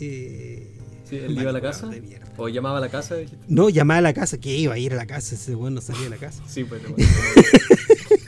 [0.00, 0.72] eh
[1.08, 1.88] Sí, ¿Él iba a la casa?
[2.36, 3.14] ¿O llamaba a la casa?
[3.46, 4.38] No, llamaba a la casa.
[4.38, 5.36] ¿Qué iba a ir a la casa?
[5.36, 6.42] Ese bueno salía de la casa.
[6.48, 6.82] sí, pues.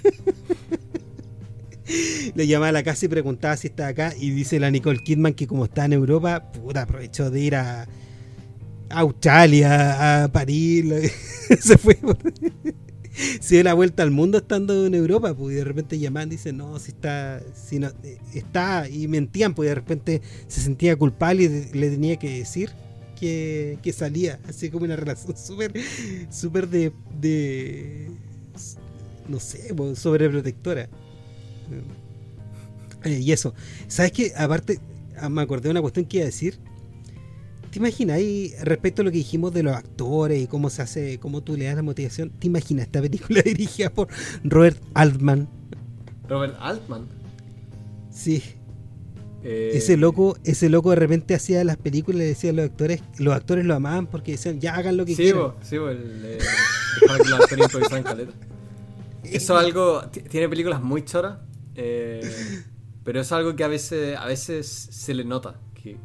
[2.35, 4.12] Le llamaba a la casa y preguntaba si estaba acá.
[4.19, 7.86] Y dice la Nicole Kidman que como está en Europa, puta, aprovechó de ir a,
[8.90, 10.85] Australia, a París.
[11.60, 11.98] se fue.
[13.40, 16.32] se dio la vuelta al mundo estando en Europa, pues, y de repente llamaban y
[16.32, 20.97] dicen, no, si está, si no, eh, está, y mentían, pues de repente se sentía
[20.97, 22.70] culpable y le tenía que decir
[23.19, 25.73] que, salía, así como una relación súper,
[26.31, 28.10] súper de, de,
[29.28, 30.89] no sé, pues, sobreprotectora.
[33.04, 33.54] Eh, y eso,
[33.86, 34.32] ¿sabes qué?
[34.36, 34.80] Aparte,
[35.20, 36.58] ah, me acordé de una cuestión que iba a decir,
[37.70, 41.18] ¿Te imaginas y respecto a lo que dijimos de los actores y cómo se hace,
[41.18, 42.30] cómo tú le das la motivación?
[42.30, 44.08] ¿Te imaginas esta película dirigida por
[44.42, 45.48] Robert Altman?
[46.28, 47.06] Robert Altman.
[48.10, 48.42] Sí.
[49.44, 52.64] Eh, ese loco, ese loco de repente hacía las películas y le decía a los
[52.64, 55.52] actores, los actores lo amaban porque decían, ya hagan lo que quieran.
[55.62, 56.38] sí, el, eh,
[59.24, 61.38] Eso es algo, tiene películas muy choras,
[61.78, 62.20] eh,
[63.05, 65.59] pero es algo que a veces, a veces se le nota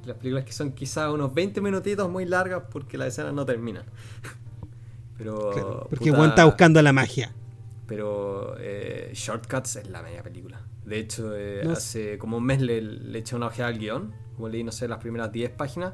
[0.05, 3.85] las películas que son quizás unos 20 minutitos muy largas porque la escena no terminan.
[5.17, 5.87] Pero.
[5.89, 7.33] porque Juan está buscando la magia.
[7.87, 10.61] Pero eh, Shortcuts es la media película.
[10.85, 14.13] De hecho, eh, hace como un mes le, eché una ojeada al guion.
[14.35, 15.93] Como leí, no sé, las primeras 10 páginas.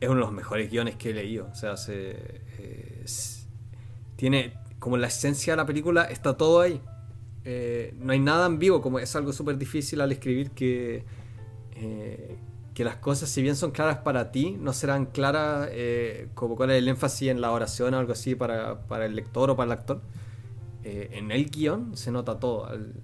[0.00, 1.48] Es uno de los mejores guiones que he leído.
[1.50, 3.04] O sea, se, eh,
[4.16, 6.80] tiene como la esencia de la película, está todo ahí.
[7.44, 11.04] No hay nada en vivo, como es algo súper difícil al escribir que,
[12.74, 16.70] que las cosas, si bien son claras para ti, no serán claras eh, como cuál
[16.70, 19.72] es el énfasis en la oración o algo así para, el lector o para el
[19.72, 20.00] actor.
[20.84, 22.94] Eh, en el guion se nota todo, al,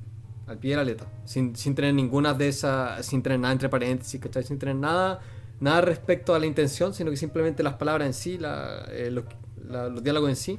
[0.60, 4.58] pie de la letra, sin, tener ninguna de esas, sin tener nada entre paréntesis, sin
[4.58, 5.20] tener nada,
[5.60, 10.30] nada respecto a la intención, sino que simplemente las palabras en sí, eh, los, diálogos
[10.30, 10.58] en sí,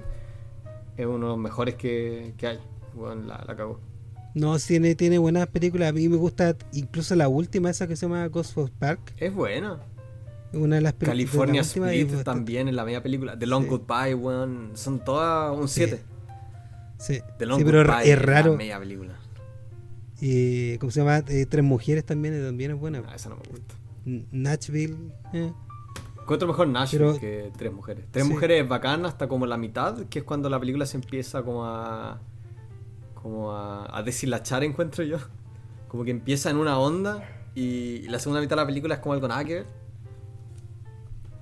[0.95, 2.59] es uno de los mejores que, hay.
[2.99, 3.79] La, la cagó.
[4.35, 5.89] No, tiene, tiene buenas películas.
[5.89, 9.13] A mí me gusta incluso la última, esa que se llama Ghost of Park.
[9.17, 9.79] Es buena.
[10.53, 11.31] Una de las películas.
[11.31, 13.37] California Split también en la media película.
[13.37, 14.71] The Long Goodbye, weón.
[14.75, 16.01] Son todas un 7.
[16.97, 17.19] Sí.
[17.37, 18.51] The Long pero Goodbye es raro.
[18.51, 19.15] La media película.
[20.21, 21.23] Y, ¿Cómo se llama?
[21.27, 23.01] Eh, Tres Mujeres también, también es buena.
[23.07, 23.75] Ah, esa no me gusta.
[24.31, 24.97] Nashville.
[25.33, 25.51] Eh.
[26.21, 28.05] Encuentro mejor Nashville que Tres Mujeres.
[28.11, 31.41] Tres Mujeres es bacán hasta como la mitad, que es cuando la película se empieza
[31.43, 32.19] como a
[33.21, 35.17] como a, a deshilachar, encuentro yo.
[35.87, 37.23] Como que empieza en una onda
[37.55, 39.65] y la segunda mitad de la película es como algo nada que ver.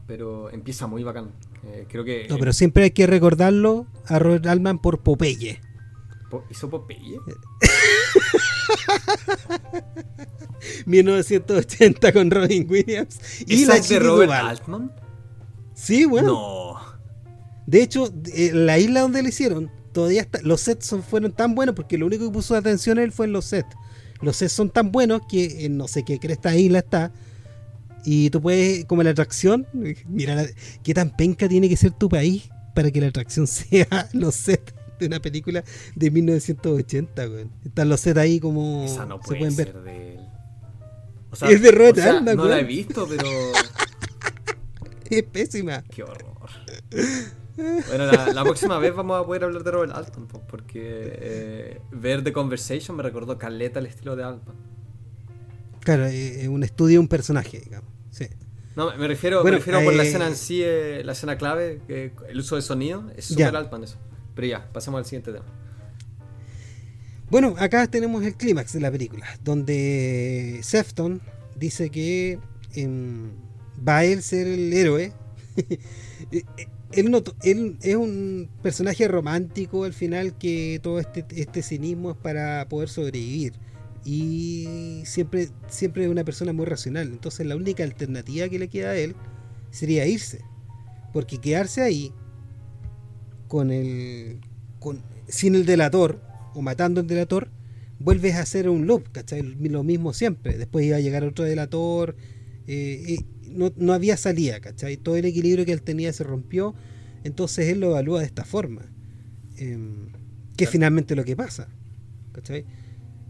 [0.08, 1.32] Pero empieza muy bacán.
[1.66, 2.28] Eh, creo que.
[2.30, 5.62] No, pero siempre hay que recordarlo a Robert Altman por Popeye.
[6.50, 7.20] ¿Hizo Popeye?
[10.86, 13.20] 1980 con Robin Williams.
[13.46, 14.92] ¿Y la de Robert Altman?
[15.74, 16.28] Sí, bueno.
[16.28, 16.98] No.
[17.66, 21.98] De hecho, eh, la isla donde lo hicieron todavía los sets fueron tan buenos porque
[21.98, 23.76] lo único que puso atención él fue en los sets.
[24.22, 27.12] Los sets son tan buenos que en no sé qué cresta isla está.
[28.06, 29.66] Y tú puedes, como la atracción,
[30.06, 30.46] mira
[30.84, 34.72] qué tan penca tiene que ser tu país para que la atracción sea los sets
[35.00, 35.64] de una película
[35.96, 37.26] de 1980,
[37.66, 39.84] Están los sets ahí como Esa no puede se pueden ser ver.
[39.84, 40.20] De
[41.32, 43.28] O sea, es de Robert No la he visto, pero.
[45.10, 45.84] es pésima.
[45.90, 46.38] Qué horror.
[47.58, 52.32] Bueno, la, próxima vez vamos a poder hablar de Robert Altman, porque eh, ver The
[52.32, 54.56] Conversation me recordó caleta el estilo de Altman.
[55.80, 57.90] Claro, eh, es un estudio, un personaje, digamos.
[58.12, 58.28] Sí.
[58.76, 60.64] No, me refiero, me refiero por la eh, escena en sí,
[61.04, 63.98] la escena clave, el uso de sonido, es súper Altman eso.
[64.36, 65.46] Pero ya, pasemos al siguiente tema.
[67.32, 71.22] Bueno, acá tenemos el clímax de la película, donde Sefton
[71.56, 72.40] dice que
[72.76, 73.32] em,
[73.86, 75.12] va a él ser el héroe.
[76.92, 82.18] él, no, él es un personaje romántico al final que todo este, este cinismo es
[82.18, 83.54] para poder sobrevivir.
[84.06, 87.08] y siempre, siempre es una persona muy racional.
[87.08, 89.16] Entonces la única alternativa que le queda a él
[89.72, 90.42] sería irse.
[91.14, 92.14] Porque quedarse ahí
[93.48, 94.40] con el.
[94.80, 96.22] Con, sin el delator,
[96.54, 97.50] o matando al delator,
[98.00, 99.42] vuelves a hacer un loop, ¿cachai?
[99.42, 100.58] Lo mismo siempre.
[100.58, 102.16] Después iba a llegar otro delator.
[102.68, 103.18] Eh,
[103.50, 104.98] no, no, había salida, ¿cachai?
[104.98, 106.76] Todo el equilibrio que él tenía se rompió.
[107.24, 108.84] Entonces él lo evalúa de esta forma.
[109.58, 110.10] Em,
[110.56, 111.68] que es finalmente lo que pasa.
[112.38, 112.66] ¿cachai?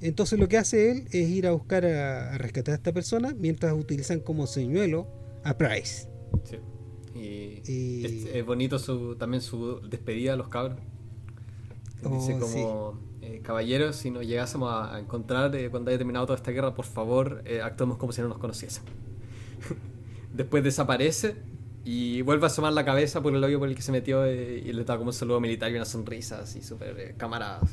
[0.01, 3.73] Entonces lo que hace él es ir a buscar a, rescatar a esta persona mientras
[3.73, 5.07] utilizan como señuelo
[5.43, 6.07] a Price.
[6.43, 6.57] Sí.
[7.15, 10.79] Y, Es, bonito su, también su despedida a los cabros.
[11.97, 16.37] Dice oh, como, eh, caballeros, si nos llegásemos a, encontrar eh, cuando haya terminado toda
[16.37, 18.83] esta guerra, por favor, eh, actuemos como si no nos conociesen.
[20.37, 21.35] Después desaparece
[21.83, 24.71] y vuelve a asomar la cabeza por el hoyo por el que se metió y
[24.71, 27.71] le da como un saludo militar y una sonrisa así, súper camaradas.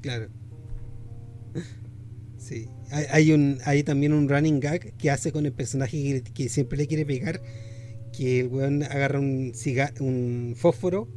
[0.00, 0.28] Claro.
[2.38, 6.86] Sí, hay, hay también un running gag que hace con el personaje que, siempre le
[6.86, 7.42] quiere pegar,
[8.16, 9.52] que el weón agarra un,
[9.98, 11.08] un fósforo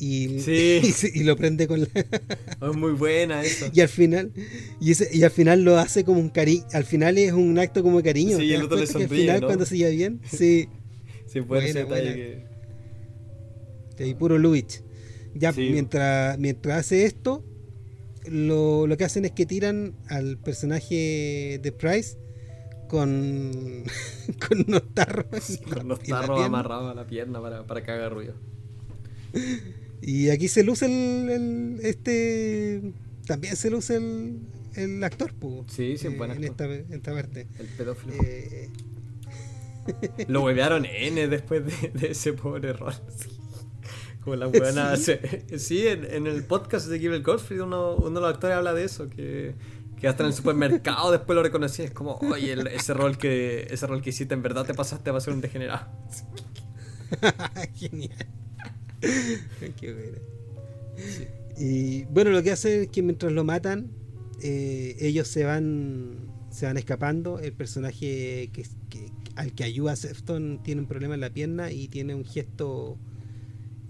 [0.00, 0.40] y,
[1.14, 1.86] y, lo prende con la...
[1.94, 3.70] Es muy buena eso.
[3.72, 4.32] Y al final,
[4.80, 7.82] y, ese, y al final lo hace como un cariño, al final es un acto
[7.82, 8.38] como cariño.
[8.38, 10.68] Sí, el otro le sonríe, al final cuando se lleva bien, sí.
[11.26, 12.44] sí, puede ser que...
[13.98, 14.82] Sí, puro Luich.
[15.34, 17.44] Ya, mientras, mientras hace esto,
[18.26, 22.16] lo, lo, que hacen es que tiran al personaje de Price
[22.88, 23.84] con,
[24.48, 25.58] con unos tarros.
[25.68, 28.34] con unos tarros amarrados a la pierna para, para que haga ruido.
[30.02, 32.92] Y aquí se luce el, este.
[33.26, 34.40] También se luce el,
[34.74, 35.32] el actor,
[35.68, 37.46] Sí, sí, eh, en, esta, en esta parte.
[37.58, 38.14] El pedófilo.
[38.24, 38.70] Eh,
[40.28, 42.94] Lo huevearon N después de, de ese pobre rol.
[44.20, 44.94] Como la buena.
[45.58, 49.08] Sí, en, el podcast de Gilbert Gottfried uno, uno de los actores habla de eso,
[49.08, 49.54] que,
[49.98, 51.82] que hasta en el supermercado después lo reconocí.
[51.82, 55.20] Es como, oye, ese, rol que, ese rol que hiciste, en verdad te pasaste a
[55.20, 55.86] ser un degenerado.
[57.74, 58.26] Genial.
[59.80, 60.14] Qué.
[61.56, 63.90] Y bueno, lo que hace es que mientras lo matan,
[64.42, 67.38] eh, ellos se van se van escapando.
[67.38, 68.64] El personaje que,
[69.36, 72.98] al que ayuda a Sefton tiene un problema en la pierna y tiene un gesto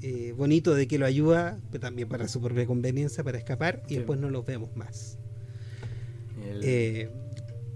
[0.03, 3.97] eh, bonito de que lo ayuda, pero también para su propia conveniencia, para escapar, y
[3.97, 5.19] después no los vemos más.
[6.43, 7.11] Eh,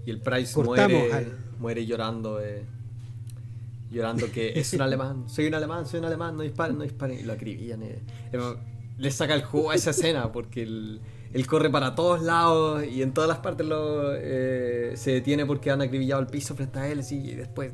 [0.05, 1.27] y el Price muere,
[1.59, 2.63] muere llorando, eh,
[3.95, 7.19] llorando que es un alemán, soy un alemán, soy un alemán, no disparen, no disparen,
[7.19, 7.81] y lo acribillan.
[8.97, 11.01] le saca el jugo a esa escena, porque él,
[11.47, 16.21] corre para todos lados y en todas las partes lo, se detiene porque han acribillado
[16.21, 17.71] el piso frente a él, y después,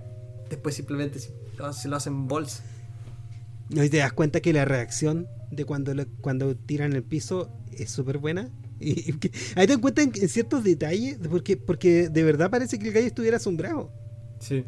[0.50, 2.64] después simplemente se lo hacen bolsa.
[3.72, 8.20] Y te das cuenta que la reacción de cuando, cuando tiran el piso es súper
[8.20, 8.50] buena.
[8.84, 9.12] Y,
[9.56, 13.06] ahí te das cuenta en, ciertos detalles, porque, porque de verdad parece que el gallo
[13.06, 13.92] estuviera asombrado.
[14.40, 14.66] Sí.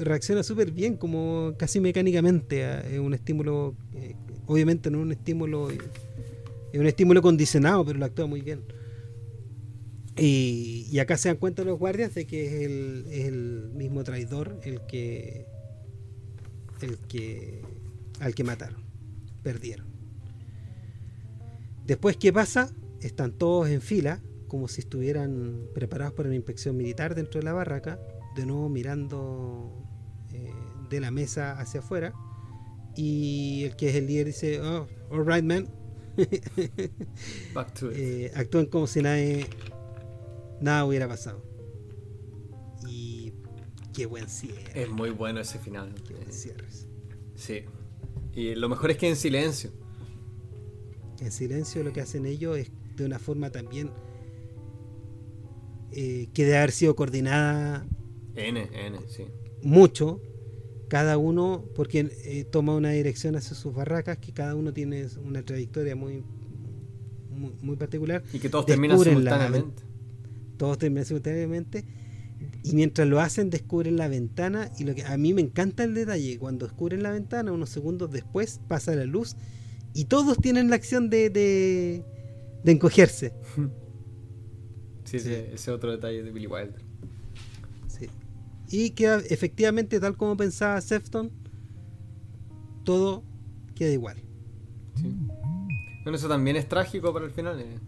[0.00, 4.14] Reacciona súper bien, como casi mecánicamente a, un estímulo, eh,
[4.46, 8.60] obviamente no un estímulo, es un estímulo condicionado, pero lo actúa muy bien.
[10.16, 14.04] Y, y, acá se dan cuenta los guardias de que es el, es el mismo
[14.04, 15.46] traidor el que
[16.82, 17.62] el que,
[18.20, 18.82] al que mataron.
[19.42, 19.86] Perdieron.
[21.86, 22.72] Después, ¿qué pasa?
[23.00, 27.52] Están todos en fila, como si estuvieran preparados para una inspección militar dentro de la
[27.52, 27.98] barraca,
[28.34, 29.72] de nuevo mirando
[30.32, 30.52] eh,
[30.88, 32.14] de la mesa hacia afuera.
[32.96, 35.68] Y el que es el líder dice, oh, alright man.
[37.92, 41.50] Eh, actúan como si nada hubiera pasado.
[43.92, 44.82] Qué buen cierre.
[44.82, 45.92] Es muy bueno ese final.
[47.34, 47.64] Sí.
[48.32, 49.72] Y lo mejor es que en silencio.
[51.20, 53.90] En silencio lo que hacen ellos es de una forma también
[55.92, 57.86] eh, que debe haber sido coordinada.
[58.34, 59.24] N, N, sí.
[59.62, 60.20] Mucho.
[60.88, 65.42] Cada uno, porque eh, toma una dirección hacia sus barracas, que cada uno tiene una
[65.44, 66.24] trayectoria muy,
[67.62, 68.24] muy, particular.
[68.32, 69.82] Y que todos terminan simultáneamente.
[70.56, 71.84] todos terminan simultáneamente
[72.62, 75.94] y mientras lo hacen descubren la ventana y lo que a mí me encanta el
[75.94, 79.36] detalle, cuando descubren la ventana unos segundos después pasa la luz
[79.94, 82.04] y todos tienen la acción de, de,
[82.64, 83.32] encogerse.
[85.02, 86.84] Sí, sí, ese otro detalle de Billy Wilder.
[88.70, 91.30] Y que efectivamente, tal como pensaba Sefton,
[92.84, 93.24] todo
[93.74, 94.16] queda igual.
[94.96, 95.14] Sí.
[96.04, 97.60] Bueno, eso también es trágico para el final.
[97.60, 97.78] Eh.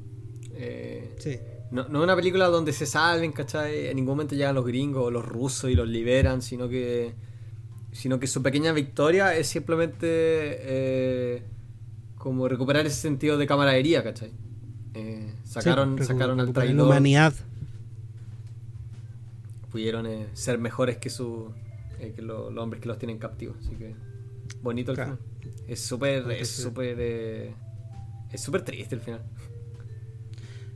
[0.54, 1.38] Eh, sí.
[1.70, 3.86] No, no es una película donde se salven, ¿cachai?
[3.86, 7.14] En ningún momento llegan los gringos o los rusos y los liberan, sino que
[7.92, 11.42] sino que su pequeña victoria es simplemente eh,
[12.16, 14.32] como recuperar ese sentido de camaradería, ¿cachai?
[15.44, 16.76] Sacaron, sacaron al traidor.
[16.76, 17.34] La humanidad.
[19.72, 21.52] Pudieron eh, ser mejores que su
[21.98, 23.56] que los hombres que los tienen captivos.
[23.60, 23.94] Así que
[24.60, 25.18] bonito el final.
[25.66, 29.22] Es súper, es súper, es súper triste el final.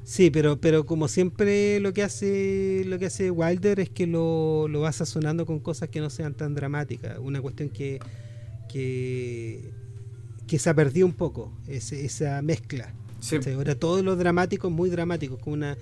[0.07, 4.69] Sí, pero, pero como siempre lo que hace lo que hace Wilder es que lo,
[4.69, 7.19] lo va sazonando con cosas que no sean tan dramáticas.
[7.19, 7.99] Una cuestión que,
[8.69, 9.73] que,
[10.47, 12.95] que se ha perdido un poco, esa mezcla.
[13.53, 15.77] ahora todo lo dramático es muy dramático, como una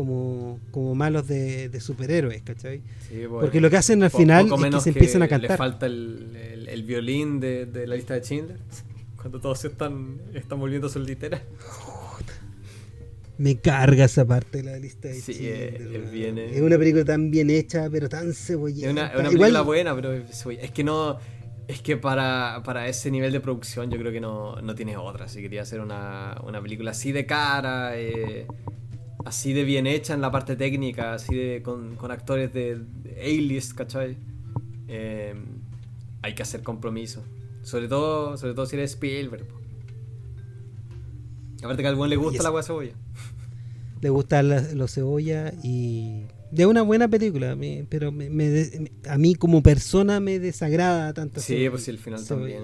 [0.00, 2.80] como, como malos de, superhéroes, ¿cachai?
[3.28, 5.50] Porque lo que hacen al final es que se empiezan a cantar.
[5.50, 8.58] Le falta el, el, violín de, de, la lista de Schindler,
[9.16, 11.42] cuando todos están, están volviendo soliteras.
[13.36, 17.88] Me carga esa parte de la lista de sí, es, una película tan bien hecha,
[17.90, 18.86] pero tan cebollita.
[18.86, 21.18] Es una, película buena, pero es que no.
[21.68, 25.28] Es que para, para, ese nivel de producción yo creo que no, no tienes otra.
[25.28, 28.46] Si quería hacer una, una película así de cara, eh,
[29.24, 32.80] así de bien hecha en la parte técnica, así de con, con actores de,
[33.20, 34.16] A-list, ¿cachai?
[34.88, 35.34] Eh,
[36.22, 37.24] hay que hacer compromiso.
[37.62, 39.46] Sobre todo, sobre todo si eres Spielberg.
[41.62, 42.94] Aparte que a algún le gusta la hueá cebolla
[44.00, 47.56] le gusta los cebolla y de una buena película,
[47.88, 48.08] pero
[49.08, 51.40] a mí como persona me desagrada tanto.
[51.40, 52.62] Sí, pues sí, el final también.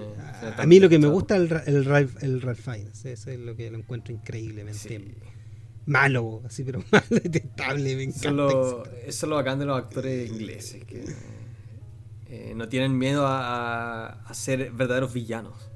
[0.57, 3.39] a, mí lo que me gusta es el, el, Ralph, el Ralph Fiennes, eso es
[3.39, 5.15] lo que lo encuentro increíblemente
[5.87, 8.27] malo, así, pero malo, detestable, me encanta.
[8.27, 11.03] Eso, es lo bacán de los actores ingleses, que
[12.27, 15.71] eh, no tienen miedo a, a, ser verdaderos villanos.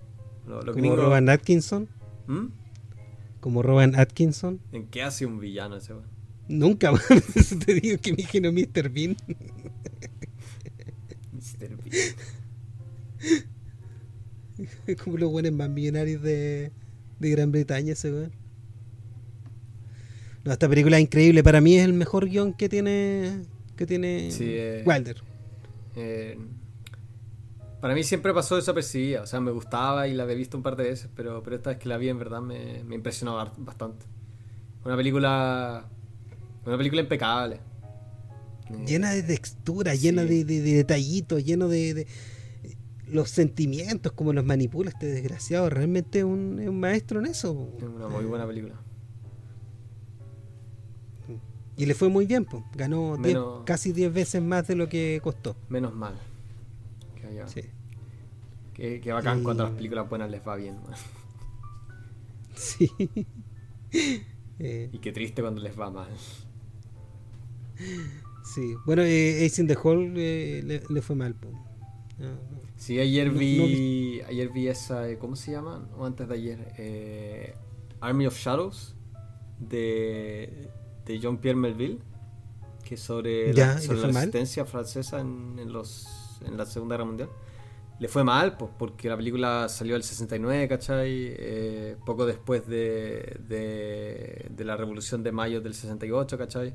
[0.47, 1.87] Lo, Como Robert Atkinson.
[2.27, 2.61] ¿Mm?
[3.41, 4.61] como Robin Atkinson.
[4.71, 6.05] ¿En qué hace un villano ese weón?
[6.47, 6.91] Nunca,
[7.35, 8.89] eso te digo que me imagino Mr.
[8.89, 9.17] Bean.
[11.33, 11.75] Mr.
[11.83, 12.15] Bean.
[15.03, 16.71] como los buenos más millonarios de,
[17.19, 18.31] de Gran Bretaña ese weón.
[20.43, 21.43] No, esta película es increíble.
[21.43, 23.43] Para mí es el mejor guion que tiene
[23.75, 25.23] que tiene eh, Wilder.
[25.95, 26.37] Eh,
[27.81, 30.75] para mí siempre pasó desapercibida, o sea, me gustaba y la había visto un par
[30.75, 34.05] de veces, pero, pero esta vez que la vi en verdad me, me impresionó bastante.
[34.85, 35.85] Una película.
[36.63, 37.55] Una película impecable.
[38.69, 42.05] Eh, llena de textura, llena de, detallitos, lleno de,
[43.07, 45.69] los sentimientos, como los manipula este desgraciado.
[45.71, 47.73] Realmente es un, un maestro en eso.
[47.77, 48.75] Es una muy buena película.
[51.77, 52.63] Y le fue muy bien, pues.
[52.75, 53.17] ganó
[53.65, 55.55] casi 10 veces más de lo que costó.
[55.69, 56.15] Menos mal.
[57.47, 57.61] Sí.
[58.73, 60.77] Qué, bacán cuando las películas buenas les va bien.
[62.53, 62.91] Sí.
[64.63, 64.91] Eh.
[64.93, 66.11] Y qué triste cuando les va mal.
[68.43, 68.75] Sí.
[68.85, 71.35] Bueno, eh, Ace in the Hall eh, le, fue mal.
[72.77, 75.89] Sí, ayer vi, ayer vi esa, eh, ¿cómo se llama?
[75.97, 77.55] O antes de ayer,
[78.01, 78.95] Army of Shadows
[79.57, 80.69] de,
[81.11, 81.99] de Jean-Pierre Melville,
[82.83, 86.07] que es sobre la, sobre la resistencia francesa en, en los
[86.45, 87.29] en la Segunda Guerra Mundial.
[87.99, 91.35] Le fue mal, pues, porque la película salió el 69, ¿cachai?
[91.37, 96.73] Eh, poco después de, de, la Revolución de Mayo del 68, ¿cachai?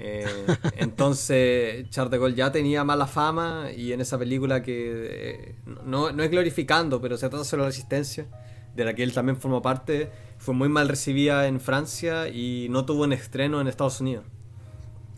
[0.00, 0.24] Eh,
[0.76, 5.54] entonces Charles de Gaulle ya tenía mala fama y en esa película que eh,
[5.84, 8.26] no, no, es glorificando, pero se trata sobre la resistencia,
[8.74, 12.84] de la que él también formó parte, fue muy mal recibida en Francia y no
[12.84, 14.24] tuvo un estreno en Estados Unidos.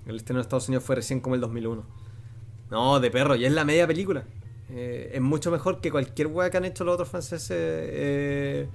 [0.07, 1.85] El estreno en Estados Unidos fue recién como el 2001.
[2.71, 4.25] No, de perro, y es la media película.
[4.71, 8.69] Eh, es mucho mejor que cualquier weá que han hecho los otros franceses eh,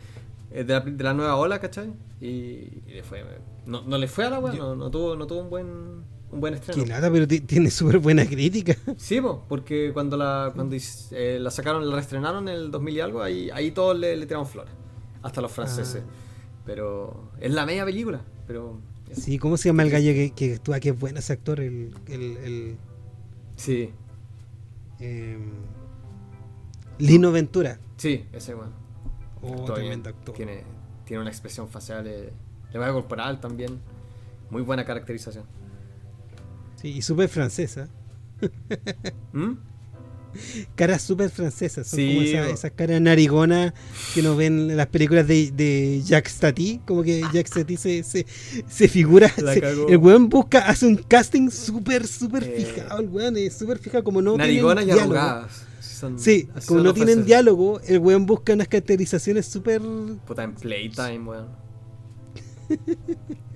[0.51, 1.91] de, la, nueva ola, ¿cachai?
[2.21, 3.23] Y, le fue,
[3.65, 6.53] no, no, le fue a la weá, no, tuvo, no tuvo un buen un buen
[6.53, 6.83] estreno.
[6.83, 8.75] Que nada, pero tiene súper buena crítica.
[8.97, 10.75] Sí, porque cuando la cuando
[11.11, 14.25] eh, la sacaron, la reestrenaron en el 2000 y algo, ahí, ahí todos le, le
[14.25, 14.73] tiraron flores.
[15.21, 16.03] Hasta los franceses.
[16.05, 16.11] Ah.
[16.65, 18.21] Pero es la media película.
[18.45, 18.79] pero
[19.13, 20.79] Sí, ¿cómo se llama el gallo que, que actúa?
[20.81, 22.77] Que es bueno ese actor, el, el
[23.55, 23.89] Sí.
[24.99, 25.37] Eh,
[26.99, 27.79] Lino Ventura.
[27.97, 28.71] Sí, ese bueno.
[29.41, 30.35] Oh, tremendo actor.
[30.35, 30.63] Tiene,
[31.05, 32.31] tiene una expresión facial, eh,
[32.77, 33.79] va corporal también.
[34.49, 35.45] Muy buena caracterización.
[36.81, 37.89] Sí, y súper francesa.
[39.33, 39.53] ¿Mm?
[40.75, 41.87] caras súper francesas.
[41.87, 43.73] Son como esas caras narigonas
[44.13, 46.81] que nos ven en las películas de, de Jacques Tati.
[46.85, 48.25] Como que Jacques Tati se, se,
[48.67, 49.31] se figura.
[49.89, 53.01] el weón busca, hace un casting súper, súper eh, fijado.
[53.01, 54.03] El weón es súper fijado.
[54.03, 55.65] Como no narigonas y arrugadas.
[56.17, 59.81] sí, como no tienen diálogo, el weón busca unas caracterizaciones súper.
[60.25, 61.47] Puta, en Playtime, weón.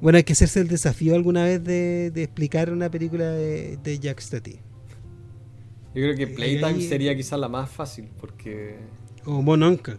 [0.00, 3.98] bueno, hay que hacerse el desafío alguna vez de, de explicar una película de, de
[3.98, 4.60] Jacques Tati.
[5.94, 8.78] Yo creo que Playtime sería quizás la más fácil, porque.
[9.24, 9.96] O Mononcle.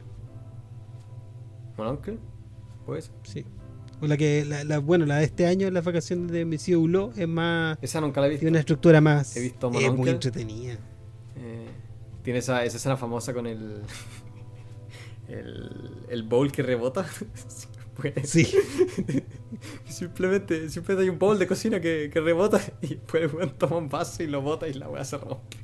[1.77, 2.17] ¿Mononcle?
[2.85, 3.11] Pues.
[3.23, 3.45] Sí.
[4.01, 7.27] O la que, la, bueno, la de este año, las vacaciones de Monsieur Hulot, es
[7.29, 7.77] más.
[7.81, 8.41] Esa nunca la he visto.
[8.41, 9.37] Tiene una estructura más.
[9.37, 10.73] He visto Es muy entretenida.
[11.37, 11.67] Eh,
[12.23, 13.81] tiene esa, esa escena famosa con el.
[15.27, 17.03] El, el bowl que rebota.
[18.23, 18.47] Sí.
[19.87, 23.77] simplemente, siempre hay un bowl de cocina que, que rebota y después el weón toma
[23.77, 25.57] un vaso y lo bota y la weá se rompe.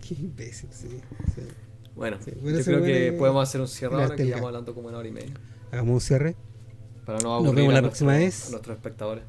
[0.00, 0.88] Qué imbécil, sí.
[1.34, 1.42] sí.
[1.94, 5.08] Bueno, yo creo que podemos hacer un cierre ahora que llevamos hablando como una hora
[5.08, 5.34] y media.
[5.70, 6.36] Hagamos un cierre.
[7.04, 8.48] Para no aburrir Nos vemos a, la próxima vez.
[8.48, 9.24] a nuestros espectadores.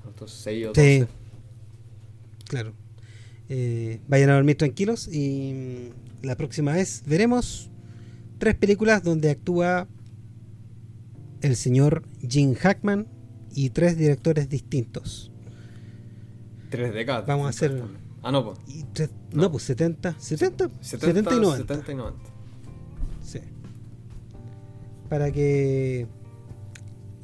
[0.00, 1.00] A nuestros 6 o Sí.
[1.00, 1.08] 12.
[2.46, 2.72] Claro.
[3.48, 5.52] Eh, vayan a dormir tranquilos y
[6.22, 7.70] mm, la próxima vez veremos
[8.38, 9.86] tres películas donde actúa
[11.44, 13.06] el señor Jim Hackman
[13.54, 15.30] y tres directores distintos.
[16.70, 17.26] Tres décadas.
[17.26, 17.82] Vamos a hacer-
[18.22, 18.58] Ah, no, pues.
[18.94, 19.50] Tres- no.
[19.52, 21.74] pues 70, 70, 70, 70 y 90.
[21.74, 22.30] 70 y 90.
[23.22, 23.38] Sí.
[25.08, 26.06] Para que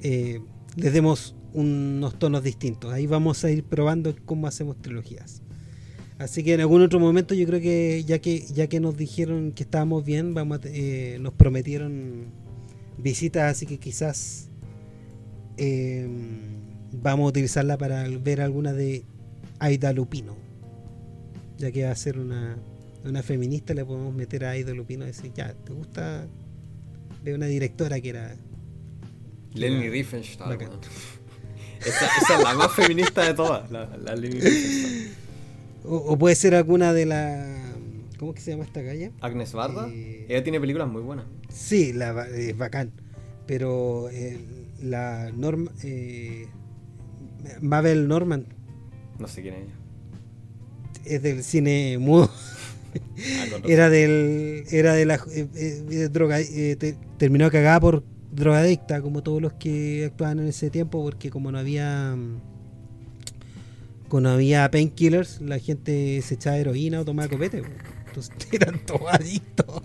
[0.02, 0.40] eh,
[0.76, 2.92] les demos unos tonos distintos.
[2.92, 5.42] Ahí vamos a ir probando cómo hacemos trilogías.
[6.18, 9.52] Así que en algún otro momento yo creo que ya que ya que nos dijeron
[9.52, 12.26] que estábamos bien, vamos a eh, nos prometieron
[13.02, 14.48] visitas, así que quizás
[15.56, 16.08] eh,
[16.92, 19.04] vamos a utilizarla para ver alguna de
[19.58, 20.36] Aida Lupino.
[21.58, 22.56] Ya que va a ser una,
[23.04, 26.26] una feminista, le podemos meter a Aida Lupino y decir, ya, ¿te gusta?
[27.22, 28.36] Ve una directora que era...
[29.52, 29.90] Lenny.
[29.90, 30.58] Riefenstahl.
[31.80, 33.88] Esa, esa es la más feminista de todas, la.
[35.84, 37.69] O, o puede ser alguna de la...
[38.20, 39.12] ¿Cómo que se llama esta calle?
[39.22, 41.24] Agnes Barda, Eh, ella tiene películas muy buenas.
[41.48, 42.92] Sí, la, es bacán.
[43.46, 44.38] Pero eh,
[44.82, 46.46] la Norm, eh,
[47.62, 48.44] Mabel Norman
[49.18, 49.72] No sé quién es ella.
[51.16, 52.30] es del cine mudo.
[52.92, 53.58] Ah.
[53.66, 54.64] Era del.
[54.70, 55.18] Era de la.
[56.10, 61.30] droga, te- terminó cagada por drogadicta, como todos los que actuaban en ese tiempo, porque
[61.30, 62.16] como no había.
[64.08, 67.62] Como no había painkillers, la gente se echaba heroína o tomaba copete.
[68.52, 69.82] Eran todos adictos.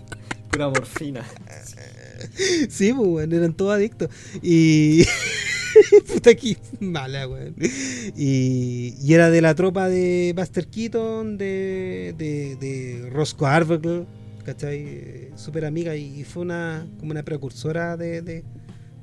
[0.50, 1.24] Pura morfina.
[2.68, 4.08] Sí, pues, weón, eran todos adictos.
[4.42, 5.04] Y.
[6.12, 7.54] Puta que mala, weón.
[8.16, 14.06] Y, y era de la tropa de Buster Keaton, de, de, de Roscoe Arbuckle,
[14.44, 14.78] ¿cachai?
[14.86, 18.42] Eh, Súper amiga y, y fue una como una precursora de, de,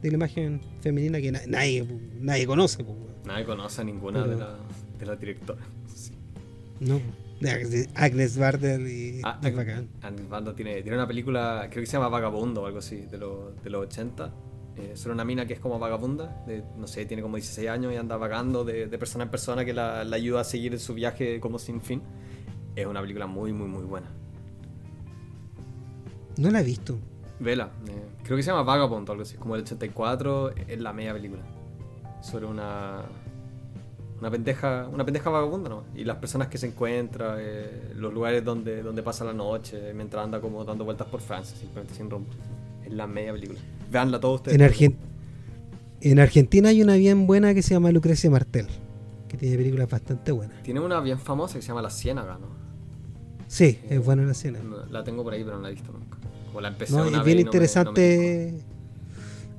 [0.02, 1.86] de la imagen femenina que na- nadie,
[2.20, 3.14] nadie conoce, pues, weón.
[3.26, 5.64] Nadie conoce a ninguna Pero- de las de la directoras.
[5.94, 6.12] Sí.
[6.80, 7.00] No,
[7.39, 9.88] de Agnes- Barder y Ah, Ag-.
[10.01, 13.18] Agnes Barda tiene, tiene una película, creo que se llama Vagabundo o algo así, de,
[13.18, 14.34] los de los 80.
[14.76, 17.93] Eh, sobre una mina que es como vagabunda, de, no sé, tiene como 16 años
[17.93, 20.95] y anda vagando de, de persona en persona que la, la ayuda a seguir su
[20.95, 22.01] viaje como sin fin.
[22.76, 24.07] Es una película muy, muy, muy buena.
[26.38, 26.97] No la he visto.
[27.39, 30.91] Vela, eh, creo que se llama Vagabond o algo así, como el 84, es la
[30.93, 31.43] media película.
[32.22, 33.03] Sobre una.
[34.24, 35.84] Una pendeja, una pendeja vagabunda, ¿no?
[35.94, 40.24] Y las personas que se encuentra, eh, los lugares donde, donde pasa la noche, mientras
[40.24, 42.30] anda como dando vueltas por Francia, simplemente sin rumbo.
[42.86, 43.60] Es la media película.
[43.91, 44.56] Veanla todos ustedes.
[44.58, 44.95] En, Argen-
[46.00, 48.68] en Argentina hay una bien buena que se llama Lucrecia Martel,
[49.28, 50.64] que tiene películas bastante buenas.
[50.64, 52.48] Tiene una bien famosa que se llama La Ciénaga, ¿no?
[53.50, 54.60] Sí, es buena la.
[54.62, 56.18] No, La tengo por ahí, pero no la he visto nunca.
[56.48, 58.54] Como la empecé No, una es vez bien y no me- no me interesante.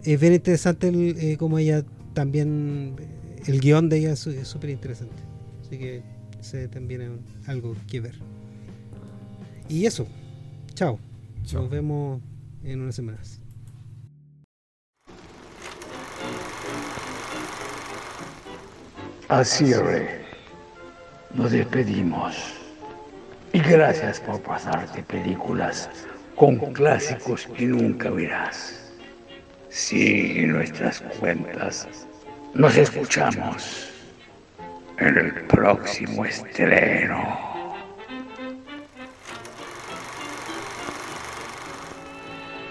[0.05, 1.85] es bien interesante el, eh, como ella
[2.15, 2.97] también.
[3.47, 5.23] El guion de ella es súper interesante.
[5.61, 6.03] Así que
[6.41, 8.15] ese también es algo que ver.
[9.69, 10.07] Y eso.
[10.75, 10.99] Chao.
[11.45, 11.63] Chao.
[11.63, 12.23] Nos vemos
[12.63, 13.41] en unas semanas.
[19.29, 20.21] Al cierre,
[21.35, 22.37] nos despedimos.
[23.53, 25.91] Y gracias por pasarte películas
[26.35, 28.93] con clásicos que nunca verás.
[29.69, 31.89] Sigue nuestras cuentas.
[32.55, 33.91] Nos escuchamos
[34.99, 37.54] en el próximo estreno.